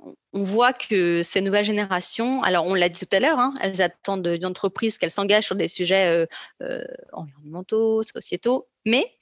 on 0.00 0.42
voit 0.42 0.72
que 0.72 1.22
ces 1.22 1.40
nouvelles 1.40 1.64
générations, 1.64 2.42
alors 2.42 2.66
on 2.66 2.74
l'a 2.74 2.88
dit 2.88 3.06
tout 3.06 3.16
à 3.16 3.20
l'heure, 3.20 3.38
hein, 3.38 3.54
elles 3.60 3.80
attendent 3.82 4.26
d'une 4.28 4.46
entreprise 4.46 4.98
qu'elle 4.98 5.10
s'engage 5.10 5.44
sur 5.44 5.56
des 5.56 5.68
sujets 5.68 6.06
euh, 6.06 6.26
euh, 6.62 6.84
environnementaux, 7.12 8.02
sociétaux, 8.02 8.68
mais 8.84 9.18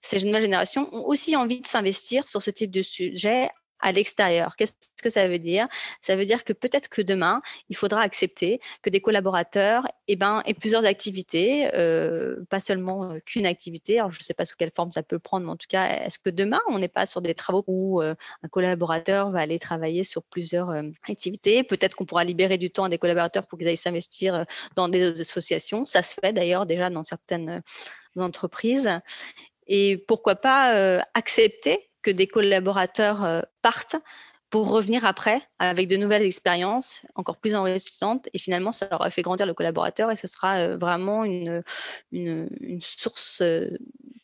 ces 0.00 0.18
nouvelles 0.24 0.42
générations 0.42 0.88
ont 0.94 1.06
aussi 1.06 1.36
envie 1.36 1.60
de 1.60 1.66
s'investir 1.66 2.28
sur 2.28 2.42
ce 2.42 2.50
type 2.50 2.70
de 2.70 2.82
sujet 2.82 3.50
à 3.82 3.92
l'extérieur. 3.92 4.56
Qu'est-ce 4.56 4.74
que 5.02 5.10
ça 5.10 5.28
veut 5.28 5.38
dire? 5.38 5.68
Ça 6.00 6.16
veut 6.16 6.24
dire 6.24 6.44
que 6.44 6.52
peut-être 6.52 6.88
que 6.88 7.02
demain, 7.02 7.42
il 7.68 7.76
faudra 7.76 8.00
accepter 8.00 8.60
que 8.80 8.90
des 8.90 9.00
collaborateurs 9.00 9.86
eh 10.08 10.16
ben, 10.16 10.42
aient 10.46 10.54
plusieurs 10.54 10.84
activités, 10.84 11.68
euh, 11.74 12.36
pas 12.48 12.60
seulement 12.60 13.10
euh, 13.10 13.18
qu'une 13.26 13.44
activité. 13.44 13.98
Alors, 13.98 14.12
je 14.12 14.20
ne 14.20 14.22
sais 14.22 14.34
pas 14.34 14.44
sous 14.44 14.56
quelle 14.56 14.72
forme 14.74 14.92
ça 14.92 15.02
peut 15.02 15.18
prendre, 15.18 15.46
mais 15.46 15.52
en 15.52 15.56
tout 15.56 15.66
cas, 15.68 15.88
est-ce 16.04 16.18
que 16.18 16.30
demain, 16.30 16.60
on 16.68 16.78
n'est 16.78 16.88
pas 16.88 17.06
sur 17.06 17.20
des 17.20 17.34
travaux 17.34 17.64
où 17.66 18.00
euh, 18.00 18.14
un 18.42 18.48
collaborateur 18.48 19.30
va 19.30 19.40
aller 19.40 19.58
travailler 19.58 20.04
sur 20.04 20.22
plusieurs 20.22 20.70
activités? 21.08 21.64
Peut-être 21.64 21.96
qu'on 21.96 22.06
pourra 22.06 22.24
libérer 22.24 22.58
du 22.58 22.70
temps 22.70 22.84
à 22.84 22.88
des 22.88 22.98
collaborateurs 22.98 23.46
pour 23.46 23.58
qu'ils 23.58 23.68
aillent 23.68 23.76
s'investir 23.76 24.46
dans 24.76 24.88
des 24.88 25.20
associations. 25.20 25.84
Ça 25.84 26.02
se 26.02 26.14
fait 26.14 26.32
d'ailleurs 26.32 26.66
déjà 26.66 26.88
dans 26.88 27.04
certaines 27.04 27.62
entreprises. 28.16 29.00
Et 29.66 29.98
pourquoi 30.06 30.36
pas 30.36 31.02
accepter 31.14 31.91
que 32.02 32.10
des 32.10 32.26
collaborateurs 32.26 33.24
euh, 33.24 33.40
partent 33.62 33.96
pour 34.50 34.70
revenir 34.70 35.06
après 35.06 35.40
avec 35.58 35.88
de 35.88 35.96
nouvelles 35.96 36.22
expériences 36.22 37.02
encore 37.14 37.38
plus 37.38 37.54
enrichissantes. 37.54 38.28
Et 38.34 38.38
finalement, 38.38 38.70
ça 38.70 38.86
aura 38.92 39.10
fait 39.10 39.22
grandir 39.22 39.46
le 39.46 39.54
collaborateur 39.54 40.10
et 40.10 40.16
ce 40.16 40.26
sera 40.26 40.58
euh, 40.58 40.76
vraiment 40.76 41.24
une, 41.24 41.62
source 42.82 43.40
euh, 43.40 43.70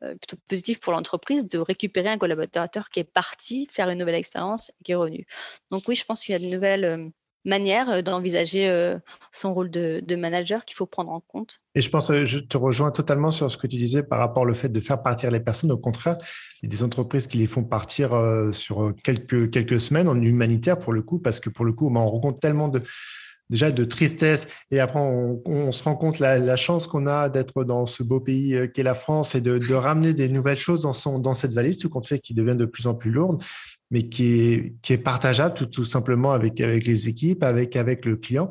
plutôt 0.00 0.36
positive 0.46 0.80
pour 0.80 0.92
l'entreprise 0.92 1.46
de 1.46 1.58
récupérer 1.58 2.10
un 2.10 2.18
collaborateur 2.18 2.90
qui 2.90 3.00
est 3.00 3.10
parti 3.10 3.66
faire 3.70 3.88
une 3.88 3.98
nouvelle 3.98 4.16
expérience 4.16 4.70
et 4.80 4.84
qui 4.84 4.92
est 4.92 4.96
revenu. 4.96 5.26
Donc 5.70 5.84
oui, 5.88 5.94
je 5.94 6.04
pense 6.04 6.22
qu'il 6.22 6.34
y 6.34 6.36
a 6.36 6.38
de 6.38 6.54
nouvelles 6.54 7.10
manière 7.48 7.90
euh, 7.90 8.02
d'envisager 8.02 8.68
euh, 8.68 8.98
son 9.32 9.54
rôle 9.54 9.70
de, 9.70 10.16
manager 10.16 10.64
qu'il 10.64 10.76
faut 10.76 10.87
prendre 10.87 11.11
en 11.11 11.20
compte. 11.20 11.61
Et 11.74 11.80
je 11.80 11.90
pense, 11.90 12.11
euh, 12.11 12.24
je 12.24 12.38
te 12.38 12.56
rejoins 12.56 12.90
totalement 12.90 13.30
sur 13.30 13.50
ce 13.50 13.56
que 13.56 13.66
tu 13.66 13.76
disais 13.76 14.02
par 14.02 14.18
rapport 14.18 14.44
au 14.44 14.54
fait 14.54 14.68
de 14.68 14.80
faire 14.80 15.02
partir 15.02 15.30
les 15.30 15.40
personnes. 15.40 15.72
Au 15.72 15.78
contraire, 15.78 16.16
il 16.62 16.66
y 16.66 16.72
a 16.72 16.76
des 16.76 16.82
entreprises 16.82 17.26
qui 17.26 17.38
les 17.38 17.46
font 17.46 17.64
partir 17.64 18.11
sur 18.52 18.92
quelques, 19.04 19.50
quelques 19.50 19.80
semaines 19.80 20.08
en 20.08 20.20
humanitaire 20.20 20.78
pour 20.78 20.92
le 20.92 21.02
coup, 21.02 21.18
parce 21.18 21.40
que 21.40 21.50
pour 21.50 21.64
le 21.64 21.72
coup, 21.72 21.90
on 21.94 22.08
rencontre 22.08 22.40
tellement 22.40 22.68
de, 22.68 22.82
déjà 23.48 23.70
de 23.70 23.84
tristesse 23.84 24.48
et 24.70 24.80
après 24.80 25.00
on, 25.00 25.72
se 25.72 25.84
rend 25.84 25.94
compte 25.94 26.18
la, 26.18 26.38
la 26.38 26.56
chance 26.56 26.87
qu'on 26.87 27.06
a 27.06 27.28
d'être 27.28 27.64
dans 27.64 27.87
ce 27.87 28.02
beau 28.02 28.20
pays 28.20 28.58
qu'est 28.74 28.82
la 28.82 28.94
France 28.94 29.34
et 29.34 29.40
de, 29.40 29.58
de, 29.58 29.74
ramener 29.74 30.14
des 30.14 30.28
nouvelles 30.28 30.58
choses 30.58 30.82
dans, 30.82 30.92
son, 30.92 31.18
dans 31.18 31.34
cette 31.34 31.52
valise, 31.52 31.78
tout 31.78 31.88
compte 31.88 32.06
fait 32.06 32.18
qui 32.18 32.34
devient 32.34 32.56
de 32.56 32.66
plus 32.66 32.87
en 32.87 32.94
plus 32.94 33.11
lourde 33.11 33.42
mais 33.90 34.09
qui 34.09 34.77
est, 34.88 34.98
partageable 34.98 35.55
tout, 35.55 35.85
simplement 35.85 36.33
avec, 36.33 36.59
les 36.59 37.09
équipes, 37.09 37.42
avec, 37.42 37.74
le 38.05 38.16
client. 38.16 38.51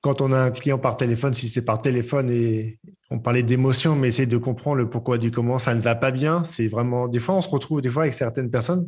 Quand 0.00 0.20
on 0.20 0.32
a 0.32 0.40
un 0.40 0.50
client 0.50 0.78
par 0.78 0.96
téléphone, 0.96 1.34
si 1.34 1.48
c'est 1.48 1.64
par 1.64 1.82
téléphone 1.82 2.30
et 2.30 2.78
on 3.10 3.18
parlait 3.18 3.42
d'émotion, 3.42 3.96
mais 3.96 4.08
essayer 4.08 4.26
de 4.26 4.36
comprendre 4.36 4.76
le 4.76 4.88
pourquoi 4.88 5.18
du 5.18 5.30
comment 5.30 5.58
ça 5.58 5.74
ne 5.74 5.80
va 5.80 5.94
pas 5.94 6.10
bien, 6.10 6.44
c'est 6.44 6.68
vraiment, 6.68 7.08
des 7.08 7.18
fois, 7.18 7.34
on 7.34 7.40
se 7.40 7.48
retrouve 7.48 7.80
des 7.80 7.90
fois 7.90 8.02
avec 8.02 8.14
certaines 8.14 8.50
personnes. 8.50 8.86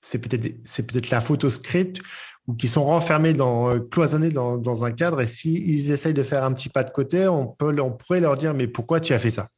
c'est 0.00 0.18
peut-être, 0.18 1.10
la 1.10 1.20
photo 1.20 1.50
script 1.50 2.00
ou 2.46 2.54
qui 2.54 2.66
sont 2.66 2.84
renfermés 2.84 3.34
dans, 3.34 3.78
cloisonnés 3.78 4.30
dans, 4.30 4.84
un 4.84 4.92
cadre. 4.92 5.20
Et 5.20 5.26
s'ils 5.26 5.90
essayent 5.90 6.14
de 6.14 6.22
faire 6.22 6.44
un 6.44 6.52
petit 6.54 6.70
pas 6.70 6.82
de 6.82 6.90
côté, 6.90 7.28
on 7.28 7.46
pourrait 7.46 8.20
leur 8.20 8.36
dire, 8.38 8.54
mais 8.54 8.68
pourquoi 8.68 9.00
tu 9.00 9.12
as 9.12 9.18
fait 9.18 9.30
ça? 9.30 9.48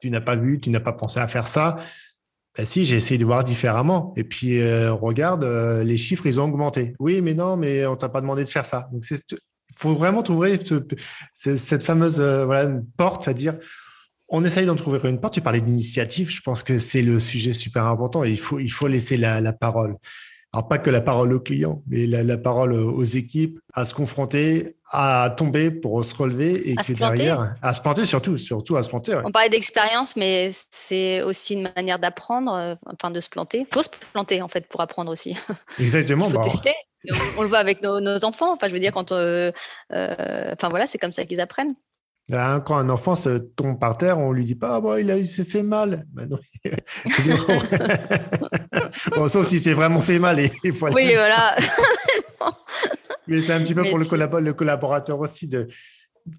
Tu 0.00 0.10
n'as 0.10 0.20
pas 0.20 0.36
vu, 0.36 0.60
tu 0.60 0.70
n'as 0.70 0.80
pas 0.80 0.92
pensé 0.92 1.18
à 1.18 1.26
faire 1.26 1.48
ça. 1.48 1.78
Ben 2.56 2.64
si, 2.64 2.84
j'ai 2.84 2.96
essayé 2.96 3.18
de 3.18 3.24
voir 3.24 3.44
différemment. 3.44 4.12
Et 4.16 4.22
puis, 4.24 4.60
euh, 4.60 4.92
regarde, 4.92 5.42
euh, 5.42 5.82
les 5.82 5.96
chiffres, 5.96 6.26
ils 6.26 6.40
ont 6.40 6.44
augmenté. 6.44 6.94
Oui, 7.00 7.20
mais 7.20 7.34
non, 7.34 7.56
mais 7.56 7.84
on 7.86 7.96
t'a 7.96 8.08
pas 8.08 8.20
demandé 8.20 8.44
de 8.44 8.48
faire 8.48 8.64
ça. 8.64 8.88
Donc, 8.92 9.04
il 9.10 9.76
faut 9.76 9.94
vraiment 9.94 10.22
trouver 10.22 10.60
cette 11.32 11.82
fameuse 11.82 12.20
euh, 12.20 12.44
voilà, 12.44 12.70
porte, 12.96 13.26
à 13.26 13.32
dire, 13.32 13.58
on 14.28 14.44
essaye 14.44 14.66
d'en 14.66 14.76
trouver 14.76 15.00
une 15.08 15.20
porte. 15.20 15.34
Tu 15.34 15.40
parlais 15.40 15.60
d'initiative. 15.60 16.30
Je 16.30 16.40
pense 16.42 16.62
que 16.62 16.78
c'est 16.78 17.02
le 17.02 17.18
sujet 17.18 17.52
super 17.52 17.86
important 17.86 18.24
et 18.24 18.30
il 18.30 18.38
faut, 18.38 18.60
il 18.60 18.70
faut 18.70 18.86
laisser 18.86 19.16
la, 19.16 19.40
la 19.40 19.52
parole. 19.52 19.96
Alors, 20.54 20.68
pas 20.68 20.78
que 20.78 20.88
la 20.88 21.00
parole 21.00 21.32
aux 21.32 21.40
clients, 21.40 21.82
mais 21.88 22.06
la, 22.06 22.38
parole 22.38 22.74
aux 22.74 23.02
équipes, 23.02 23.58
à 23.72 23.84
se 23.84 23.92
confronter, 23.92 24.76
à 24.92 25.34
tomber 25.36 25.72
pour 25.72 26.04
se 26.04 26.14
relever 26.14 26.70
et 26.70 26.76
que 26.76 26.92
derrière, 26.92 27.56
à 27.60 27.74
se 27.74 27.80
planter 27.80 28.04
surtout, 28.04 28.38
surtout 28.38 28.76
à 28.76 28.84
se 28.84 28.88
planter. 28.88 29.20
On 29.24 29.32
parlait 29.32 29.48
d'expérience, 29.48 30.14
mais 30.14 30.50
c'est 30.70 31.22
aussi 31.22 31.54
une 31.54 31.68
manière 31.74 31.98
d'apprendre, 31.98 32.54
euh, 32.54 32.74
enfin 32.86 33.10
de 33.10 33.20
se 33.20 33.28
planter. 33.28 33.66
Il 33.68 33.74
faut 33.74 33.82
se 33.82 33.88
planter 34.12 34.42
en 34.42 34.48
fait 34.48 34.68
pour 34.68 34.80
apprendre 34.80 35.10
aussi. 35.10 35.36
Exactement. 35.80 36.26
Il 36.26 36.32
faut 36.32 36.38
bah, 36.38 36.44
tester. 36.44 36.74
On, 37.36 37.42
le 37.42 37.48
voit 37.48 37.58
avec 37.58 37.82
nos, 37.82 38.24
enfants. 38.24 38.52
Enfin, 38.52 38.68
je 38.68 38.72
veux 38.72 38.78
dire, 38.78 38.92
quand, 38.92 39.10
euh, 39.10 39.50
euh, 39.92 40.52
enfin 40.52 40.68
voilà, 40.68 40.86
c'est 40.86 40.98
comme 40.98 41.12
ça 41.12 41.24
qu'ils 41.24 41.40
apprennent. 41.40 41.74
Quand 42.30 42.76
un 42.76 42.88
enfant 42.88 43.16
se 43.16 43.36
tombe 43.38 43.78
par 43.78 43.98
terre, 43.98 44.18
on 44.18 44.32
lui 44.32 44.46
dit 44.46 44.54
pas, 44.54 44.80
ah, 44.82 45.00
il, 45.00 45.10
il 45.10 45.26
s'est 45.26 45.44
fait 45.44 45.62
mal. 45.62 46.06
Ben 46.12 46.26
non. 46.26 46.38
bon, 49.14 49.28
sauf 49.28 49.46
si 49.46 49.58
c'est 49.58 49.74
vraiment 49.74 50.00
fait 50.00 50.18
mal. 50.18 50.38
Et, 50.40 50.50
Oui, 50.64 51.14
voilà. 51.14 51.56
Mais 53.26 53.40
c'est 53.40 53.52
un 53.52 53.60
petit 53.60 53.74
peu 53.74 53.84
pour 53.84 53.98
le, 53.98 54.04
le, 54.40 54.52
collaborateur 54.52 55.18
aussi 55.18 55.48
de, 55.48 55.68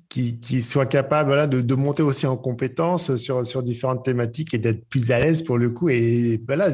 qui, 0.10 0.40
qui 0.40 0.62
soit 0.62 0.86
capable 0.86 1.30
voilà, 1.30 1.48
de, 1.48 1.62
de, 1.62 1.76
monter 1.76 2.04
aussi 2.04 2.28
en 2.28 2.38
compétence 2.38 3.16
sur, 3.16 3.46
sur 3.46 3.64
différentes 3.64 4.06
thématiques 4.06 4.54
et 4.54 4.60
d'être 4.60 4.88
plus 4.88 5.12
à 5.12 5.20
l'aise 5.20 5.42
pour 5.42 5.58
le 5.58 5.72
coup. 5.72 5.90
Et 5.90 6.40
voilà, 6.46 6.70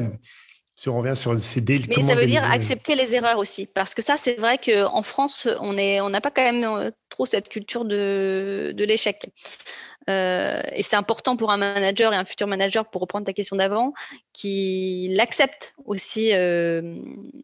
si 0.74 0.88
on 0.88 0.98
revient 0.98 1.16
sur 1.16 1.38
ces 1.40 1.60
délits. 1.60 1.88
Mais 1.96 2.02
ça 2.02 2.14
veut 2.14 2.26
dire 2.26 2.44
accepter 2.44 2.94
les 2.94 3.14
erreurs 3.14 3.38
aussi. 3.38 3.66
Parce 3.66 3.94
que 3.94 4.02
ça, 4.02 4.16
c'est 4.16 4.34
vrai 4.34 4.58
qu'en 4.58 5.02
France, 5.02 5.46
on 5.60 5.74
n'a 5.74 6.04
on 6.04 6.10
pas 6.20 6.30
quand 6.30 6.42
même 6.42 6.64
euh, 6.64 6.90
trop 7.08 7.26
cette 7.26 7.48
culture 7.48 7.84
de, 7.84 8.72
de 8.76 8.84
l'échec. 8.84 9.30
Euh, 10.10 10.60
et 10.72 10.82
c'est 10.82 10.96
important 10.96 11.36
pour 11.36 11.50
un 11.50 11.56
manager 11.56 12.12
et 12.12 12.16
un 12.16 12.24
futur 12.24 12.46
manager, 12.46 12.88
pour 12.90 13.00
reprendre 13.00 13.26
ta 13.26 13.32
question 13.32 13.56
d'avant, 13.56 13.92
qu'il 14.32 15.18
accepte 15.20 15.74
aussi 15.84 16.32
euh, 16.32 16.96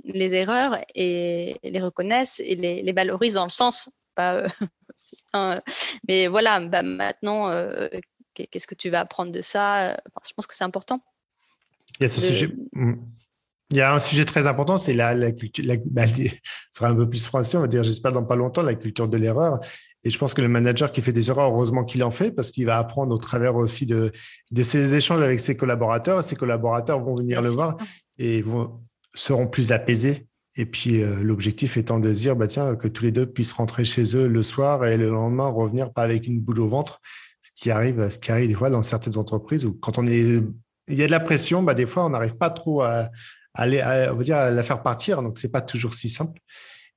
les 0.05 0.35
erreurs 0.35 0.79
et 0.95 1.57
les 1.63 1.81
reconnaisse 1.81 2.41
et 2.45 2.57
les, 2.57 2.83
les 2.83 2.93
valorise 2.93 3.35
dans 3.35 3.45
le 3.45 3.51
sens. 3.51 3.91
Pas, 4.15 4.45
mais 6.09 6.27
voilà, 6.27 6.61
bah, 6.61 6.83
maintenant, 6.83 7.51
qu'est-ce 8.35 8.67
que 8.67 8.75
tu 8.75 8.91
vas 8.91 9.01
apprendre 9.01 9.33
de 9.33 9.41
ça? 9.41 9.97
Je 10.27 10.33
pense 10.35 10.47
que 10.47 10.57
c'est 10.57 10.65
important. 10.65 11.01
Il 11.99 12.03
y 12.03 12.07
a 12.07 12.09
ce 12.09 12.21
sujet. 12.21 12.49
Mm. 12.73 12.95
Il 13.71 13.77
y 13.77 13.83
a 13.83 13.93
un 13.93 14.01
sujet 14.01 14.25
très 14.25 14.47
important, 14.47 14.79
c'est 14.79 14.95
la, 14.95 15.15
la, 15.15 15.31
culture. 15.31 15.63
La, 15.67 15.77
bah, 15.85 16.07
ce 16.07 16.31
sera 16.71 16.89
un 16.89 16.97
peu 16.97 17.09
plus 17.09 17.25
français, 17.25 17.59
on 17.59 17.61
va 17.61 17.67
dire, 17.67 17.85
j'espère 17.85 18.13
dans 18.13 18.25
pas 18.25 18.37
longtemps, 18.37 18.63
la 18.63 18.75
culture 18.75 19.09
de 19.09 19.17
l'erreur. 19.17 19.61
Et 20.09 20.11
je 20.11 20.19
pense 20.19 20.33
que 20.33 20.41
le 20.41 20.49
manager 20.49 20.91
qui 20.91 21.03
fait 21.03 21.13
des 21.13 21.29
erreurs, 21.29 21.53
heureusement 21.53 21.85
qu'il 21.85 22.03
en 22.03 22.11
fait, 22.11 22.31
parce 22.31 22.51
qu'il 22.51 22.65
va 22.65 22.79
apprendre 22.79 23.15
au 23.15 23.19
travers 23.19 23.57
aussi 23.57 23.85
de, 23.85 24.11
de 24.51 24.63
ses 24.63 24.95
échanges 24.95 25.21
avec 25.21 25.39
ses 25.39 25.55
collaborateurs. 25.55 26.25
Ses 26.25 26.35
collaborateurs 26.35 26.99
vont 27.05 27.15
venir 27.15 27.43
le 27.43 27.51
voir 27.51 27.77
et 28.17 28.41
vont, 28.41 28.81
seront 29.13 29.47
plus 29.47 29.71
apaisés. 29.71 30.27
Et 30.57 30.65
puis, 30.65 31.03
euh, 31.03 31.23
l'objectif 31.23 31.77
étant 31.77 31.99
de 31.99 32.11
dire, 32.11 32.37
bah, 32.37 32.47
tiens, 32.47 32.75
que 32.75 32.89
tous 32.89 33.05
les 33.05 33.13
deux 33.13 33.27
puissent 33.27 33.53
rentrer 33.53 33.85
chez 33.85 34.17
eux 34.17 34.29
le 34.29 34.43
soir 34.43 34.87
et 34.87 34.97
le 34.97 35.11
lendemain 35.11 35.47
revenir 35.47 35.93
pas 35.93 36.05
avec 36.05 36.27
une 36.27 36.41
boule 36.41 36.61
au 36.61 36.69
ventre. 36.71 37.03
Ce 37.43 37.51
qui 37.55 37.71
arrive, 37.71 38.09
ce 38.09 38.17
qui 38.17 38.33
arrive 38.33 38.49
des 38.49 38.55
fois 38.55 38.71
dans 38.71 38.83
certaines 38.83 39.19
entreprises 39.19 39.67
où 39.67 39.75
quand 39.75 39.99
on 39.99 40.07
est, 40.07 40.41
il 40.89 40.95
y 40.95 41.03
a 41.03 41.07
de 41.07 41.11
la 41.11 41.21
pression, 41.21 41.63
bah, 41.63 41.75
des 41.75 41.87
fois, 41.87 42.07
on 42.07 42.11
n'arrive 42.11 42.39
pas 42.39 42.49
trop 42.49 42.81
à, 42.81 43.11
à, 43.53 43.67
on 44.11 44.17
va 44.17 44.25
dire, 44.25 44.39
à 44.39 44.51
la 44.51 44.63
faire 44.63 44.83
partir. 44.83 45.23
Donc, 45.23 45.39
c'est 45.39 45.53
pas 45.53 45.61
toujours 45.61 45.93
si 45.93 46.09
simple. 46.09 46.41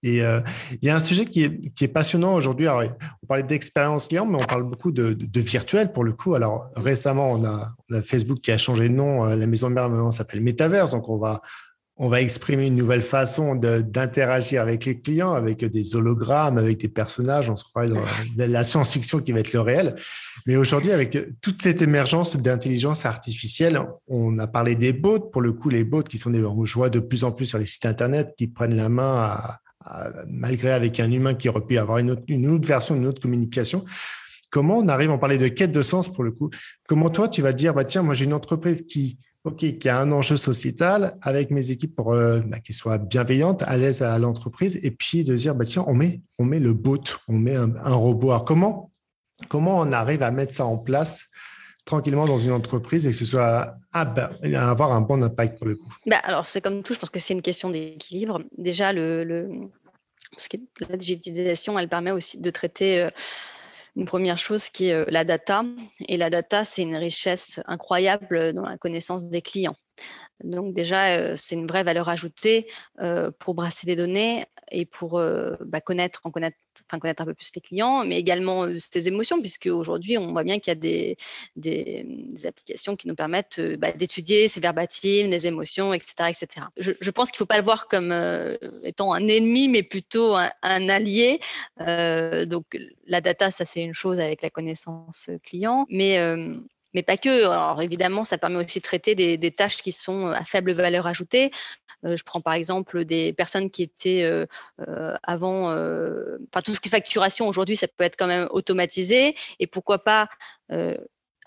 Et 0.04 0.24
euh, 0.24 0.42
il 0.82 0.88
y 0.88 0.90
a 0.90 0.96
un 0.96 1.00
sujet 1.00 1.26
qui 1.26 1.44
est, 1.44 1.74
qui 1.74 1.84
est 1.84 1.90
passionnant 1.90 2.34
aujourd'hui. 2.34 2.68
On 2.68 3.28
parlait 3.28 3.44
d'expérience 3.44 4.08
client, 4.08 4.26
mais 4.26 4.42
on 4.42 4.46
parle 4.46 4.64
beaucoup 4.64 4.92
de, 4.92 5.14
de, 5.14 5.40
virtuel 5.42 5.92
pour 5.92 6.04
le 6.04 6.14
coup. 6.14 6.36
Alors 6.36 6.70
récemment, 6.76 7.32
on 7.32 7.46
a, 7.46 7.74
on 7.90 7.96
a, 7.96 8.02
Facebook 8.02 8.40
qui 8.42 8.52
a 8.52 8.58
changé 8.58 8.90
de 8.90 8.94
nom. 8.94 9.26
La 9.26 9.48
maison 9.48 9.70
mère 9.70 9.90
maintenant 9.90 10.12
s'appelle 10.12 10.42
Metaverse. 10.42 10.92
Donc 10.92 11.08
on 11.10 11.18
va 11.18 11.42
on 12.04 12.10
va 12.10 12.20
exprimer 12.20 12.66
une 12.66 12.76
nouvelle 12.76 13.04
façon 13.04 13.54
d'interagir 13.54 14.64
avec 14.64 14.86
les 14.86 15.00
clients, 15.00 15.34
avec 15.34 15.64
des 15.64 15.96
hologrammes, 15.96 16.58
avec 16.58 16.80
des 16.80 16.88
personnages. 16.88 17.48
On 17.48 17.56
se 17.56 17.64
croit 17.64 17.88
dans 17.88 18.02
la 18.38 18.64
science-fiction 18.64 19.20
qui 19.20 19.32
va 19.34 19.42
être 19.42 19.54
le 19.54 19.62
réel. 19.62 19.96
Mais 20.48 20.56
aujourd'hui, 20.56 20.92
avec 20.92 21.16
toute 21.42 21.62
cette 21.62 21.84
émergence 21.84 22.36
d'intelligence 22.36 23.06
artificielle, 23.06 23.80
on 24.08 24.40
a 24.40 24.48
parlé 24.48 24.74
des 24.74 24.94
bots. 24.94 25.20
Pour 25.20 25.42
le 25.42 25.54
coup, 25.54 25.70
les 25.70 25.84
bots 25.84 26.02
qui 26.02 26.18
sont 26.18 26.32
des, 26.32 26.44
on 26.44 26.64
voit 26.64 26.90
de 26.90 27.00
plus 27.00 27.24
en 27.24 27.32
plus 27.32 27.46
sur 27.46 27.60
les 27.60 27.68
sites 27.68 27.86
internet, 27.86 28.34
qui 28.36 28.48
prennent 28.48 28.76
la 28.76 28.90
main 28.90 29.40
malgré 30.28 30.72
avec 30.72 31.00
un 31.00 31.12
humain 31.12 31.34
qui 31.34 31.50
aurait 31.50 31.66
pu 31.66 31.78
avoir 31.78 31.98
une 31.98 32.12
autre, 32.12 32.68
version, 32.68 32.96
une 32.96 33.06
autre 33.06 33.22
communication. 33.22 33.86
Comment 34.50 34.78
on 34.78 34.88
arrive, 34.88 35.12
on 35.12 35.18
parlait 35.18 35.38
de 35.38 35.48
quête 35.48 35.72
de 35.72 35.82
sens 35.82 36.12
pour 36.12 36.24
le 36.24 36.32
coup. 36.32 36.50
Comment 36.88 37.10
toi, 37.10 37.30
tu 37.30 37.42
vas 37.42 37.54
dire, 37.54 37.74
bah, 37.74 37.86
tiens, 37.86 38.04
moi, 38.04 38.14
j'ai 38.14 38.26
une 38.26 38.34
entreprise 38.34 38.82
qui, 38.82 39.18
OK, 39.44 39.80
qui 39.80 39.90
a 39.90 40.00
un 40.00 40.12
enjeu 40.12 40.38
sociétal 40.38 41.18
avec 41.22 41.50
mes 41.50 41.72
équipes 41.72 41.96
pour 41.96 42.14
euh, 42.14 42.42
bah, 42.42 42.60
qu'ils 42.60 42.76
soient 42.76 43.00
bienveillantes, 43.00 43.64
à 43.64 43.76
l'aise 43.76 44.04
à 44.04 44.18
l'entreprise, 44.20 44.80
et 44.84 44.92
puis 44.92 45.24
de 45.24 45.36
dire 45.36 45.56
bah 45.56 45.66
tiens, 45.66 45.84
on 45.88 45.96
met 45.96 46.22
on 46.38 46.46
met 46.46 46.60
le 46.60 46.74
bot, 46.74 47.02
on 47.28 47.40
met 47.40 47.56
un, 47.56 47.94
robot. 47.94 48.30
Alors 48.30 48.46
comment 48.46 48.92
comment 49.50 49.80
on 49.80 49.92
arrive 49.94 50.22
à 50.22 50.30
mettre 50.30 50.54
ça 50.54 50.66
en 50.66 50.78
place 50.78 51.31
tranquillement 51.86 52.26
dans 52.26 52.38
une 52.38 52.52
entreprise 52.52 53.06
et 53.08 53.12
que 53.12 53.18
ce 53.18 53.26
soit 53.26 53.76
bah, 53.94 54.32
avoir 54.56 54.92
un 54.92 55.02
bon 55.02 55.22
impact 55.24 55.58
pour 55.58 55.68
le 55.68 55.76
coup. 55.76 55.94
Bah, 56.06 56.18
alors 56.24 56.46
c'est 56.46 56.62
comme 56.62 56.84
tout, 56.84 56.94
je 56.94 57.00
pense 57.00 57.10
que 57.10 57.20
c'est 57.20 57.34
une 57.34 57.42
question 57.42 57.70
d'équilibre. 57.70 58.42
Déjà 58.58 58.94
le, 58.94 59.70
ce 60.38 60.50
qui 60.50 60.58
est, 60.58 60.88
la 60.90 60.98
digitalisation, 60.98 61.78
elle 61.78 61.90
permet 61.90 62.12
aussi 62.12 62.40
de 62.40 62.50
traiter 62.50 63.02
euh, 63.02 63.10
une 63.96 64.06
première 64.06 64.38
chose 64.38 64.70
qui 64.70 64.88
est 64.88 64.94
euh, 64.94 65.06
la 65.08 65.24
data. 65.24 65.64
Et 66.08 66.18
la 66.18 66.30
data, 66.30 66.66
c'est 66.66 66.82
une 66.82 66.96
richesse 66.96 67.60
incroyable 67.66 68.54
dans 68.54 68.66
la 68.66 68.78
connaissance 68.78 69.26
des 69.26 69.42
clients. 69.42 69.76
Donc 70.44 70.74
déjà, 70.74 71.18
euh, 71.18 71.36
c'est 71.38 71.56
une 71.56 71.68
vraie 71.68 71.84
valeur 71.84 72.10
ajoutée 72.10 72.68
pour 73.40 73.54
brasser 73.54 73.86
des 73.86 73.96
données 73.96 74.46
et 74.72 74.86
pour 74.86 75.22
bah, 75.66 75.82
connaître, 75.82 76.22
en 76.24 76.32
connaître, 76.32 76.58
enfin, 76.92 77.00
connaître 77.00 77.22
un 77.22 77.26
peu 77.26 77.34
plus 77.34 77.52
les 77.56 77.62
clients, 77.62 78.06
mais 78.06 78.18
également 78.18 78.68
ses 78.78 79.08
émotions, 79.08 79.40
puisque 79.40 79.68
aujourd'hui, 79.68 80.18
on 80.18 80.32
voit 80.32 80.44
bien 80.44 80.60
qu'il 80.60 80.72
y 80.72 80.76
a 80.76 80.76
des, 80.76 81.18
des, 81.56 82.06
applications 82.46 82.96
qui 82.96 83.08
nous 83.08 83.16
permettent 83.16 83.62
bah, 83.78 83.92
d'étudier 83.92 84.48
ces 84.48 84.60
verbatims, 84.60 85.30
les 85.30 85.48
émotions, 85.48 85.94
etc. 85.94 86.30
etc. 86.30 86.68
Je, 86.78 87.12
pense 87.12 87.30
qu'il 87.30 87.38
ne 87.38 87.40
faut 87.40 87.46
pas 87.46 87.58
le 87.58 87.64
voir 87.64 87.88
comme 87.88 88.14
étant 88.84 89.14
un 89.14 89.28
ennemi, 89.28 89.68
mais 89.68 89.84
plutôt 89.84 90.36
un, 90.36 90.50
un 90.64 90.90
allié. 90.90 91.40
donc 91.80 92.66
la 93.08 93.22
data, 93.22 93.52
ça 93.52 93.66
c'est 93.66 93.82
une 93.82 93.94
chose 93.94 94.20
avec 94.20 94.42
la 94.42 94.50
connaissance 94.50 95.30
client, 95.44 95.86
mais 95.90 96.18
mais 96.94 97.04
pas 97.04 97.18
que. 97.18 97.46
Alors 97.46 97.82
évidemment, 97.82 98.24
ça 98.24 98.38
permet 98.38 98.58
aussi 98.58 98.80
de 98.80 98.84
traiter 98.84 99.16
des, 99.16 99.52
tâches 99.52 99.78
qui 99.78 99.92
sont 99.92 100.28
à 100.28 100.44
faible 100.44 100.74
valeur 100.74 101.08
ajoutée. 101.08 101.52
Euh, 102.06 102.18
je 102.18 102.24
prends 102.24 102.42
par 102.42 102.54
exemple 102.54 103.06
des 103.06 103.34
personnes 103.34 103.70
qui 103.70 103.84
étaient 103.84 104.24
euh, 104.24 104.46
euh, 104.88 105.16
avant, 105.24 105.66
enfin 105.68 106.62
tout 106.64 106.74
ce 106.74 106.80
qui 106.80 106.90
est 106.90 106.92
facturation 106.92 107.48
aujourd'hui, 107.48 107.76
ça 107.76 107.88
peut 107.88 108.04
être 108.04 108.18
quand 108.18 108.28
même 108.28 108.48
automatisé. 108.52 109.36
Et 109.60 109.68
pourquoi 109.68 110.00
pas 110.00 110.30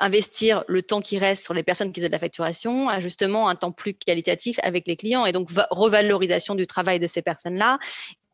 investir 0.00 0.64
le 0.66 0.82
temps 0.82 1.00
qui 1.00 1.18
reste 1.18 1.44
sur 1.44 1.54
les 1.54 1.62
personnes 1.62 1.92
qui 1.92 2.00
faisaient 2.00 2.08
de 2.08 2.12
la 2.12 2.18
facturation 2.18 2.88
à 2.88 2.98
justement 2.98 3.48
un 3.48 3.54
temps 3.54 3.70
plus 3.70 3.94
qualitatif 3.94 4.58
avec 4.62 4.88
les 4.88 4.96
clients 4.96 5.24
et 5.24 5.30
donc 5.30 5.48
revalorisation 5.70 6.56
du 6.56 6.66
travail 6.66 6.98
de 6.98 7.06
ces 7.06 7.22
personnes-là. 7.22 7.78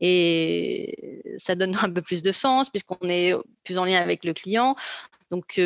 Et 0.00 1.22
ça 1.36 1.54
donne 1.54 1.76
un 1.82 1.90
peu 1.90 2.02
plus 2.02 2.22
de 2.22 2.32
sens 2.32 2.70
puisqu'on 2.70 3.08
est 3.08 3.34
plus 3.64 3.78
en 3.78 3.84
lien 3.84 4.00
avec 4.00 4.24
le 4.24 4.32
client. 4.32 4.74
Donc, 5.30 5.60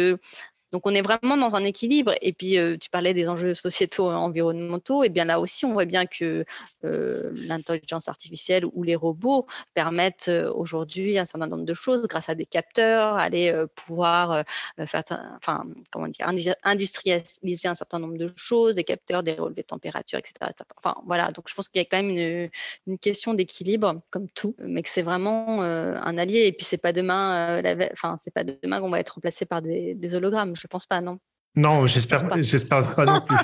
donc 0.75 0.89
on 0.89 0.95
est 0.97 1.03
vraiment 1.03 1.37
dans 1.37 1.55
un 1.55 1.63
équilibre. 1.63 2.17
Et 2.21 2.33
puis 2.33 2.59
euh, 2.59 2.77
tu 2.77 2.91
parlais 2.91 3.15
des 3.15 3.29
enjeux 3.29 3.55
sociétaux 3.55 4.11
et 4.11 4.15
environnementaux. 4.17 5.05
Et 5.05 5.09
bien 5.09 5.25
là 5.25 5.39
aussi, 5.39 5.65
on 5.65 5.73
voit 5.73 5.85
bien 5.85 6.05
que 6.05 6.45
euh, 6.85 7.31
l'intelligence 7.47 8.09
artificielle 8.09 8.65
ou 8.73 8.83
les 8.83 8.97
robots 8.97 9.47
permettent 9.75 10.27
euh, 10.27 10.53
aujourd'hui 10.53 11.17
un 11.17 11.27
certain 11.27 11.47
nombre 11.47 11.63
de 11.63 11.75
choses 11.75 12.09
grâce 12.09 12.29
à 12.29 12.35
des 12.35 12.45
capteurs, 12.45 13.15
aller 13.15 13.55
pouvoir 13.77 14.43
faire, 14.85 15.05
enfin 15.37 15.65
comment 15.93 16.09
dire, 16.09 16.27
industrialiser 16.65 17.69
un 17.69 17.77
certain 17.77 18.01
nombre 18.01 18.19
de 18.19 18.29
choses, 18.35 18.75
des 18.75 18.83
capteurs, 18.83 19.23
des 19.23 19.35
relevés 19.35 19.63
de 19.63 19.69
température, 19.69 20.19
etc. 20.19 20.33
Enfin 20.77 20.97
voilà. 21.07 21.31
Donc 21.31 21.49
je 21.49 21.55
pense 21.55 21.69
qu'il 21.69 21.79
y 21.81 21.83
a 21.83 21.85
quand 21.85 22.03
même 22.03 22.51
une, 22.87 22.99
question 22.99 23.35
d'équilibre 23.35 24.01
comme 24.11 24.29
tout, 24.31 24.57
mais 24.59 24.83
que 24.83 24.89
c'est 24.89 25.03
vraiment 25.03 25.63
un 25.63 26.19
allié. 26.19 26.47
Et 26.47 26.53
puis 26.53 26.65
c'est 26.65 26.79
pas 26.79 26.93
demain, 26.93 27.63
enfin 27.93 28.17
c'est 28.19 28.35
pas 28.35 28.43
demain 28.43 28.81
qu'on 28.81 28.91
va 28.91 28.99
être 28.99 29.11
remplacé 29.11 29.45
par 29.47 29.63
des 29.63 30.15
hologrammes. 30.15 30.57
Je 30.65 30.69
pense 30.69 30.87
pas, 30.87 31.03
non. 31.03 31.19
Non, 31.57 31.87
j'espère, 31.87 32.27
j'espère 32.43 32.95
pas 32.95 33.05
non 33.05 33.21
plus. 33.21 33.37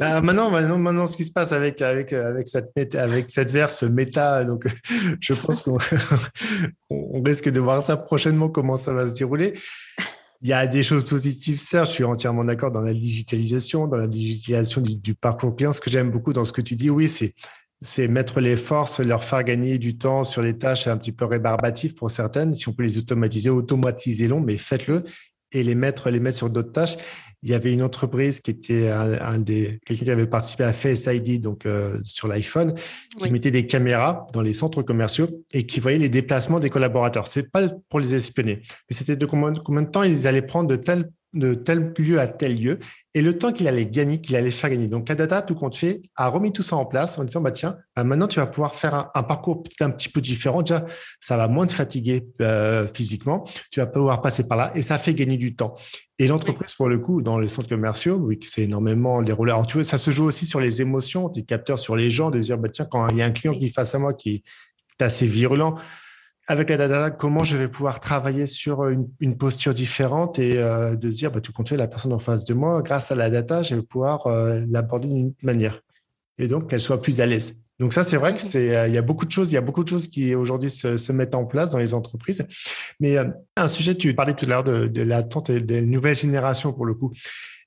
Ah, 0.00 0.20
maintenant, 0.20 0.50
maintenant, 0.50 0.78
maintenant, 0.78 1.06
ce 1.06 1.16
qui 1.16 1.24
se 1.24 1.30
passe 1.30 1.52
avec 1.52 1.80
avec 1.80 2.12
avec 2.12 2.48
cette 2.48 2.96
avec 2.96 3.30
cette 3.30 3.52
verse 3.52 3.84
méta, 3.84 4.42
donc 4.42 4.64
je 5.20 5.32
pense 5.32 5.62
qu'on 5.62 5.78
on 6.90 7.22
risque 7.22 7.48
de 7.48 7.60
voir 7.60 7.80
ça 7.82 7.96
prochainement 7.96 8.48
comment 8.48 8.76
ça 8.76 8.92
va 8.92 9.06
se 9.06 9.14
dérouler. 9.14 9.54
Il 10.42 10.48
y 10.48 10.52
a 10.52 10.66
des 10.66 10.82
choses 10.82 11.08
positives, 11.08 11.60
certes, 11.60 11.90
je 11.90 11.92
suis 11.92 12.04
entièrement 12.04 12.44
d'accord 12.44 12.72
dans 12.72 12.82
la 12.82 12.92
digitalisation, 12.92 13.86
dans 13.86 13.96
la 13.96 14.08
digitalisation 14.08 14.80
du, 14.80 14.96
du 14.96 15.14
parcours 15.14 15.54
client. 15.54 15.72
Ce 15.72 15.80
que 15.80 15.88
j'aime 15.88 16.10
beaucoup 16.10 16.32
dans 16.32 16.44
ce 16.44 16.52
que 16.52 16.62
tu 16.62 16.74
dis, 16.74 16.90
oui, 16.90 17.08
c'est 17.08 17.32
c'est 17.80 18.08
mettre 18.08 18.40
les 18.40 18.56
forces, 18.56 19.00
leur 19.00 19.24
faire 19.24 19.44
gagner 19.44 19.78
du 19.78 19.98
temps 19.98 20.24
sur 20.24 20.42
les 20.42 20.56
tâches 20.56 20.86
un 20.86 20.96
petit 20.96 21.12
peu 21.12 21.26
rébarbatives 21.26 21.94
pour 21.94 22.10
certaines. 22.10 22.54
Si 22.54 22.68
on 22.68 22.72
peut 22.72 22.82
les 22.82 22.98
automatiser, 22.98 23.50
automatisez-les, 23.50 24.40
mais 24.40 24.56
faites-le 24.56 25.04
et 25.54 25.62
les 25.62 25.74
mettre, 25.74 26.10
les 26.10 26.20
mettre 26.20 26.36
sur 26.36 26.50
d'autres 26.50 26.72
tâches. 26.72 26.96
Il 27.42 27.50
y 27.50 27.54
avait 27.54 27.72
une 27.72 27.82
entreprise 27.82 28.40
qui 28.40 28.50
était 28.50 28.88
un, 28.88 29.38
des 29.38 29.78
quelqu'un 29.84 30.04
qui 30.06 30.10
avait 30.10 30.26
participé 30.26 30.64
à 30.64 30.72
Face 30.72 31.06
ID, 31.06 31.42
donc 31.42 31.66
euh, 31.66 31.98
sur 32.02 32.26
l'iPhone, 32.26 32.74
qui 33.18 33.30
mettait 33.30 33.50
des 33.50 33.66
caméras 33.66 34.26
dans 34.32 34.40
les 34.40 34.54
centres 34.54 34.82
commerciaux 34.82 35.28
et 35.52 35.66
qui 35.66 35.80
voyait 35.80 35.98
les 35.98 36.08
déplacements 36.08 36.58
des 36.58 36.70
collaborateurs. 36.70 37.26
C'est 37.26 37.50
pas 37.50 37.68
pour 37.90 38.00
les 38.00 38.14
espionner, 38.14 38.62
mais 38.88 38.96
c'était 38.96 39.16
de 39.16 39.26
combien, 39.26 39.52
combien 39.62 39.82
de 39.82 39.90
temps 39.90 40.02
ils 40.02 40.26
allaient 40.26 40.42
prendre 40.42 40.68
de 40.68 40.76
telles 40.76 41.10
de 41.34 41.54
tel 41.54 41.92
lieu 41.98 42.20
à 42.20 42.26
tel 42.26 42.58
lieu 42.58 42.78
et 43.12 43.22
le 43.22 43.36
temps 43.38 43.52
qu'il 43.52 43.68
allait 43.68 43.86
gagner, 43.86 44.20
qu'il 44.20 44.34
allait 44.34 44.50
faire 44.50 44.70
gagner. 44.70 44.88
Donc, 44.88 45.08
la 45.08 45.14
data, 45.14 45.42
tout 45.42 45.54
compte 45.54 45.76
fait, 45.76 46.02
a 46.16 46.28
remis 46.28 46.52
tout 46.52 46.62
ça 46.62 46.76
en 46.76 46.84
place 46.84 47.18
en 47.18 47.24
disant, 47.24 47.40
bah, 47.40 47.52
tiens, 47.52 47.76
bah, 47.94 48.02
maintenant, 48.02 48.26
tu 48.26 48.40
vas 48.40 48.46
pouvoir 48.46 48.74
faire 48.74 49.10
un, 49.14 49.22
parcours 49.22 49.62
un 49.80 49.90
petit 49.90 50.08
peu 50.08 50.20
différent. 50.20 50.62
Déjà, 50.62 50.84
ça 51.20 51.36
va 51.36 51.46
moins 51.46 51.66
te 51.66 51.72
fatiguer 51.72 52.26
euh, 52.40 52.88
physiquement. 52.92 53.44
Tu 53.70 53.80
vas 53.80 53.86
pouvoir 53.86 54.22
passer 54.22 54.48
par 54.48 54.58
là 54.58 54.72
et 54.74 54.82
ça 54.82 54.98
fait 54.98 55.14
gagner 55.14 55.36
du 55.36 55.54
temps. 55.54 55.74
Et 56.18 56.26
l'entreprise, 56.26 56.74
pour 56.74 56.88
le 56.88 56.98
coup, 56.98 57.22
dans 57.22 57.38
les 57.38 57.48
centres 57.48 57.68
commerciaux, 57.68 58.16
oui, 58.16 58.38
c'est 58.42 58.62
énormément 58.62 59.20
les 59.20 59.32
rouleurs. 59.32 59.56
Alors, 59.56 59.66
tu 59.66 59.78
vois, 59.78 59.84
ça 59.84 59.98
se 59.98 60.10
joue 60.10 60.24
aussi 60.24 60.46
sur 60.46 60.60
les 60.60 60.80
émotions, 60.80 61.28
tes 61.28 61.42
capteurs 61.42 61.78
sur 61.78 61.96
les 61.96 62.10
gens, 62.10 62.30
de 62.30 62.38
dire, 62.40 62.58
bah, 62.58 62.68
tiens, 62.68 62.86
quand 62.90 63.08
il 63.08 63.18
y 63.18 63.22
a 63.22 63.26
un 63.26 63.32
client 63.32 63.56
qui 63.56 63.70
face 63.70 63.94
à 63.94 63.98
moi 63.98 64.14
qui 64.14 64.42
est 64.98 65.02
assez 65.02 65.26
virulent, 65.26 65.76
avec 66.46 66.68
la 66.68 66.76
data, 66.76 67.10
comment 67.10 67.42
je 67.42 67.56
vais 67.56 67.68
pouvoir 67.68 68.00
travailler 68.00 68.46
sur 68.46 68.86
une, 68.88 69.38
posture 69.38 69.72
différente 69.72 70.38
et 70.38 70.58
euh, 70.58 70.94
de 70.94 71.08
dire, 71.08 71.30
bah, 71.30 71.40
tout 71.40 71.52
compte 71.52 71.68
fait, 71.68 71.76
la 71.76 71.88
personne 71.88 72.12
en 72.12 72.18
face 72.18 72.44
de 72.44 72.54
moi, 72.54 72.82
grâce 72.82 73.10
à 73.10 73.14
la 73.14 73.30
data, 73.30 73.62
je 73.62 73.76
vais 73.76 73.82
pouvoir 73.82 74.26
euh, 74.26 74.62
l'aborder 74.68 75.08
d'une 75.08 75.34
manière 75.42 75.80
et 76.38 76.48
donc 76.48 76.68
qu'elle 76.68 76.80
soit 76.80 77.00
plus 77.00 77.20
à 77.20 77.26
l'aise. 77.26 77.62
Donc 77.80 77.92
ça, 77.92 78.04
c'est 78.04 78.16
vrai 78.16 78.36
que 78.36 78.42
c'est, 78.42 78.76
euh, 78.76 78.88
il 78.88 78.94
y 78.94 78.98
a 78.98 79.02
beaucoup 79.02 79.24
de 79.24 79.30
choses, 79.30 79.50
il 79.50 79.54
y 79.54 79.56
a 79.56 79.62
beaucoup 79.62 79.84
de 79.84 79.88
choses 79.88 80.08
qui 80.08 80.34
aujourd'hui 80.34 80.70
se, 80.70 80.96
se 80.96 81.12
mettent 81.12 81.34
en 81.34 81.44
place 81.44 81.70
dans 81.70 81.78
les 81.78 81.94
entreprises. 81.94 82.46
Mais 83.00 83.16
un 83.56 83.68
sujet, 83.68 83.94
tu 83.94 84.14
parlais 84.14 84.34
tout 84.34 84.44
à 84.44 84.48
l'heure 84.48 84.64
de, 84.64 84.86
de 84.86 85.02
l'attente 85.02 85.50
des 85.50 85.80
nouvelles 85.80 86.16
générations 86.16 86.72
pour 86.72 86.84
le 86.84 86.94
coup. 86.94 87.12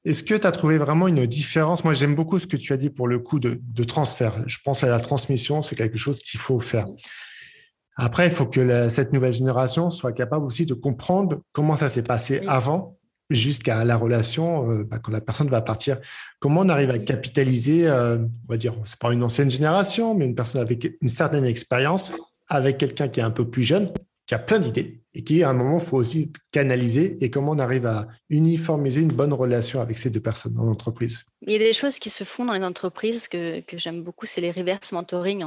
Est-ce 0.06 0.24
que 0.24 0.36
tu 0.36 0.48
as 0.48 0.52
trouvé 0.52 0.78
vraiment 0.78 1.08
une 1.08 1.26
différence? 1.26 1.84
Moi, 1.84 1.94
j'aime 1.94 2.16
beaucoup 2.16 2.40
ce 2.40 2.48
que 2.48 2.56
tu 2.56 2.72
as 2.72 2.78
dit 2.78 2.90
pour 2.90 3.08
le 3.08 3.20
coup 3.20 3.40
de, 3.40 3.60
de 3.62 3.84
transfert. 3.84 4.44
Je 4.48 4.60
pense 4.64 4.84
à 4.84 4.88
la 4.88 5.00
transmission, 5.00 5.62
c'est 5.62 5.76
quelque 5.76 5.98
chose 5.98 6.20
qu'il 6.20 6.40
faut 6.40 6.60
faire. 6.60 6.88
Après, 7.98 8.28
il 8.28 8.32
faut 8.32 8.46
que 8.46 8.90
cette 8.90 9.12
nouvelle 9.12 9.34
génération 9.34 9.90
soit 9.90 10.14
capable 10.14 10.46
aussi 10.46 10.66
de 10.68 10.76
comprendre 10.76 11.42
comment 11.52 11.76
ça 11.76 11.90
s'est 11.90 12.04
passé 12.04 12.42
avant 12.48 12.98
jusqu'à 13.30 13.84
la 13.84 13.98
relation 13.98 14.72
euh, 14.72 14.84
bah, 14.84 15.00
quand 15.00 15.12
la 15.12 15.20
personne 15.20 15.50
va 15.50 15.62
partir. 15.62 15.98
Comment 16.40 16.62
on 16.62 16.70
arrive 16.70 16.92
à 16.92 17.00
capitaliser, 17.00 17.88
euh, 17.88 18.20
on 18.20 18.54
va 18.54 18.58
dire, 18.58 18.74
c'est 18.86 19.00
pas 19.00 19.12
une 19.12 19.24
ancienne 19.24 19.52
génération, 19.52 20.16
mais 20.16 20.26
une 20.26 20.36
personne 20.36 20.62
avec 20.62 20.96
une 21.02 21.10
certaine 21.10 21.44
expérience, 21.44 22.12
avec 22.48 22.78
quelqu'un 22.78 23.10
qui 23.10 23.20
est 23.20 23.24
un 23.24 23.32
peu 23.32 23.50
plus 23.50 23.64
jeune, 23.64 23.92
qui 24.28 24.36
a 24.36 24.40
plein 24.40 24.60
d'idées 24.60 25.02
et 25.14 25.24
qui, 25.24 25.44
à 25.44 25.50
un 25.50 25.54
moment, 25.54 25.80
faut 25.80 25.98
aussi 25.98 26.32
canaliser 26.52 27.18
et 27.24 27.32
comment 27.32 27.54
on 27.54 27.60
arrive 27.60 27.88
à 27.88 28.08
uniformiser 28.30 29.02
une 29.02 29.12
bonne 29.12 29.34
relation 29.34 29.82
avec 29.82 29.98
ces 29.98 30.10
deux 30.10 30.20
personnes 30.20 30.54
dans 30.54 30.66
l'entreprise. 30.66 31.24
Il 31.44 31.52
y 31.52 31.56
a 31.56 31.60
des 31.60 31.74
choses 31.74 32.00
qui 32.00 32.10
se 32.10 32.24
font 32.24 32.46
dans 32.46 32.54
les 32.54 32.64
entreprises 32.64 33.28
que, 33.28 33.60
que 33.60 33.78
j'aime 33.78 34.02
beaucoup, 34.02 34.26
c'est 34.26 34.42
les 34.42 34.52
reverse 34.52 34.92
mentoring, 34.92 35.46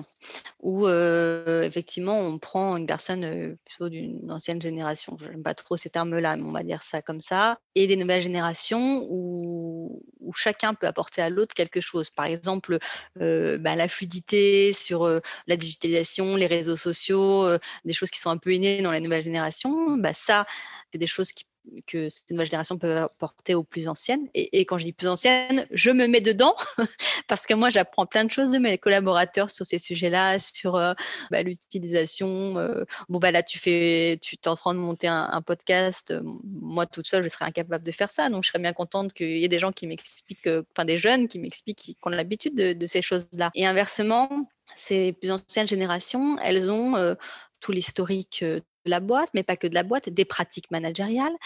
où 0.61 0.87
euh, 0.87 1.63
effectivement 1.63 2.17
on 2.21 2.39
prend 2.39 2.77
une 2.77 2.87
personne 2.87 3.25
euh, 3.25 3.57
plutôt 3.65 3.89
d'une 3.89 4.31
ancienne 4.31 4.63
génération, 4.63 5.17
je 5.21 5.27
n'aime 5.27 5.43
pas 5.43 5.55
trop 5.55 5.77
ces 5.77 5.91
termes-là, 5.91 6.37
mais 6.37 6.45
on 6.45 6.53
va 6.53 6.63
dire 6.63 6.85
ça 6.85 7.03
comme 7.03 7.21
ça, 7.21 7.59
et 7.75 7.89
des 7.89 7.97
nouvelles 7.97 8.23
générations 8.23 9.05
où, 9.11 10.05
où 10.21 10.33
chacun 10.33 10.75
peut 10.75 10.87
apporter 10.87 11.23
à 11.23 11.29
l'autre 11.29 11.55
quelque 11.55 11.81
chose. 11.81 12.09
Par 12.11 12.27
exemple, 12.27 12.79
euh, 13.21 13.59
bah, 13.59 13.75
la 13.75 13.89
fluidité 13.89 14.73
sur 14.73 15.21
la 15.49 15.57
digitalisation, 15.57 16.37
les 16.37 16.47
réseaux 16.47 16.77
sociaux, 16.77 17.49
des 17.85 17.93
choses 17.93 18.11
qui 18.11 18.21
sont 18.21 18.31
un 18.31 18.39
peu 18.39 18.55
innées 18.55 18.81
dans 18.81 18.93
les 18.93 19.01
nouvelles 19.01 19.25
générations, 19.25 19.97
bah, 19.97 20.15
ça, 20.15 20.47
c'est 20.93 20.99
des 20.99 21.09
choses 21.09 21.33
qui 21.33 21.47
que 21.87 22.09
cette 22.09 22.31
nouvelle 22.31 22.47
génération 22.47 22.79
peut 22.79 22.99
apporter 22.99 23.55
aux 23.55 23.63
plus 23.63 23.89
anciennes. 23.89 24.29
Et, 24.35 24.65
quand 24.65 24.79
je 24.79 24.85
dis 24.85 24.93
plus 24.93 25.09
anciennes, 25.09 25.67
je 25.71 25.91
me 25.91 26.07
mets 26.07 26.21
dedans 26.21 26.55
parce 27.29 27.47
que 27.47 27.55
moi, 27.55 27.71
j'apprends 27.71 28.07
plein 28.07 28.25
de 28.25 28.31
choses 28.31 28.51
de 28.51 28.59
mes 28.59 28.79
collaborateurs 28.79 29.51
sur 29.51 29.67
ces 29.67 29.79
sujets-là, 29.79 30.39
sur 30.39 30.77
euh, 30.77 30.95
bah, 31.31 31.43
l'utilisation. 31.43 32.59
Euh, 32.59 32.85
bon, 33.09 33.19
bah 33.19 33.31
là, 33.31 33.43
tu 33.43 33.59
fais, 33.59 34.19
tu 34.23 34.37
es 34.37 34.49
en 34.49 34.57
train 34.57 34.75
de 34.75 34.79
monter 34.79 35.09
un, 35.09 35.43
podcast. 35.43 36.13
moi, 36.45 36.87
toute 36.87 37.07
seule, 37.07 37.23
je 37.23 37.29
serais 37.29 37.47
incapable 37.47 37.85
de 37.85 37.93
faire 37.93 38.11
ça. 38.11 38.29
Donc, 38.29 38.45
je 38.45 38.49
serais 38.49 38.59
bien 38.59 38.73
contente 38.73 39.13
qu'il 39.13 39.39
y 39.39 39.45
ait 39.45 39.49
des 39.49 39.59
gens 39.59 39.73
qui 39.73 39.87
m'expliquent, 39.87 40.47
euh, 40.47 40.63
enfin, 40.75 40.85
des 40.85 40.99
jeunes 40.99 41.29
qui 41.29 41.39
m'expliquent, 41.39 41.79
qui, 41.79 41.97
ont 42.05 42.11
l'habitude 42.11 42.55
de, 42.55 42.87
ces 42.87 43.03
choses-là. 43.03 43.51
Et 43.55 43.67
inversement, 43.67 44.49
ces 44.75 45.13
plus 45.13 45.31
anciennes 45.31 45.67
générations, 45.67 46.39
elles 46.39 46.71
ont 46.71 47.17
tout 47.61 47.73
l'historique 47.73 48.45
la 48.85 49.01
boîte, 49.01 49.31
mais 49.35 49.43
pas 49.43 49.57
que 49.57 49.67
de 49.67 49.75
la 49.75 49.83
boîte, 49.83 50.09
des 50.09 50.25
pratiques 50.25 50.71
managériales, 50.71 51.37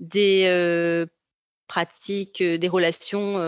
des 0.00 1.06
pratique 1.70 2.42
des 2.42 2.68
relations 2.68 3.38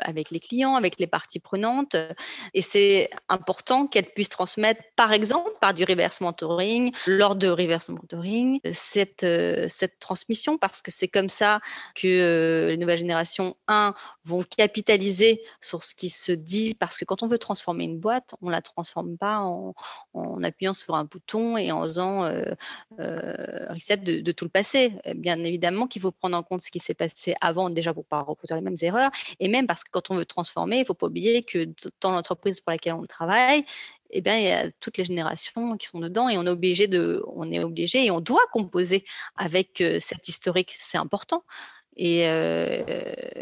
avec 0.00 0.30
les 0.32 0.40
clients, 0.40 0.74
avec 0.74 0.98
les 0.98 1.06
parties 1.06 1.38
prenantes. 1.38 1.94
Et 2.52 2.62
c'est 2.62 3.10
important 3.28 3.86
qu'elles 3.86 4.10
puissent 4.10 4.28
transmettre, 4.40 4.82
par 4.96 5.12
exemple, 5.12 5.50
par 5.60 5.72
du 5.72 5.84
reverse 5.84 6.20
mentoring, 6.20 6.92
lors 7.06 7.36
de 7.36 7.48
reverse 7.48 7.90
mentoring, 7.90 8.58
cette, 8.72 9.24
cette 9.68 10.00
transmission, 10.00 10.58
parce 10.58 10.82
que 10.82 10.90
c'est 10.90 11.06
comme 11.06 11.28
ça 11.28 11.60
que 11.94 12.66
les 12.70 12.76
nouvelles 12.76 12.98
générations, 12.98 13.56
un, 13.68 13.94
vont 14.24 14.42
capitaliser 14.42 15.40
sur 15.60 15.84
ce 15.84 15.94
qui 15.94 16.08
se 16.08 16.32
dit, 16.32 16.74
parce 16.74 16.98
que 16.98 17.04
quand 17.04 17.22
on 17.22 17.28
veut 17.28 17.38
transformer 17.38 17.84
une 17.84 18.00
boîte, 18.00 18.34
on 18.42 18.46
ne 18.46 18.52
la 18.52 18.62
transforme 18.62 19.16
pas 19.16 19.38
en, 19.38 19.74
en, 20.12 20.42
appuyant 20.42 20.74
sur 20.74 20.96
un 20.96 21.04
bouton 21.04 21.56
et 21.56 21.70
en 21.70 21.82
faisant 21.82 22.24
euh, 22.24 23.66
reset 23.70 23.98
de, 23.98 24.20
de 24.20 24.32
tout 24.32 24.44
le 24.44 24.50
passé. 24.50 24.92
Bien 25.14 25.38
évidemment 25.44 25.86
qu'il 25.86 26.02
faut 26.02 26.10
prendre 26.10 26.36
en 26.36 26.42
compte 26.42 26.62
ce 26.62 26.70
qui 26.70 26.80
s'est 26.80 26.94
passé 26.94 27.34
avant 27.44 27.70
déjà 27.70 27.92
pour 27.92 28.04
ne 28.04 28.08
pas 28.08 28.22
reproduire 28.22 28.56
les 28.56 28.62
mêmes 28.62 28.76
erreurs, 28.82 29.10
et 29.40 29.48
même 29.48 29.66
parce 29.66 29.84
que 29.84 29.90
quand 29.90 30.10
on 30.10 30.16
veut 30.16 30.24
transformer, 30.24 30.76
il 30.76 30.80
ne 30.80 30.84
faut 30.86 30.94
pas 30.94 31.06
oublier 31.06 31.42
que 31.42 31.68
dans 32.00 32.12
l'entreprise 32.12 32.60
pour 32.60 32.72
laquelle 32.72 32.94
on 32.94 33.04
travaille, 33.06 33.64
eh 34.10 34.20
bien, 34.20 34.36
il 34.36 34.44
y 34.44 34.52
a 34.52 34.70
toutes 34.80 34.96
les 34.96 35.04
générations 35.04 35.76
qui 35.76 35.88
sont 35.88 35.98
dedans 35.98 36.28
et 36.28 36.38
on 36.38 36.46
est 36.46 36.50
obligé 36.50 36.86
de, 36.86 37.22
on 37.26 37.50
est 37.50 37.62
obligé 37.62 38.06
et 38.06 38.10
on 38.10 38.20
doit 38.20 38.46
composer 38.52 39.04
avec 39.36 39.80
euh, 39.80 39.98
cette 40.00 40.28
historique. 40.28 40.72
C'est 40.78 40.98
important. 40.98 41.44
Euh, 42.00 42.82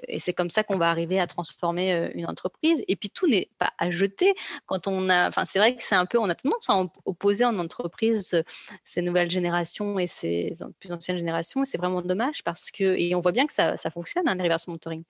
et, 0.08 0.18
c'est 0.18 0.32
comme 0.32 0.50
ça 0.50 0.62
qu'on 0.62 0.76
va 0.76 0.90
arriver 0.90 1.18
à 1.18 1.26
transformer 1.26 1.92
euh, 1.92 2.08
une 2.14 2.26
entreprise. 2.26 2.82
Et 2.88 2.96
puis 2.96 3.10
tout 3.10 3.26
n'est 3.26 3.48
pas 3.58 3.72
à 3.78 3.90
jeter. 3.90 4.34
Quand 4.66 4.86
on 4.86 5.08
a, 5.08 5.28
enfin 5.28 5.44
c'est 5.44 5.58
vrai 5.58 5.76
que 5.76 5.82
c'est 5.82 5.94
un 5.94 6.06
peu, 6.06 6.18
on 6.18 6.28
a 6.28 6.34
tendance 6.34 6.68
à 6.68 6.84
opposer 7.04 7.44
en 7.44 7.58
entreprise 7.58 8.34
euh, 8.34 8.42
ces 8.84 9.02
nouvelles 9.02 9.30
générations 9.30 9.98
et 9.98 10.06
ces 10.06 10.54
plus 10.80 10.92
anciennes 10.92 11.16
générations. 11.16 11.62
Et 11.62 11.66
c'est 11.66 11.78
vraiment 11.78 12.02
dommage 12.02 12.44
parce 12.44 12.70
que, 12.70 12.96
et 12.98 13.14
on 13.14 13.20
voit 13.20 13.32
bien 13.32 13.46
que 13.46 13.52
ça, 13.52 13.76
fonctionne, 13.90 14.28
hein, 14.28 14.34
le 14.34 14.42
reverse 14.42 14.68
mentoring. 14.68 15.04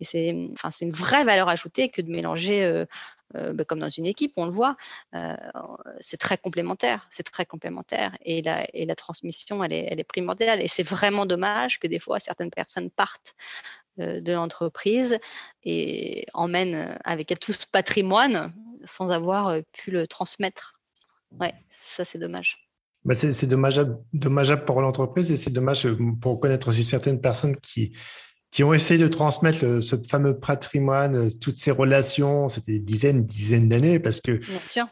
Et 0.00 0.04
c'est, 0.04 0.36
enfin 0.52 0.70
c'est 0.70 0.84
une 0.84 0.92
vraie 0.92 1.24
valeur 1.24 1.48
ajoutée 1.48 1.88
que 1.88 2.02
de 2.02 2.10
mélanger 2.10 2.84
bah, 3.34 3.64
comme 3.64 3.80
dans 3.80 3.88
une 3.88 4.06
équipe, 4.06 4.32
on 4.36 4.46
le 4.46 4.50
voit, 4.50 4.76
euh, 5.14 5.36
c'est 6.00 6.16
très 6.16 6.38
complémentaire, 6.38 7.06
c'est 7.10 7.22
très 7.22 7.46
complémentaire. 7.46 8.16
Et 8.24 8.42
la, 8.42 8.94
transmission, 8.94 9.62
elle 9.64 9.72
est, 9.72 9.86
elle 9.90 10.00
est 10.00 10.04
primordiale. 10.04 10.60
Et 10.60 10.68
c'est 10.68 10.82
vraiment 10.82 11.26
dommage 11.26 11.78
que 11.78 11.86
des 11.86 11.98
fois, 11.98 12.20
certaines 12.20 12.50
personnes 12.50 12.90
partent 12.90 13.34
euh, 14.00 14.20
de 14.20 14.32
l'entreprise 14.32 15.18
et 15.64 16.26
emmènent 16.34 16.98
avec 17.04 17.30
elles 17.30 17.38
tout 17.38 17.52
ce 17.52 17.66
patrimoine 17.66 18.52
sans 18.84 19.10
avoir 19.10 19.56
pu 19.72 19.90
le 19.90 20.06
transmettre. 20.06 20.80
Ouais, 21.40 21.54
ça 21.70 22.04
c'est 22.04 22.18
dommage. 22.18 22.68
Bah 23.04 23.14
c'est 23.14 23.46
dommageable, 23.46 23.98
dommageable 24.12 24.64
pour 24.64 24.80
l'entreprise 24.80 25.30
et 25.32 25.36
c'est 25.36 25.50
dommage 25.50 25.88
pour 26.20 26.38
connaître 26.38 26.68
aussi 26.68 26.84
certaines 26.84 27.20
personnes 27.20 27.56
qui, 27.56 27.92
qui 28.52 28.62
ont 28.62 28.74
essayé 28.74 29.00
de 29.02 29.08
transmettre 29.08 29.82
ce 29.82 29.96
fameux 30.06 30.38
patrimoine, 30.38 31.16
euh, 31.16 31.28
toutes 31.40 31.56
ces 31.56 31.70
relations, 31.70 32.50
c'était 32.50 32.72
des 32.72 32.80
dizaines, 32.80 33.24
dizaines 33.24 33.66
d'années, 33.68 33.98
parce 33.98 34.20
que 34.20 34.40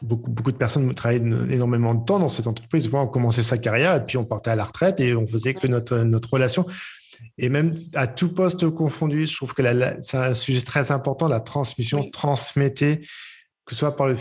beaucoup, 0.01 0.31
beaucoup 0.31 0.51
de 0.51 0.57
personnes 0.57 0.91
travaillaient 0.95 1.53
énormément 1.53 1.93
de 1.93 2.03
temps 2.03 2.17
dans 2.17 2.27
cette 2.27 2.47
entreprise. 2.47 2.89
On 2.91 3.07
commençait 3.07 3.43
sa 3.43 3.59
carrière 3.59 3.95
et 3.95 4.03
puis 4.03 4.17
on 4.17 4.25
partait 4.25 4.49
à 4.49 4.55
la 4.55 4.65
retraite 4.65 4.99
et 4.99 5.15
on 5.15 5.27
faisait 5.27 5.53
que 5.53 5.67
notre, 5.67 5.99
notre 5.99 6.33
relation. 6.33 6.65
Et 7.37 7.49
même 7.49 7.77
à 7.93 8.07
tout 8.07 8.33
poste 8.33 8.67
confondu, 8.71 9.27
je 9.27 9.35
trouve 9.35 9.53
que 9.53 9.61
c'est 10.01 10.17
un 10.17 10.33
sujet 10.33 10.61
très 10.61 10.91
important, 10.91 11.27
la 11.27 11.39
transmission. 11.39 12.09
Transmettez, 12.09 13.01
que 13.65 13.75
ce 13.75 13.75
soit 13.75 13.95
par 13.95 14.07
le, 14.07 14.15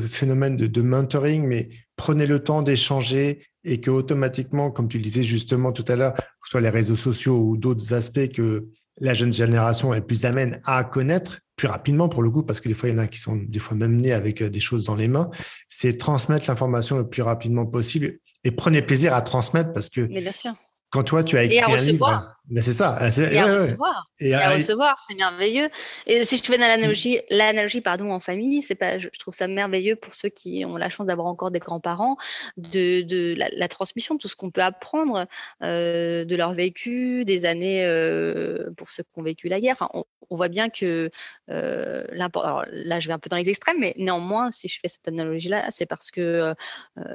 phénomène 0.00 0.56
de, 0.56 0.66
de, 0.66 0.82
mentoring, 0.82 1.46
mais 1.46 1.68
prenez 1.94 2.26
le 2.26 2.42
temps 2.42 2.62
d'échanger 2.62 3.38
et 3.62 3.80
que 3.80 3.90
automatiquement, 3.90 4.72
comme 4.72 4.88
tu 4.88 4.96
le 4.96 5.04
disais 5.04 5.22
justement 5.22 5.70
tout 5.70 5.84
à 5.86 5.94
l'heure, 5.94 6.14
que 6.14 6.22
ce 6.44 6.50
soit 6.50 6.60
les 6.60 6.70
réseaux 6.70 6.96
sociaux 6.96 7.38
ou 7.38 7.56
d'autres 7.56 7.94
aspects 7.94 8.28
que 8.34 8.68
la 9.00 9.14
jeune 9.14 9.32
génération 9.32 9.92
est 9.94 10.00
plus 10.00 10.24
amène 10.24 10.60
à 10.64 10.84
connaître 10.84 11.40
plus 11.56 11.68
rapidement 11.68 12.08
pour 12.08 12.22
le 12.22 12.30
coup, 12.30 12.42
parce 12.42 12.60
que 12.60 12.68
des 12.68 12.74
fois, 12.74 12.88
il 12.88 12.92
y 12.92 12.94
en 12.94 12.98
a 12.98 13.06
qui 13.06 13.18
sont 13.18 13.36
des 13.36 13.58
fois 13.58 13.76
même 13.76 13.96
nés 13.96 14.12
avec 14.12 14.40
euh, 14.40 14.48
des 14.48 14.60
choses 14.60 14.86
dans 14.86 14.94
les 14.94 15.08
mains, 15.08 15.30
c'est 15.68 15.98
transmettre 15.98 16.48
l'information 16.48 16.96
le 16.96 17.06
plus 17.06 17.20
rapidement 17.20 17.66
possible 17.66 18.18
et 18.44 18.50
prenez 18.50 18.80
plaisir 18.80 19.14
à 19.14 19.20
transmettre 19.20 19.72
parce 19.74 19.90
que 19.90 20.00
bien 20.00 20.32
sûr. 20.32 20.54
quand 20.88 21.02
toi, 21.02 21.22
tu 21.22 21.36
as 21.36 21.44
écrit 21.44 21.60
un 21.60 21.76
livre, 21.76 22.36
ben, 22.50 22.62
c'est 22.62 22.72
ça. 22.72 22.98
Et 23.00 23.38
à 23.38 23.44
recevoir. 23.44 24.10
Et, 24.18 24.34
à, 24.34 24.50
recevoir, 24.50 24.96
c'est 25.06 25.14
merveilleux. 25.14 25.70
Et 26.06 26.24
si 26.24 26.36
je 26.36 26.42
fais 26.42 26.56
l'analogie, 26.56 27.20
l'analogie 27.30 27.80
pardon, 27.80 28.12
en 28.12 28.18
famille, 28.18 28.60
c'est 28.62 28.74
pas, 28.74 28.98
je, 28.98 29.08
trouve 29.18 29.34
ça 29.34 29.46
merveilleux 29.46 29.94
pour 29.94 30.14
ceux 30.14 30.28
qui 30.30 30.64
ont 30.64 30.76
la 30.76 30.88
chance 30.88 31.06
d'avoir 31.06 31.28
encore 31.28 31.52
des 31.52 31.60
grands-parents, 31.60 32.16
de, 32.56 33.02
de 33.02 33.36
la, 33.36 33.68
transmission, 33.68 34.18
tout 34.18 34.26
ce 34.26 34.34
qu'on 34.34 34.50
peut 34.50 34.62
apprendre 34.62 35.26
euh, 35.62 36.24
de 36.24 36.34
leur 36.34 36.52
vécu, 36.52 37.24
des 37.24 37.46
années 37.46 37.84
euh, 37.84 38.70
pour 38.76 38.90
ceux 38.90 39.04
qui 39.04 39.18
ont 39.18 39.22
vécu 39.22 39.48
la 39.48 39.60
guerre. 39.60 39.76
Enfin, 39.80 39.88
on, 39.94 40.04
voit 40.36 40.48
bien 40.48 40.70
que 40.70 41.10
euh, 41.50 42.04
alors 42.10 42.64
là, 42.72 43.00
je 43.00 43.08
vais 43.08 43.12
un 43.12 43.18
peu 43.18 43.28
dans 43.28 43.36
les 43.36 43.48
extrêmes, 43.48 43.78
mais 43.80 43.94
néanmoins, 43.96 44.50
si 44.50 44.68
je 44.68 44.78
fais 44.80 44.88
cette 44.88 45.06
analogie-là, 45.08 45.70
c'est 45.70 45.86
parce 45.86 46.10
que 46.10 46.54
euh, 46.98 47.14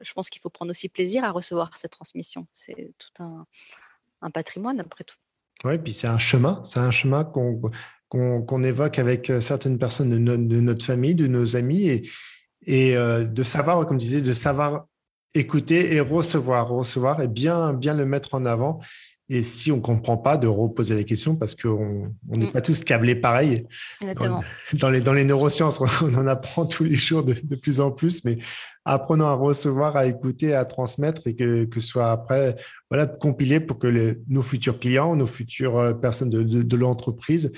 je 0.00 0.12
pense 0.12 0.30
qu'il 0.30 0.40
faut 0.40 0.50
prendre 0.50 0.70
aussi 0.70 0.88
plaisir 0.88 1.24
à 1.24 1.30
recevoir 1.30 1.76
cette 1.76 1.92
transmission. 1.92 2.46
C'est 2.54 2.92
tout 2.98 3.22
un 3.22 3.46
un 4.24 4.30
patrimoine 4.30 4.80
après 4.80 5.04
tout. 5.04 5.16
Oui, 5.64 5.78
puis 5.78 5.94
c'est 5.94 6.08
un 6.08 6.18
chemin, 6.18 6.60
c'est 6.64 6.80
un 6.80 6.90
chemin 6.90 7.24
qu'on 7.24 7.60
qu'on 8.08 8.62
évoque 8.62 9.00
avec 9.00 9.28
euh, 9.28 9.40
certaines 9.40 9.76
personnes 9.76 10.10
de, 10.10 10.16
notre 10.60 10.84
famille, 10.84 11.16
de 11.16 11.26
nos 11.26 11.56
amis, 11.56 11.88
et, 11.88 12.08
et 12.64 12.96
euh, 12.96 13.24
de 13.24 13.42
savoir, 13.42 13.84
comme 13.86 13.98
tu 13.98 14.06
disais, 14.06 14.20
de 14.20 14.32
savoir 14.32 14.86
écouter 15.34 15.94
et 15.94 16.00
recevoir, 16.00 16.68
recevoir 16.68 17.20
et 17.20 17.26
bien, 17.26 17.72
bien 17.72 17.94
le 17.94 18.06
mettre 18.06 18.34
en 18.34 18.46
avant. 18.46 18.80
Et 19.30 19.42
si 19.42 19.72
on 19.72 19.76
ne 19.76 19.80
comprend 19.80 20.18
pas, 20.18 20.36
de 20.36 20.46
reposer 20.46 20.94
les 20.94 21.04
questions 21.04 21.34
parce 21.34 21.54
qu'on 21.54 22.12
n'est 22.28 22.48
mm. 22.48 22.52
pas 22.52 22.60
tous 22.60 22.84
câblés 22.84 23.14
pareil. 23.14 23.66
Dans, 24.74 24.90
les, 24.90 25.00
dans 25.00 25.14
les 25.14 25.24
neurosciences, 25.24 25.80
on 26.02 26.14
en 26.14 26.26
apprend 26.26 26.66
tous 26.66 26.84
les 26.84 26.94
jours 26.94 27.22
de, 27.22 27.32
de, 27.32 27.56
plus 27.56 27.80
en 27.80 27.90
plus, 27.90 28.24
mais 28.24 28.38
apprenons 28.84 29.24
à 29.24 29.32
recevoir, 29.32 29.96
à 29.96 30.06
écouter, 30.06 30.52
à 30.52 30.66
transmettre 30.66 31.26
et 31.26 31.34
que, 31.34 31.64
que 31.64 31.80
ce 31.80 31.88
soit 31.88 32.10
après 32.10 32.56
voilà, 32.90 33.06
compilé 33.06 33.60
pour 33.60 33.78
que 33.78 34.20
nos 34.28 34.42
futurs 34.42 34.78
clients, 34.78 35.16
nos 35.16 35.26
futures 35.26 35.78
euh, 35.78 35.94
personnes 35.94 36.30
de, 36.30 36.42
de, 36.42 36.76
l'entreprise 36.76 37.52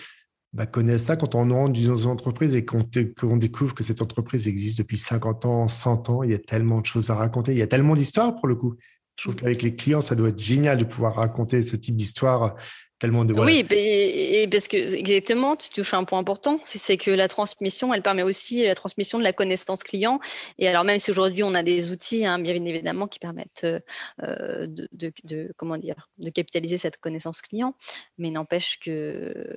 bah, 0.52 0.66
connaissent 0.66 1.04
ça 1.04 1.16
quand 1.16 1.34
on 1.34 1.50
entre 1.50 1.80
dans 1.80 1.96
une 1.96 2.10
entreprise 2.10 2.54
et 2.54 2.64
qu'on 2.64 3.36
découvre 3.36 3.74
que 3.74 3.82
cette 3.82 4.00
entreprise 4.00 4.46
existe 4.46 4.78
depuis 4.78 4.98
50 4.98 5.44
ans, 5.46 5.68
100 5.68 6.10
ans. 6.10 6.22
Il 6.22 6.30
y 6.30 6.34
a 6.34 6.38
tellement 6.38 6.80
de 6.80 6.86
choses 6.86 7.10
à 7.10 7.16
raconter. 7.16 7.52
Il 7.52 7.58
y 7.58 7.62
a 7.62 7.66
tellement 7.66 7.96
d'histoires 7.96 8.36
pour 8.36 8.46
le 8.46 8.54
coup. 8.54 8.76
Je 9.16 9.22
trouve 9.24 9.36
qu'avec 9.36 9.62
les 9.62 9.74
clients, 9.74 10.00
ça 10.00 10.14
doit 10.14 10.28
être 10.28 10.42
génial 10.42 10.78
de 10.78 10.84
pouvoir 10.84 11.16
raconter 11.16 11.62
ce 11.62 11.76
type 11.76 11.96
d'histoire 11.96 12.54
tellement 12.98 13.24
de. 13.24 13.34
Oui, 13.34 13.64
et 13.70 14.48
parce 14.50 14.68
que 14.68 14.76
exactement, 14.76 15.56
tu 15.56 15.70
touches 15.70 15.94
un 15.94 16.04
point 16.04 16.18
important, 16.18 16.60
c'est 16.64 16.96
que 16.96 17.10
la 17.10 17.28
transmission, 17.28 17.92
elle 17.92 18.02
permet 18.02 18.22
aussi 18.22 18.64
la 18.64 18.74
transmission 18.74 19.18
de 19.18 19.24
la 19.24 19.32
connaissance 19.32 19.82
client. 19.82 20.18
Et 20.58 20.68
alors, 20.68 20.84
même 20.84 20.98
si 20.98 21.10
aujourd'hui 21.10 21.42
on 21.42 21.54
a 21.54 21.62
des 21.62 21.90
outils, 21.90 22.24
hein, 22.24 22.38
bien 22.38 22.54
évidemment, 22.54 23.06
qui 23.06 23.18
permettent 23.18 23.66
euh, 24.22 24.66
de, 24.66 25.52
comment 25.56 25.76
dire, 25.76 26.08
de 26.18 26.30
capitaliser 26.30 26.78
cette 26.78 26.98
connaissance 26.98 27.42
client, 27.42 27.74
mais 28.18 28.30
n'empêche 28.30 28.78
que 28.80 29.56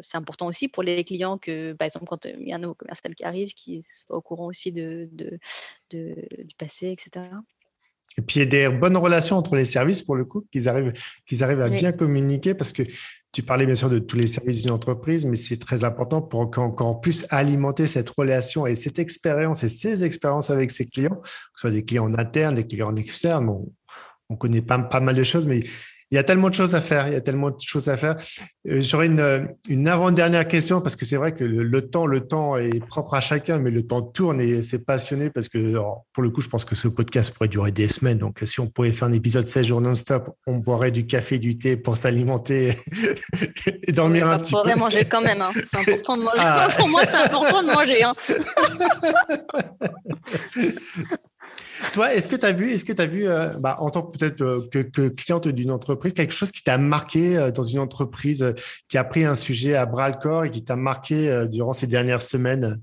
c'est 0.00 0.16
important 0.16 0.46
aussi 0.46 0.68
pour 0.68 0.82
les 0.82 1.04
clients 1.04 1.38
que, 1.38 1.72
par 1.72 1.86
exemple, 1.86 2.06
quand 2.06 2.26
il 2.26 2.48
y 2.48 2.52
a 2.52 2.56
un 2.56 2.60
nouveau 2.60 2.74
commercial 2.74 3.14
qui 3.14 3.24
arrive, 3.24 3.52
qui 3.54 3.82
soit 3.82 4.16
au 4.16 4.20
courant 4.20 4.46
aussi 4.46 4.72
de, 4.72 5.08
du 5.90 6.54
passé, 6.58 6.90
etc. 6.90 7.28
Et 8.18 8.22
puis, 8.22 8.40
il 8.40 8.42
y 8.42 8.42
a 8.42 8.68
des 8.68 8.76
bonnes 8.76 8.96
relations 8.96 9.36
entre 9.36 9.54
les 9.54 9.64
services, 9.64 10.02
pour 10.02 10.16
le 10.16 10.24
coup, 10.24 10.44
qu'ils 10.52 10.68
arrivent, 10.68 10.92
qu'ils 11.24 11.44
arrivent 11.44 11.60
à 11.60 11.68
bien 11.68 11.92
communiquer 11.92 12.52
parce 12.52 12.72
que 12.72 12.82
tu 13.30 13.44
parlais 13.44 13.64
bien 13.64 13.76
sûr 13.76 13.88
de 13.88 14.00
tous 14.00 14.16
les 14.16 14.26
services 14.26 14.62
d'une 14.62 14.72
entreprise, 14.72 15.24
mais 15.24 15.36
c'est 15.36 15.58
très 15.58 15.84
important 15.84 16.20
pour 16.20 16.40
encore 16.40 17.00
plus 17.00 17.26
alimenter 17.30 17.86
cette 17.86 18.08
relation 18.10 18.66
et 18.66 18.74
cette 18.74 18.98
expérience 18.98 19.62
et 19.62 19.68
ces 19.68 20.02
expériences 20.02 20.50
avec 20.50 20.72
ses 20.72 20.86
clients, 20.86 21.20
que 21.22 21.28
ce 21.54 21.60
soit 21.60 21.70
des 21.70 21.84
clients 21.84 22.12
internes, 22.18 22.56
des 22.56 22.66
clients 22.66 22.94
externes. 22.96 23.48
On, 23.48 23.70
on 24.30 24.36
connaît 24.36 24.62
pas, 24.62 24.78
pas 24.78 25.00
mal 25.00 25.14
de 25.14 25.22
choses, 25.22 25.46
mais 25.46 25.60
il 26.10 26.14
y 26.14 26.18
a 26.18 26.24
tellement 26.24 26.48
de 26.48 26.54
choses 26.54 26.74
à 26.74 26.80
faire. 26.80 27.06
Il 27.08 27.12
y 27.12 27.16
a 27.16 27.20
tellement 27.20 27.50
de 27.50 27.56
choses 27.60 27.88
à 27.88 27.96
faire. 27.96 28.16
Euh, 28.66 28.80
j'aurais 28.82 29.06
une, 29.06 29.48
une 29.68 29.88
avant-dernière 29.88 30.48
question 30.48 30.80
parce 30.80 30.96
que 30.96 31.04
c'est 31.04 31.16
vrai 31.16 31.34
que 31.34 31.44
le, 31.44 31.80
temps, 31.82 32.06
le 32.06 32.20
temps 32.20 32.56
est 32.56 32.84
propre 32.86 33.14
à 33.14 33.20
chacun, 33.20 33.58
mais 33.58 33.70
le 33.70 33.86
temps 33.86 34.02
tourne 34.02 34.40
et 34.40 34.62
c'est 34.62 34.84
passionné 34.84 35.30
parce 35.30 35.48
que 35.48 35.74
pour 36.12 36.22
le 36.22 36.30
coup, 36.30 36.40
je 36.40 36.48
pense 36.48 36.64
que 36.64 36.74
ce 36.74 36.88
podcast 36.88 37.32
pourrait 37.32 37.48
durer 37.48 37.72
des 37.72 37.88
semaines. 37.88 38.18
Donc, 38.18 38.40
si 38.44 38.60
on 38.60 38.66
pouvait 38.66 38.90
faire 38.90 39.08
un 39.08 39.12
épisode 39.12 39.46
16 39.46 39.66
jours 39.66 39.80
non-stop, 39.80 40.30
on 40.46 40.56
boirait 40.56 40.90
du 40.90 41.06
café, 41.06 41.38
du 41.38 41.58
thé 41.58 41.76
pour 41.76 41.96
s'alimenter 41.96 42.78
et 43.82 43.92
dormir 43.92 44.28
un 44.28 44.38
petit 44.38 44.54
peu. 44.54 44.74
manger 44.76 45.04
quand 45.04 45.20
même. 45.20 45.42
Hein. 45.42 45.52
C'est 45.64 45.78
important 45.78 46.16
de 46.16 46.22
manger. 46.22 46.38
Ah. 46.40 46.68
pour 46.78 46.88
moi, 46.88 47.02
c'est 47.06 47.16
important 47.16 47.62
de 47.62 47.72
manger. 47.72 48.02
Hein. 48.02 48.14
Toi, 51.92 52.14
est-ce 52.14 52.28
que 52.28 52.36
tu 52.36 52.46
as 52.46 52.52
vu, 52.52 52.72
est-ce 52.72 52.84
que 52.84 52.92
tu 52.92 53.02
as 53.02 53.06
vu, 53.06 53.28
euh, 53.28 53.54
bah, 53.58 53.76
en 53.80 53.90
tant 53.90 54.02
que 54.02 54.16
peut-être 54.16 54.42
euh, 54.42 54.68
que, 54.70 55.08
cliente 55.08 55.48
d'une 55.48 55.70
entreprise, 55.70 56.12
quelque 56.12 56.34
chose 56.34 56.50
qui 56.50 56.62
t'a 56.62 56.78
marqué 56.78 57.36
euh, 57.36 57.50
dans 57.50 57.62
une 57.62 57.78
entreprise 57.78 58.54
qui 58.88 58.98
a 58.98 59.04
pris 59.04 59.24
un 59.24 59.36
sujet 59.36 59.74
à 59.74 59.86
bras 59.86 60.08
le 60.08 60.16
corps 60.20 60.44
et 60.44 60.50
qui 60.50 60.64
t'a 60.64 60.76
marqué 60.76 61.46
durant 61.48 61.72
ces 61.72 61.86
dernières 61.86 62.22
semaines? 62.22 62.80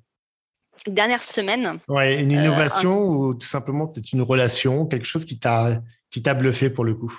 Dernière 0.87 1.23
semaine. 1.23 1.79
Ouais, 1.87 2.21
une 2.21 2.31
innovation 2.31 3.07
ou 3.07 3.33
tout 3.33 3.47
simplement 3.47 3.87
peut-être 3.87 4.11
une 4.11 4.21
relation, 4.21 4.85
quelque 4.85 5.07
chose 5.07 5.25
qui 5.25 5.39
t'a 5.39 5.81
qui 6.11 6.21
t'a 6.21 6.33
bluffé 6.33 6.69
pour 6.69 6.85
le 6.85 6.95
coup? 6.95 7.13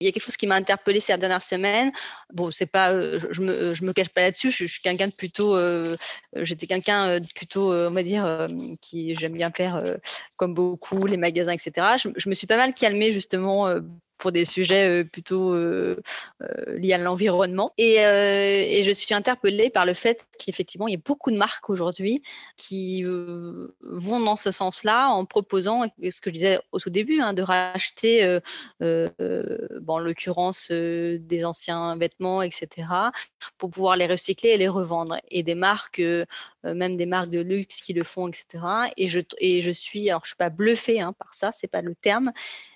Il 0.00 0.06
y 0.06 0.08
a 0.08 0.12
quelque 0.12 0.22
chose 0.22 0.36
qui 0.36 0.46
m'a 0.46 0.54
interpellé 0.56 1.00
ces 1.00 1.16
dernières 1.18 1.42
semaines. 1.42 1.92
Bon, 2.32 2.50
c'est 2.50 2.66
pas, 2.66 2.92
euh, 2.92 3.18
je, 3.30 3.40
me, 3.40 3.74
je 3.74 3.84
me 3.84 3.92
cache 3.92 4.08
pas 4.10 4.22
là-dessus. 4.22 4.50
Je, 4.50 4.66
suis 4.66 4.82
quelqu'un 4.82 5.08
de 5.08 5.12
plutôt, 5.12 5.56
euh, 5.56 5.96
j'étais 6.34 6.66
quelqu'un 6.66 7.20
de 7.20 7.26
plutôt, 7.34 7.72
on 7.72 7.90
va 7.90 8.02
dire, 8.02 8.48
qui 8.80 9.16
j'aime 9.16 9.34
bien 9.34 9.50
faire, 9.50 9.82
comme 10.36 10.54
beaucoup, 10.54 11.06
les 11.06 11.16
magasins, 11.16 11.52
etc. 11.52 11.96
Je, 12.02 12.08
je, 12.16 12.28
me 12.28 12.34
suis 12.34 12.46
pas 12.46 12.56
mal 12.56 12.74
calmée 12.74 13.12
justement 13.12 13.72
pour 14.18 14.32
des 14.32 14.44
sujets 14.44 15.04
plutôt 15.04 15.54
liés 15.54 16.92
à 16.92 16.98
l'environnement. 16.98 17.72
Et, 17.78 17.96
je 18.84 18.92
suis 18.92 19.14
interpellée 19.14 19.70
par 19.70 19.86
le 19.86 19.94
fait 19.94 20.24
qu'effectivement, 20.38 20.88
il 20.88 20.92
y 20.92 20.96
a 20.96 21.00
beaucoup 21.04 21.30
de 21.30 21.36
marques 21.36 21.70
aujourd'hui 21.70 22.22
qui 22.56 23.04
vont 23.04 24.20
dans 24.20 24.36
ce 24.36 24.50
sens-là 24.50 25.08
en 25.08 25.24
proposant, 25.24 25.84
ce 26.02 26.20
que 26.20 26.30
je 26.30 26.34
disais 26.34 26.58
au 26.72 26.78
tout 26.78 26.90
début, 26.90 27.20
hein, 27.20 27.32
de 27.32 27.42
racheter, 27.42 28.38
en 28.80 29.98
l'occurrence, 29.98 30.70
des 30.70 31.44
anciens 31.44 31.96
vêtements, 31.96 32.42
etc., 32.42 32.88
pour 33.56 33.70
pouvoir 33.70 33.96
les 33.96 34.06
recycler 34.06 34.50
et 34.50 34.56
les 34.56 34.68
revendre. 34.68 35.16
Et 35.30 35.42
des 35.42 35.54
marques, 35.54 36.02
même 36.64 36.96
des 36.96 37.06
marques 37.06 37.30
de 37.30 37.40
luxe 37.40 37.80
qui 37.80 37.92
le 37.92 38.04
font, 38.04 38.28
etc. 38.28 38.64
Et 38.96 39.08
je, 39.08 39.20
et 39.38 39.62
je 39.62 39.70
suis, 39.70 40.10
alors 40.10 40.22
je 40.24 40.28
suis 40.30 40.36
pas 40.36 40.50
bluffée 40.50 41.00
hein, 41.00 41.12
par 41.12 41.34
ça, 41.34 41.52
c'est 41.52 41.68
pas 41.68 41.82
le 41.82 41.94
terme, 41.94 42.32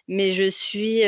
mais 0.09 0.31
je 0.31 0.51
suis, 0.51 1.01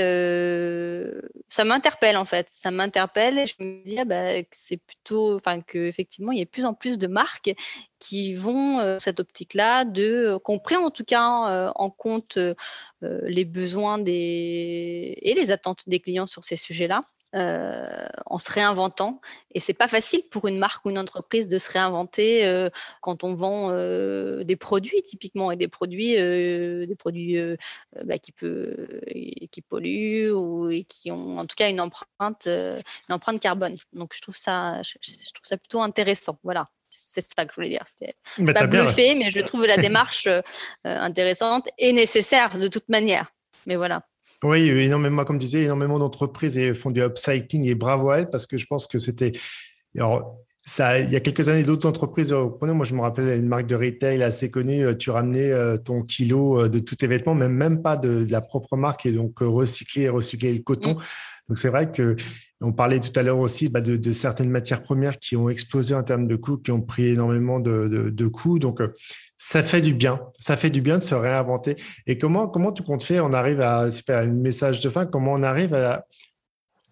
ça 1.49 1.65
m'interpelle 1.65 2.17
en 2.17 2.25
fait, 2.25 2.47
ça 2.51 2.71
m'interpelle 2.71 3.39
et 3.39 3.47
je 3.47 3.55
me 3.59 3.85
dis 3.85 3.99
ah 3.99 4.05
bah, 4.05 4.43
que 4.43 4.49
c'est 4.53 4.77
plutôt, 4.77 5.35
enfin 5.35 5.61
qu'effectivement 5.61 6.33
il 6.33 6.39
y 6.39 6.43
a 6.43 6.45
de 6.45 6.51
plus 6.51 6.65
en 6.65 6.75
plus 6.75 6.99
de 6.99 7.07
marques 7.07 7.53
qui 7.99 8.35
vont 8.35 8.81
euh, 8.81 8.99
cette 8.99 9.21
optique-là, 9.21 9.85
de 9.85 10.39
qu'on 10.45 10.61
en 10.77 10.91
tout 10.91 11.05
cas 11.05 11.49
euh, 11.49 11.73
en 11.75 11.91
compte 11.91 12.39
les 13.03 13.45
besoins 13.45 14.03
et 14.07 15.35
les 15.37 15.51
attentes 15.51 15.89
des 15.89 16.01
clients 16.01 16.27
sur 16.27 16.45
ces 16.45 16.57
sujets-là. 16.57 17.03
Euh, 17.35 18.07
en 18.27 18.39
se 18.39 18.49
réinventant. 18.53 19.21
Et 19.51 19.59
c'est 19.59 19.75
pas 19.75 19.89
facile 19.89 20.23
pour 20.31 20.47
une 20.47 20.57
marque 20.57 20.85
ou 20.85 20.91
une 20.91 21.01
entreprise 21.01 21.49
de 21.49 21.59
se 21.59 21.69
réinventer 21.73 22.47
euh, 22.47 22.71
quand 23.01 23.25
on 23.25 23.35
vend 23.35 23.71
euh, 23.73 24.45
des 24.45 24.55
produits 24.55 25.03
typiquement 25.03 25.51
et 25.51 25.57
des 25.57 25.67
produits, 25.67 26.15
des 26.15 26.95
produits 26.97 27.37
bah, 28.05 28.19
qui 28.19 28.31
peut, 28.31 29.01
qui 29.51 29.63
polluent 29.63 30.31
ou 30.31 30.71
et 30.71 30.85
qui 30.85 31.11
ont 31.11 31.39
en 31.39 31.47
tout 31.47 31.57
cas 31.57 31.69
une 31.69 31.81
empreinte, 31.81 32.47
une 32.47 33.15
empreinte 33.15 33.41
carbone. 33.41 33.77
Donc 33.95 34.13
je 34.15 34.21
trouve 34.23 34.37
ça, 34.37 34.81
je, 34.83 34.93
trouve 35.33 35.45
ça 35.45 35.57
plutôt 35.57 35.83
intéressant. 35.83 36.39
Voilà 36.45 36.69
c'est 36.97 37.27
ça 37.37 37.45
que 37.45 37.51
je 37.51 37.57
voulais 37.57 37.71
dire. 37.71 37.83
C'était 37.87 38.15
pas 38.53 38.69
bluffé, 38.69 39.17
mais 39.17 39.33
je 39.33 39.41
trouve 39.41 39.67
la 39.67 39.77
démarche 39.77 40.29
intéressante 40.85 41.69
et 41.79 41.93
nécessaire 41.93 42.61
de 42.61 42.69
toute 42.69 42.89
manière. 42.89 43.33
Mais 43.67 43.75
voilà. 43.75 44.07
Oui, 44.43 44.69
énormément, 44.69 45.25
comme 45.25 45.39
tu 45.39 45.47
disais, 45.47 45.63
énormément 45.63 45.99
d'entreprises 45.99 46.61
font 46.75 46.91
du 46.91 47.01
upcycling 47.01 47.65
et 47.67 47.75
bravo 47.75 48.11
à 48.11 48.19
elles 48.19 48.31
parce 48.31 48.47
que 48.47 48.59
je 48.59 48.67
pense 48.67 48.87
que 48.87 48.99
c'était. 48.99 49.33
Alors, 49.97 50.39
ça, 50.67 50.99
il 50.99 51.11
y 51.11 51.17
a 51.17 51.21
quelques 51.21 51.51
années, 51.51 51.63
d'autres 51.63 51.87
entreprises, 51.87 52.33
euh, 52.33 52.49
moi 52.63 52.87
je 52.87 52.95
me 52.95 53.03
rappelle 53.03 53.39
une 53.39 53.47
marque 53.47 53.67
de 53.67 53.77
retail 53.77 54.23
assez 54.23 54.51
connue, 54.51 54.87
euh, 54.87 54.95
tu 54.95 55.11
ramenais 55.11 55.51
euh, 55.51 55.77
ton 55.77 56.03
kilo 56.03 56.69
de 56.69 56.79
tous 56.79 56.97
tes 56.97 57.07
vêtements, 57.07 57.35
même, 57.35 57.53
même 57.53 57.83
pas 57.83 57.99
de, 57.99 58.27
la 58.31 58.41
propre 58.41 58.77
marque, 58.77 59.05
et 59.05 59.13
donc 59.13 59.41
recycler, 59.41 60.09
recycler 60.09 60.55
le 60.55 60.63
coton. 60.63 60.95
Mmh. 60.95 61.03
Donc 61.49 61.59
c'est 61.59 61.69
vrai 61.69 61.93
que 61.93 62.17
on 62.65 62.73
parlait 62.73 63.01
tout 63.01 63.13
à 63.19 63.23
l'heure 63.23 63.39
aussi 63.39 63.71
bah, 63.71 63.81
de, 63.81 64.13
certaines 64.13 64.51
matières 64.51 64.83
premières 64.83 65.19
qui 65.19 65.37
ont 65.37 65.49
explosé 65.49 65.95
en 65.95 66.03
termes 66.03 66.27
de 66.27 66.37
coûts, 66.37 66.57
qui 66.59 66.71
ont 66.71 66.81
pris 66.81 67.09
énormément 67.09 67.61
de, 67.61 68.27
coûts. 68.27 68.59
Donc 68.59 68.81
ça 69.37 69.63
fait 69.63 69.81
du 69.81 69.95
bien. 69.95 70.21
Ça 70.41 70.57
fait 70.57 70.71
du 70.71 70.81
bien 70.81 70.99
de 70.99 71.03
se 71.05 71.15
réinventer. 71.15 71.77
Et 72.07 72.19
comment, 72.19 72.49
comment 72.49 72.73
tu 72.73 72.83
comptes 72.83 73.05
faire 73.05 73.25
On 73.25 73.33
arrive 73.33 73.61
à, 73.61 73.91
super, 73.91 74.21
un 74.21 74.27
message 74.27 74.81
de 74.81 74.91
fin, 74.91 75.07
comment 75.07 75.33
on 75.33 75.43
arrive 75.43 75.75
à. 75.75 76.07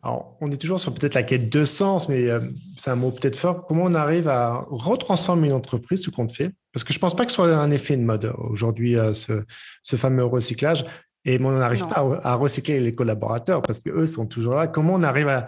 On 0.04 0.50
est 0.50 0.56
toujours 0.56 0.80
sur 0.80 0.92
peut-être 0.92 1.14
la 1.14 1.22
quête 1.22 1.48
de 1.48 1.64
sens, 1.64 2.08
mais 2.08 2.28
euh, 2.28 2.40
c'est 2.76 2.90
un 2.90 2.96
mot 2.96 3.12
peut-être 3.12 3.36
fort. 3.36 3.66
Comment 3.66 3.84
on 3.84 3.94
arrive 3.94 4.26
à 4.26 4.66
retransformer 4.68 5.46
une 5.46 5.52
entreprise, 5.52 6.02
ce 6.02 6.10
qu'on 6.10 6.28
fait? 6.28 6.50
Parce 6.72 6.82
que 6.82 6.92
je 6.92 6.98
ne 6.98 7.02
pense 7.02 7.14
pas 7.14 7.24
que 7.24 7.30
ce 7.30 7.36
soit 7.36 7.54
un 7.54 7.70
effet 7.70 7.96
de 7.96 8.02
mode 8.02 8.32
aujourd'hui, 8.36 8.98
euh, 8.98 9.14
ce, 9.14 9.44
ce, 9.84 9.94
fameux 9.94 10.24
recyclage. 10.24 10.84
Et 11.24 11.40
on 11.40 11.52
n'arrive 11.52 11.86
pas 11.86 12.20
à, 12.24 12.34
recycler 12.34 12.80
les 12.80 12.94
collaborateurs 12.94 13.62
parce 13.62 13.80
qu'eux 13.80 14.06
sont 14.06 14.26
toujours 14.26 14.54
là. 14.54 14.66
Comment 14.66 14.94
on 14.94 15.02
arrive 15.02 15.28
à, 15.28 15.46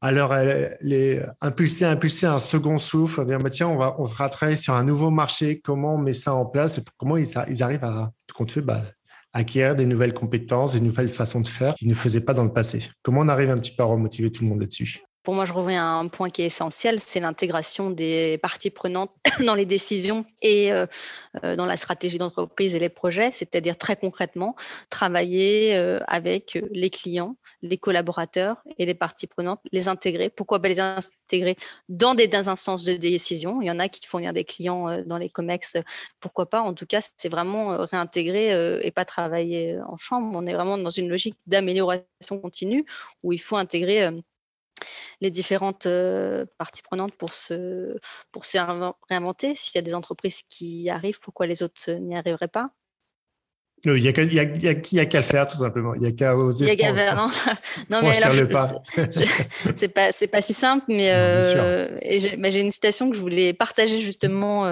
alors 0.00 0.34
les 0.80 1.22
impulser, 1.40 1.84
impulser 1.84 2.26
un 2.26 2.38
second 2.38 2.78
souffle, 2.78 3.26
dire 3.26 3.38
bah, 3.38 3.50
tiens, 3.50 3.68
on 3.68 3.76
va, 3.76 3.96
on 3.98 4.04
va 4.04 4.28
travailler 4.28 4.56
sur 4.56 4.74
un 4.74 4.84
nouveau 4.84 5.10
marché, 5.10 5.60
comment 5.60 5.96
on 5.96 5.98
met 5.98 6.12
ça 6.12 6.32
en 6.34 6.46
place 6.46 6.78
et 6.78 6.82
comment 6.96 7.16
ils, 7.16 7.26
ils 7.48 7.62
arrivent 7.62 7.84
à, 7.84 8.10
fait, 8.48 8.62
bah, 8.62 8.80
acquérir 9.32 9.76
des 9.76 9.86
nouvelles 9.86 10.14
compétences, 10.14 10.72
des 10.72 10.80
nouvelles 10.80 11.10
façons 11.10 11.40
de 11.40 11.48
faire 11.48 11.74
qu'ils 11.74 11.88
ne 11.88 11.94
faisaient 11.94 12.24
pas 12.24 12.34
dans 12.34 12.44
le 12.44 12.52
passé. 12.52 12.88
Comment 13.02 13.20
on 13.20 13.28
arrive 13.28 13.50
un 13.50 13.58
petit 13.58 13.74
peu 13.74 13.82
à 13.82 13.86
remotiver 13.86 14.30
tout 14.30 14.44
le 14.44 14.48
monde 14.48 14.60
là-dessus? 14.60 15.02
Pour 15.22 15.34
moi, 15.34 15.44
je 15.44 15.52
reviens 15.52 15.84
à 15.84 15.98
un 15.98 16.08
point 16.08 16.30
qui 16.30 16.42
est 16.42 16.46
essentiel, 16.46 17.00
c'est 17.00 17.20
l'intégration 17.20 17.90
des 17.90 18.38
parties 18.38 18.70
prenantes 18.70 19.10
dans 19.44 19.54
les 19.54 19.66
décisions 19.66 20.24
et 20.40 20.72
euh, 20.72 20.86
euh, 21.44 21.56
dans 21.56 21.66
la 21.66 21.76
stratégie 21.76 22.16
d'entreprise 22.16 22.74
et 22.74 22.78
les 22.78 22.88
projets, 22.88 23.30
c'est-à-dire 23.32 23.76
très 23.76 23.96
concrètement 23.96 24.56
travailler 24.88 25.76
euh, 25.76 26.00
avec 26.06 26.58
les 26.72 26.88
clients, 26.88 27.36
les 27.60 27.76
collaborateurs 27.76 28.62
et 28.78 28.86
les 28.86 28.94
parties 28.94 29.26
prenantes, 29.26 29.60
les 29.72 29.88
intégrer. 29.88 30.30
Pourquoi 30.30 30.58
les 30.58 30.80
intégrer 30.80 31.56
dans 31.90 32.14
des, 32.14 32.30
instances 32.34 32.84
de 32.84 32.94
décision? 32.94 33.60
Il 33.60 33.66
y 33.66 33.70
en 33.70 33.78
a 33.78 33.88
qui 33.88 34.06
font 34.06 34.18
venir 34.18 34.32
des 34.32 34.44
clients 34.44 35.02
dans 35.04 35.18
les 35.18 35.28
COMEX, 35.28 35.76
pourquoi 36.20 36.48
pas? 36.48 36.62
En 36.62 36.72
tout 36.72 36.86
cas, 36.86 37.00
c'est 37.16 37.28
vraiment 37.28 37.76
réintégrer 37.78 38.80
et 38.82 38.90
pas 38.90 39.04
travailler 39.04 39.78
en 39.86 39.96
chambre. 39.96 40.30
On 40.34 40.46
est 40.46 40.54
vraiment 40.54 40.78
dans 40.78 40.90
une 40.90 41.08
logique 41.08 41.36
d'amélioration 41.46 42.38
continue 42.40 42.86
où 43.22 43.32
il 43.32 43.40
faut 43.40 43.56
intégrer 43.56 44.08
les 45.20 45.30
différentes 45.30 45.88
parties 46.58 46.82
prenantes 46.82 47.14
pour 47.16 47.32
se, 47.32 47.96
pour 48.32 48.44
se 48.44 48.58
réinventer. 49.08 49.54
S'il 49.54 49.74
y 49.74 49.78
a 49.78 49.82
des 49.82 49.94
entreprises 49.94 50.42
qui 50.48 50.82
y 50.82 50.90
arrivent, 50.90 51.20
pourquoi 51.20 51.46
les 51.46 51.62
autres 51.62 51.90
n'y 51.92 52.16
arriveraient 52.16 52.48
pas? 52.48 52.70
Il 53.84 53.94
n'y 53.94 54.08
a 54.08 55.06
qu'à 55.06 55.18
le 55.18 55.24
faire, 55.24 55.46
tout 55.46 55.56
simplement. 55.56 55.94
Il 55.94 56.02
n'y 56.02 56.06
a 56.06 56.12
qu'à 56.12 56.36
oser. 56.36 56.66
Il 56.66 56.68
y 56.68 56.70
a 56.70 56.76
qu'à 56.76 57.14
non, 57.14 57.28
non 57.90 58.02
mais 58.02 58.22
alors, 58.22 58.34
c'est 59.74 59.88
pas, 59.88 60.12
c'est 60.12 60.26
pas 60.26 60.42
si 60.42 60.52
simple, 60.52 60.84
mais 60.88 61.10
j'ai 62.02 62.60
une 62.60 62.70
citation 62.70 63.10
que 63.10 63.16
je 63.16 63.20
voulais 63.22 63.54
partager 63.54 64.00
justement 64.00 64.66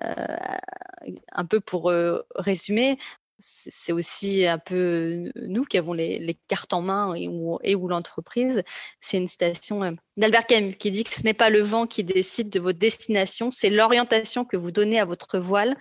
un 0.00 1.44
peu 1.44 1.60
pour 1.60 1.92
résumer 2.36 2.98
c'est 3.38 3.92
aussi 3.92 4.46
un 4.46 4.58
peu 4.58 5.30
nous 5.36 5.64
qui 5.64 5.78
avons 5.78 5.92
les, 5.92 6.38
cartes 6.48 6.72
en 6.72 6.80
main 6.80 7.14
et 7.14 7.28
où, 7.28 7.88
l'entreprise. 7.88 8.62
C'est 9.00 9.18
une 9.18 9.28
citation 9.28 9.96
d'Albert 10.16 10.46
Camus 10.46 10.76
qui 10.76 10.90
dit 10.90 11.04
que 11.04 11.14
ce 11.14 11.22
n'est 11.22 11.34
pas 11.34 11.50
le 11.50 11.60
vent 11.60 11.86
qui 11.86 12.04
décide 12.04 12.48
de 12.50 12.60
votre 12.60 12.78
destination, 12.78 13.50
c'est 13.50 13.70
l'orientation 13.70 14.44
que 14.44 14.56
vous 14.56 14.70
donnez 14.70 14.98
à 14.98 15.04
votre 15.04 15.38
voile. 15.38 15.76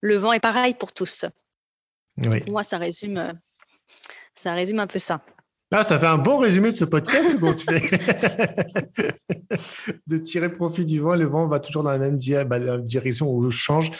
Le 0.00 0.16
vent 0.16 0.32
est 0.32 0.40
pareil 0.40 0.74
pour 0.74 0.92
tous. 0.92 1.24
Pour 2.22 2.50
moi, 2.50 2.62
ça 2.62 2.78
résume, 2.78 3.38
ça 4.34 4.54
résume 4.54 4.80
un 4.80 4.86
peu 4.86 4.98
ça. 4.98 5.20
Ah, 5.72 5.82
ça 5.82 5.98
fait 5.98 6.06
un 6.06 6.18
bon 6.18 6.38
résumé 6.38 6.70
de 6.70 6.76
ce 6.76 6.84
podcast 6.84 7.36
de 10.06 10.18
tirer 10.18 10.52
profit 10.52 10.86
du 10.86 11.00
vent. 11.00 11.16
Le 11.16 11.26
vent 11.26 11.48
va 11.48 11.58
toujours 11.58 11.82
dans 11.82 11.90
la 11.90 11.98
même 11.98 12.18
bah, 12.46 12.78
direction 12.78 13.28
où 13.28 13.44
on 13.44 13.50
change 13.50 13.90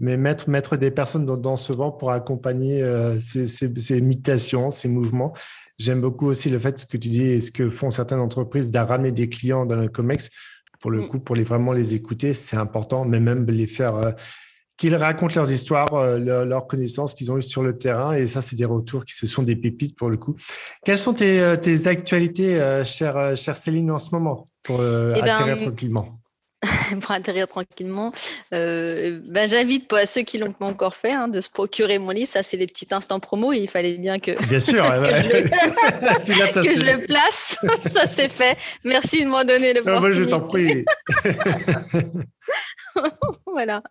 mais 0.00 0.16
mettre, 0.16 0.48
mettre 0.48 0.76
des 0.76 0.90
personnes 0.90 1.26
dans, 1.26 1.56
ce 1.56 1.72
vent 1.72 1.92
pour 1.92 2.10
accompagner 2.10 2.82
euh, 2.82 3.18
ces, 3.20 3.46
ces, 3.46 4.00
mutations, 4.00 4.70
ces 4.70 4.88
mouvements. 4.88 5.32
J'aime 5.78 6.00
beaucoup 6.00 6.26
aussi 6.26 6.50
le 6.50 6.58
fait 6.58 6.86
que 6.86 6.96
tu 6.96 7.08
dis, 7.08 7.22
et 7.22 7.40
ce 7.40 7.50
que 7.50 7.70
font 7.70 7.90
certaines 7.90 8.20
entreprises, 8.20 8.70
de 8.70 8.78
ramener 8.78 9.12
des 9.12 9.28
clients 9.28 9.66
dans 9.66 9.76
le 9.76 9.88
COMEX. 9.88 10.30
Pour 10.80 10.90
le 10.90 11.02
mm. 11.02 11.08
coup, 11.08 11.20
pour 11.20 11.36
les, 11.36 11.44
vraiment 11.44 11.72
les 11.72 11.94
écouter, 11.94 12.34
c'est 12.34 12.56
important, 12.56 13.04
mais 13.04 13.20
même 13.20 13.46
les 13.46 13.66
faire, 13.66 13.94
euh, 13.94 14.10
qu'ils 14.76 14.96
racontent 14.96 15.34
leurs 15.36 15.52
histoires, 15.52 15.94
euh, 15.94 16.44
leurs 16.44 16.66
connaissances 16.66 17.14
qu'ils 17.14 17.30
ont 17.30 17.38
eues 17.38 17.42
sur 17.42 17.62
le 17.62 17.78
terrain. 17.78 18.14
Et 18.14 18.26
ça, 18.26 18.42
c'est 18.42 18.56
des 18.56 18.64
retours 18.64 19.04
qui 19.04 19.14
se 19.14 19.26
sont 19.28 19.42
des 19.42 19.56
pépites 19.56 19.96
pour 19.96 20.10
le 20.10 20.16
coup. 20.16 20.34
Quelles 20.84 20.98
sont 20.98 21.14
tes, 21.14 21.54
tes 21.60 21.86
actualités, 21.86 22.82
chère, 22.84 23.36
chère 23.36 23.56
Céline, 23.56 23.92
en 23.92 24.00
ce 24.00 24.10
moment, 24.12 24.46
pour 24.64 24.82
eh 24.82 25.22
ben, 25.22 25.56
tranquillement? 25.56 26.18
pour 27.00 27.10
atterrir 27.10 27.48
tranquillement. 27.48 28.12
Euh, 28.52 29.20
ben, 29.24 29.48
J'invite 29.48 29.92
à 29.92 30.06
ceux 30.06 30.22
qui 30.22 30.38
l'ont 30.38 30.52
pas 30.52 30.66
encore 30.66 30.94
fait 30.94 31.12
hein, 31.12 31.28
de 31.28 31.40
se 31.40 31.50
procurer 31.50 31.98
mon 31.98 32.10
livre. 32.10 32.28
Ça, 32.28 32.42
c'est 32.42 32.56
les 32.56 32.66
petits 32.66 32.86
instants 32.92 33.20
promo. 33.20 33.52
il 33.52 33.68
fallait 33.68 33.98
bien 33.98 34.18
que, 34.18 34.32
bien 34.46 34.60
sûr, 34.60 34.84
que, 34.84 36.62
je, 36.62 36.84
le... 36.84 37.04
place. 37.06 37.56
ça, 37.80 38.06
c'est 38.06 38.28
fait. 38.28 38.56
Merci 38.84 39.24
de 39.24 39.28
m'en 39.28 39.44
donner 39.44 39.72
le 39.72 39.82
Moi, 39.82 40.10
je 40.10 40.24
t'en 40.24 40.40
prie. 40.40 40.84
voilà. 43.46 43.82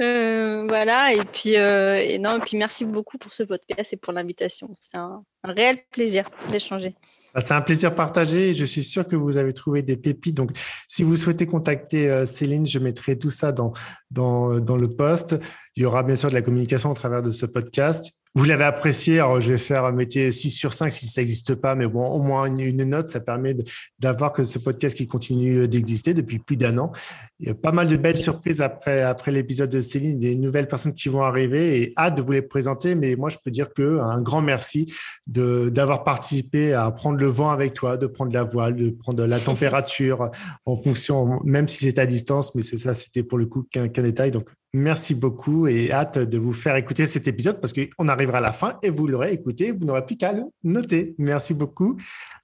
Euh, 0.00 0.64
voilà, 0.66 1.12
et 1.12 1.24
puis, 1.24 1.56
euh, 1.56 2.02
et 2.02 2.18
non, 2.18 2.38
et 2.38 2.40
puis 2.40 2.56
merci 2.56 2.84
beaucoup 2.84 3.16
pour 3.18 3.32
ce 3.32 3.44
podcast 3.44 3.92
et 3.92 3.96
pour 3.96 4.12
l'invitation. 4.12 4.74
C'est 4.80 4.98
un, 4.98 5.22
un 5.44 5.52
réel 5.52 5.78
plaisir 5.90 6.28
d'échanger. 6.50 6.94
Bah, 7.36 7.42
c'est 7.42 7.52
un 7.52 7.60
plaisir 7.60 7.94
partagé. 7.94 8.54
Je 8.54 8.64
suis 8.64 8.82
sûr 8.82 9.06
que 9.06 9.14
vous 9.14 9.36
avez 9.36 9.52
trouvé 9.52 9.82
des 9.82 9.98
pépites. 9.98 10.34
Donc, 10.34 10.52
si 10.88 11.02
vous 11.02 11.18
souhaitez 11.18 11.46
contacter 11.46 12.10
euh, 12.10 12.24
Céline, 12.24 12.64
je 12.66 12.78
mettrai 12.78 13.18
tout 13.18 13.28
ça 13.28 13.52
dans, 13.52 13.74
dans, 14.10 14.58
dans 14.58 14.78
le 14.78 14.88
post. 14.88 15.38
Il 15.76 15.82
y 15.82 15.86
aura 15.86 16.02
bien 16.02 16.16
sûr 16.16 16.30
de 16.30 16.34
la 16.34 16.40
communication 16.40 16.90
au 16.90 16.94
travers 16.94 17.22
de 17.22 17.32
ce 17.32 17.44
podcast 17.44 18.10
vous 18.36 18.44
l'avez 18.44 18.64
apprécié. 18.64 19.18
Alors, 19.18 19.40
je 19.40 19.52
vais 19.52 19.58
faire 19.58 19.86
un 19.86 19.92
métier 19.92 20.30
6 20.30 20.50
sur 20.50 20.74
5 20.74 20.92
si 20.92 21.08
ça 21.08 21.22
n'existe 21.22 21.54
pas, 21.54 21.74
mais 21.74 21.88
bon, 21.88 22.06
au 22.06 22.20
moins 22.20 22.44
une, 22.44 22.84
note, 22.84 23.08
ça 23.08 23.18
permet 23.18 23.56
d'avoir 23.98 24.30
que 24.30 24.44
ce 24.44 24.58
podcast 24.58 24.94
qui 24.94 25.06
continue 25.06 25.66
d'exister 25.66 26.12
depuis 26.12 26.38
plus 26.38 26.58
d'un 26.58 26.76
an. 26.76 26.92
Il 27.40 27.48
y 27.48 27.50
a 27.50 27.54
pas 27.54 27.72
mal 27.72 27.88
de 27.88 27.96
belles 27.96 28.18
surprises 28.18 28.60
après, 28.60 29.00
après 29.00 29.32
l'épisode 29.32 29.70
de 29.70 29.80
Céline, 29.80 30.18
des 30.18 30.36
nouvelles 30.36 30.68
personnes 30.68 30.94
qui 30.94 31.08
vont 31.08 31.22
arriver 31.22 31.80
et 31.80 31.94
hâte 31.96 32.18
de 32.18 32.22
vous 32.22 32.32
les 32.32 32.42
présenter. 32.42 32.94
Mais 32.94 33.16
moi, 33.16 33.30
je 33.30 33.38
peux 33.42 33.50
dire 33.50 33.72
que 33.72 34.00
un 34.00 34.20
grand 34.20 34.42
merci 34.42 34.92
d'avoir 35.26 36.04
participé 36.04 36.74
à 36.74 36.90
prendre 36.90 37.18
le 37.18 37.28
vent 37.28 37.48
avec 37.48 37.72
toi, 37.72 37.96
de 37.96 38.06
prendre 38.06 38.34
la 38.34 38.44
voile, 38.44 38.76
de 38.76 38.90
prendre 38.90 39.24
la 39.24 39.40
température 39.40 40.30
en 40.66 40.76
fonction, 40.76 41.40
même 41.42 41.68
si 41.68 41.86
c'est 41.86 41.98
à 41.98 42.04
distance, 42.04 42.54
mais 42.54 42.60
c'est 42.60 42.76
ça, 42.76 42.92
c'était 42.92 43.22
pour 43.22 43.38
le 43.38 43.46
coup 43.46 43.66
qu'un 43.70 43.88
détail. 43.88 44.30
Donc, 44.30 44.46
Merci 44.76 45.14
beaucoup 45.14 45.66
et 45.66 45.90
hâte 45.90 46.18
de 46.18 46.36
vous 46.36 46.52
faire 46.52 46.76
écouter 46.76 47.06
cet 47.06 47.26
épisode 47.26 47.62
parce 47.62 47.72
qu'on 47.72 48.08
arrivera 48.08 48.38
à 48.38 48.40
la 48.42 48.52
fin 48.52 48.78
et 48.82 48.90
vous 48.90 49.06
l'aurez 49.06 49.32
écouté. 49.32 49.72
Vous 49.72 49.86
n'aurez 49.86 50.04
plus 50.04 50.18
qu'à 50.18 50.32
le 50.32 50.42
noter. 50.64 51.14
Merci 51.16 51.54
beaucoup. 51.54 51.96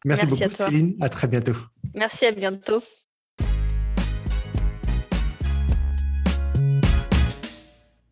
Merci, 0.06 0.24
beaucoup, 0.24 0.50
Céline. 0.50 0.96
À 1.02 1.10
très 1.10 1.28
bientôt. 1.28 1.56
Merci, 1.94 2.24
à 2.24 2.32
bientôt. 2.32 2.82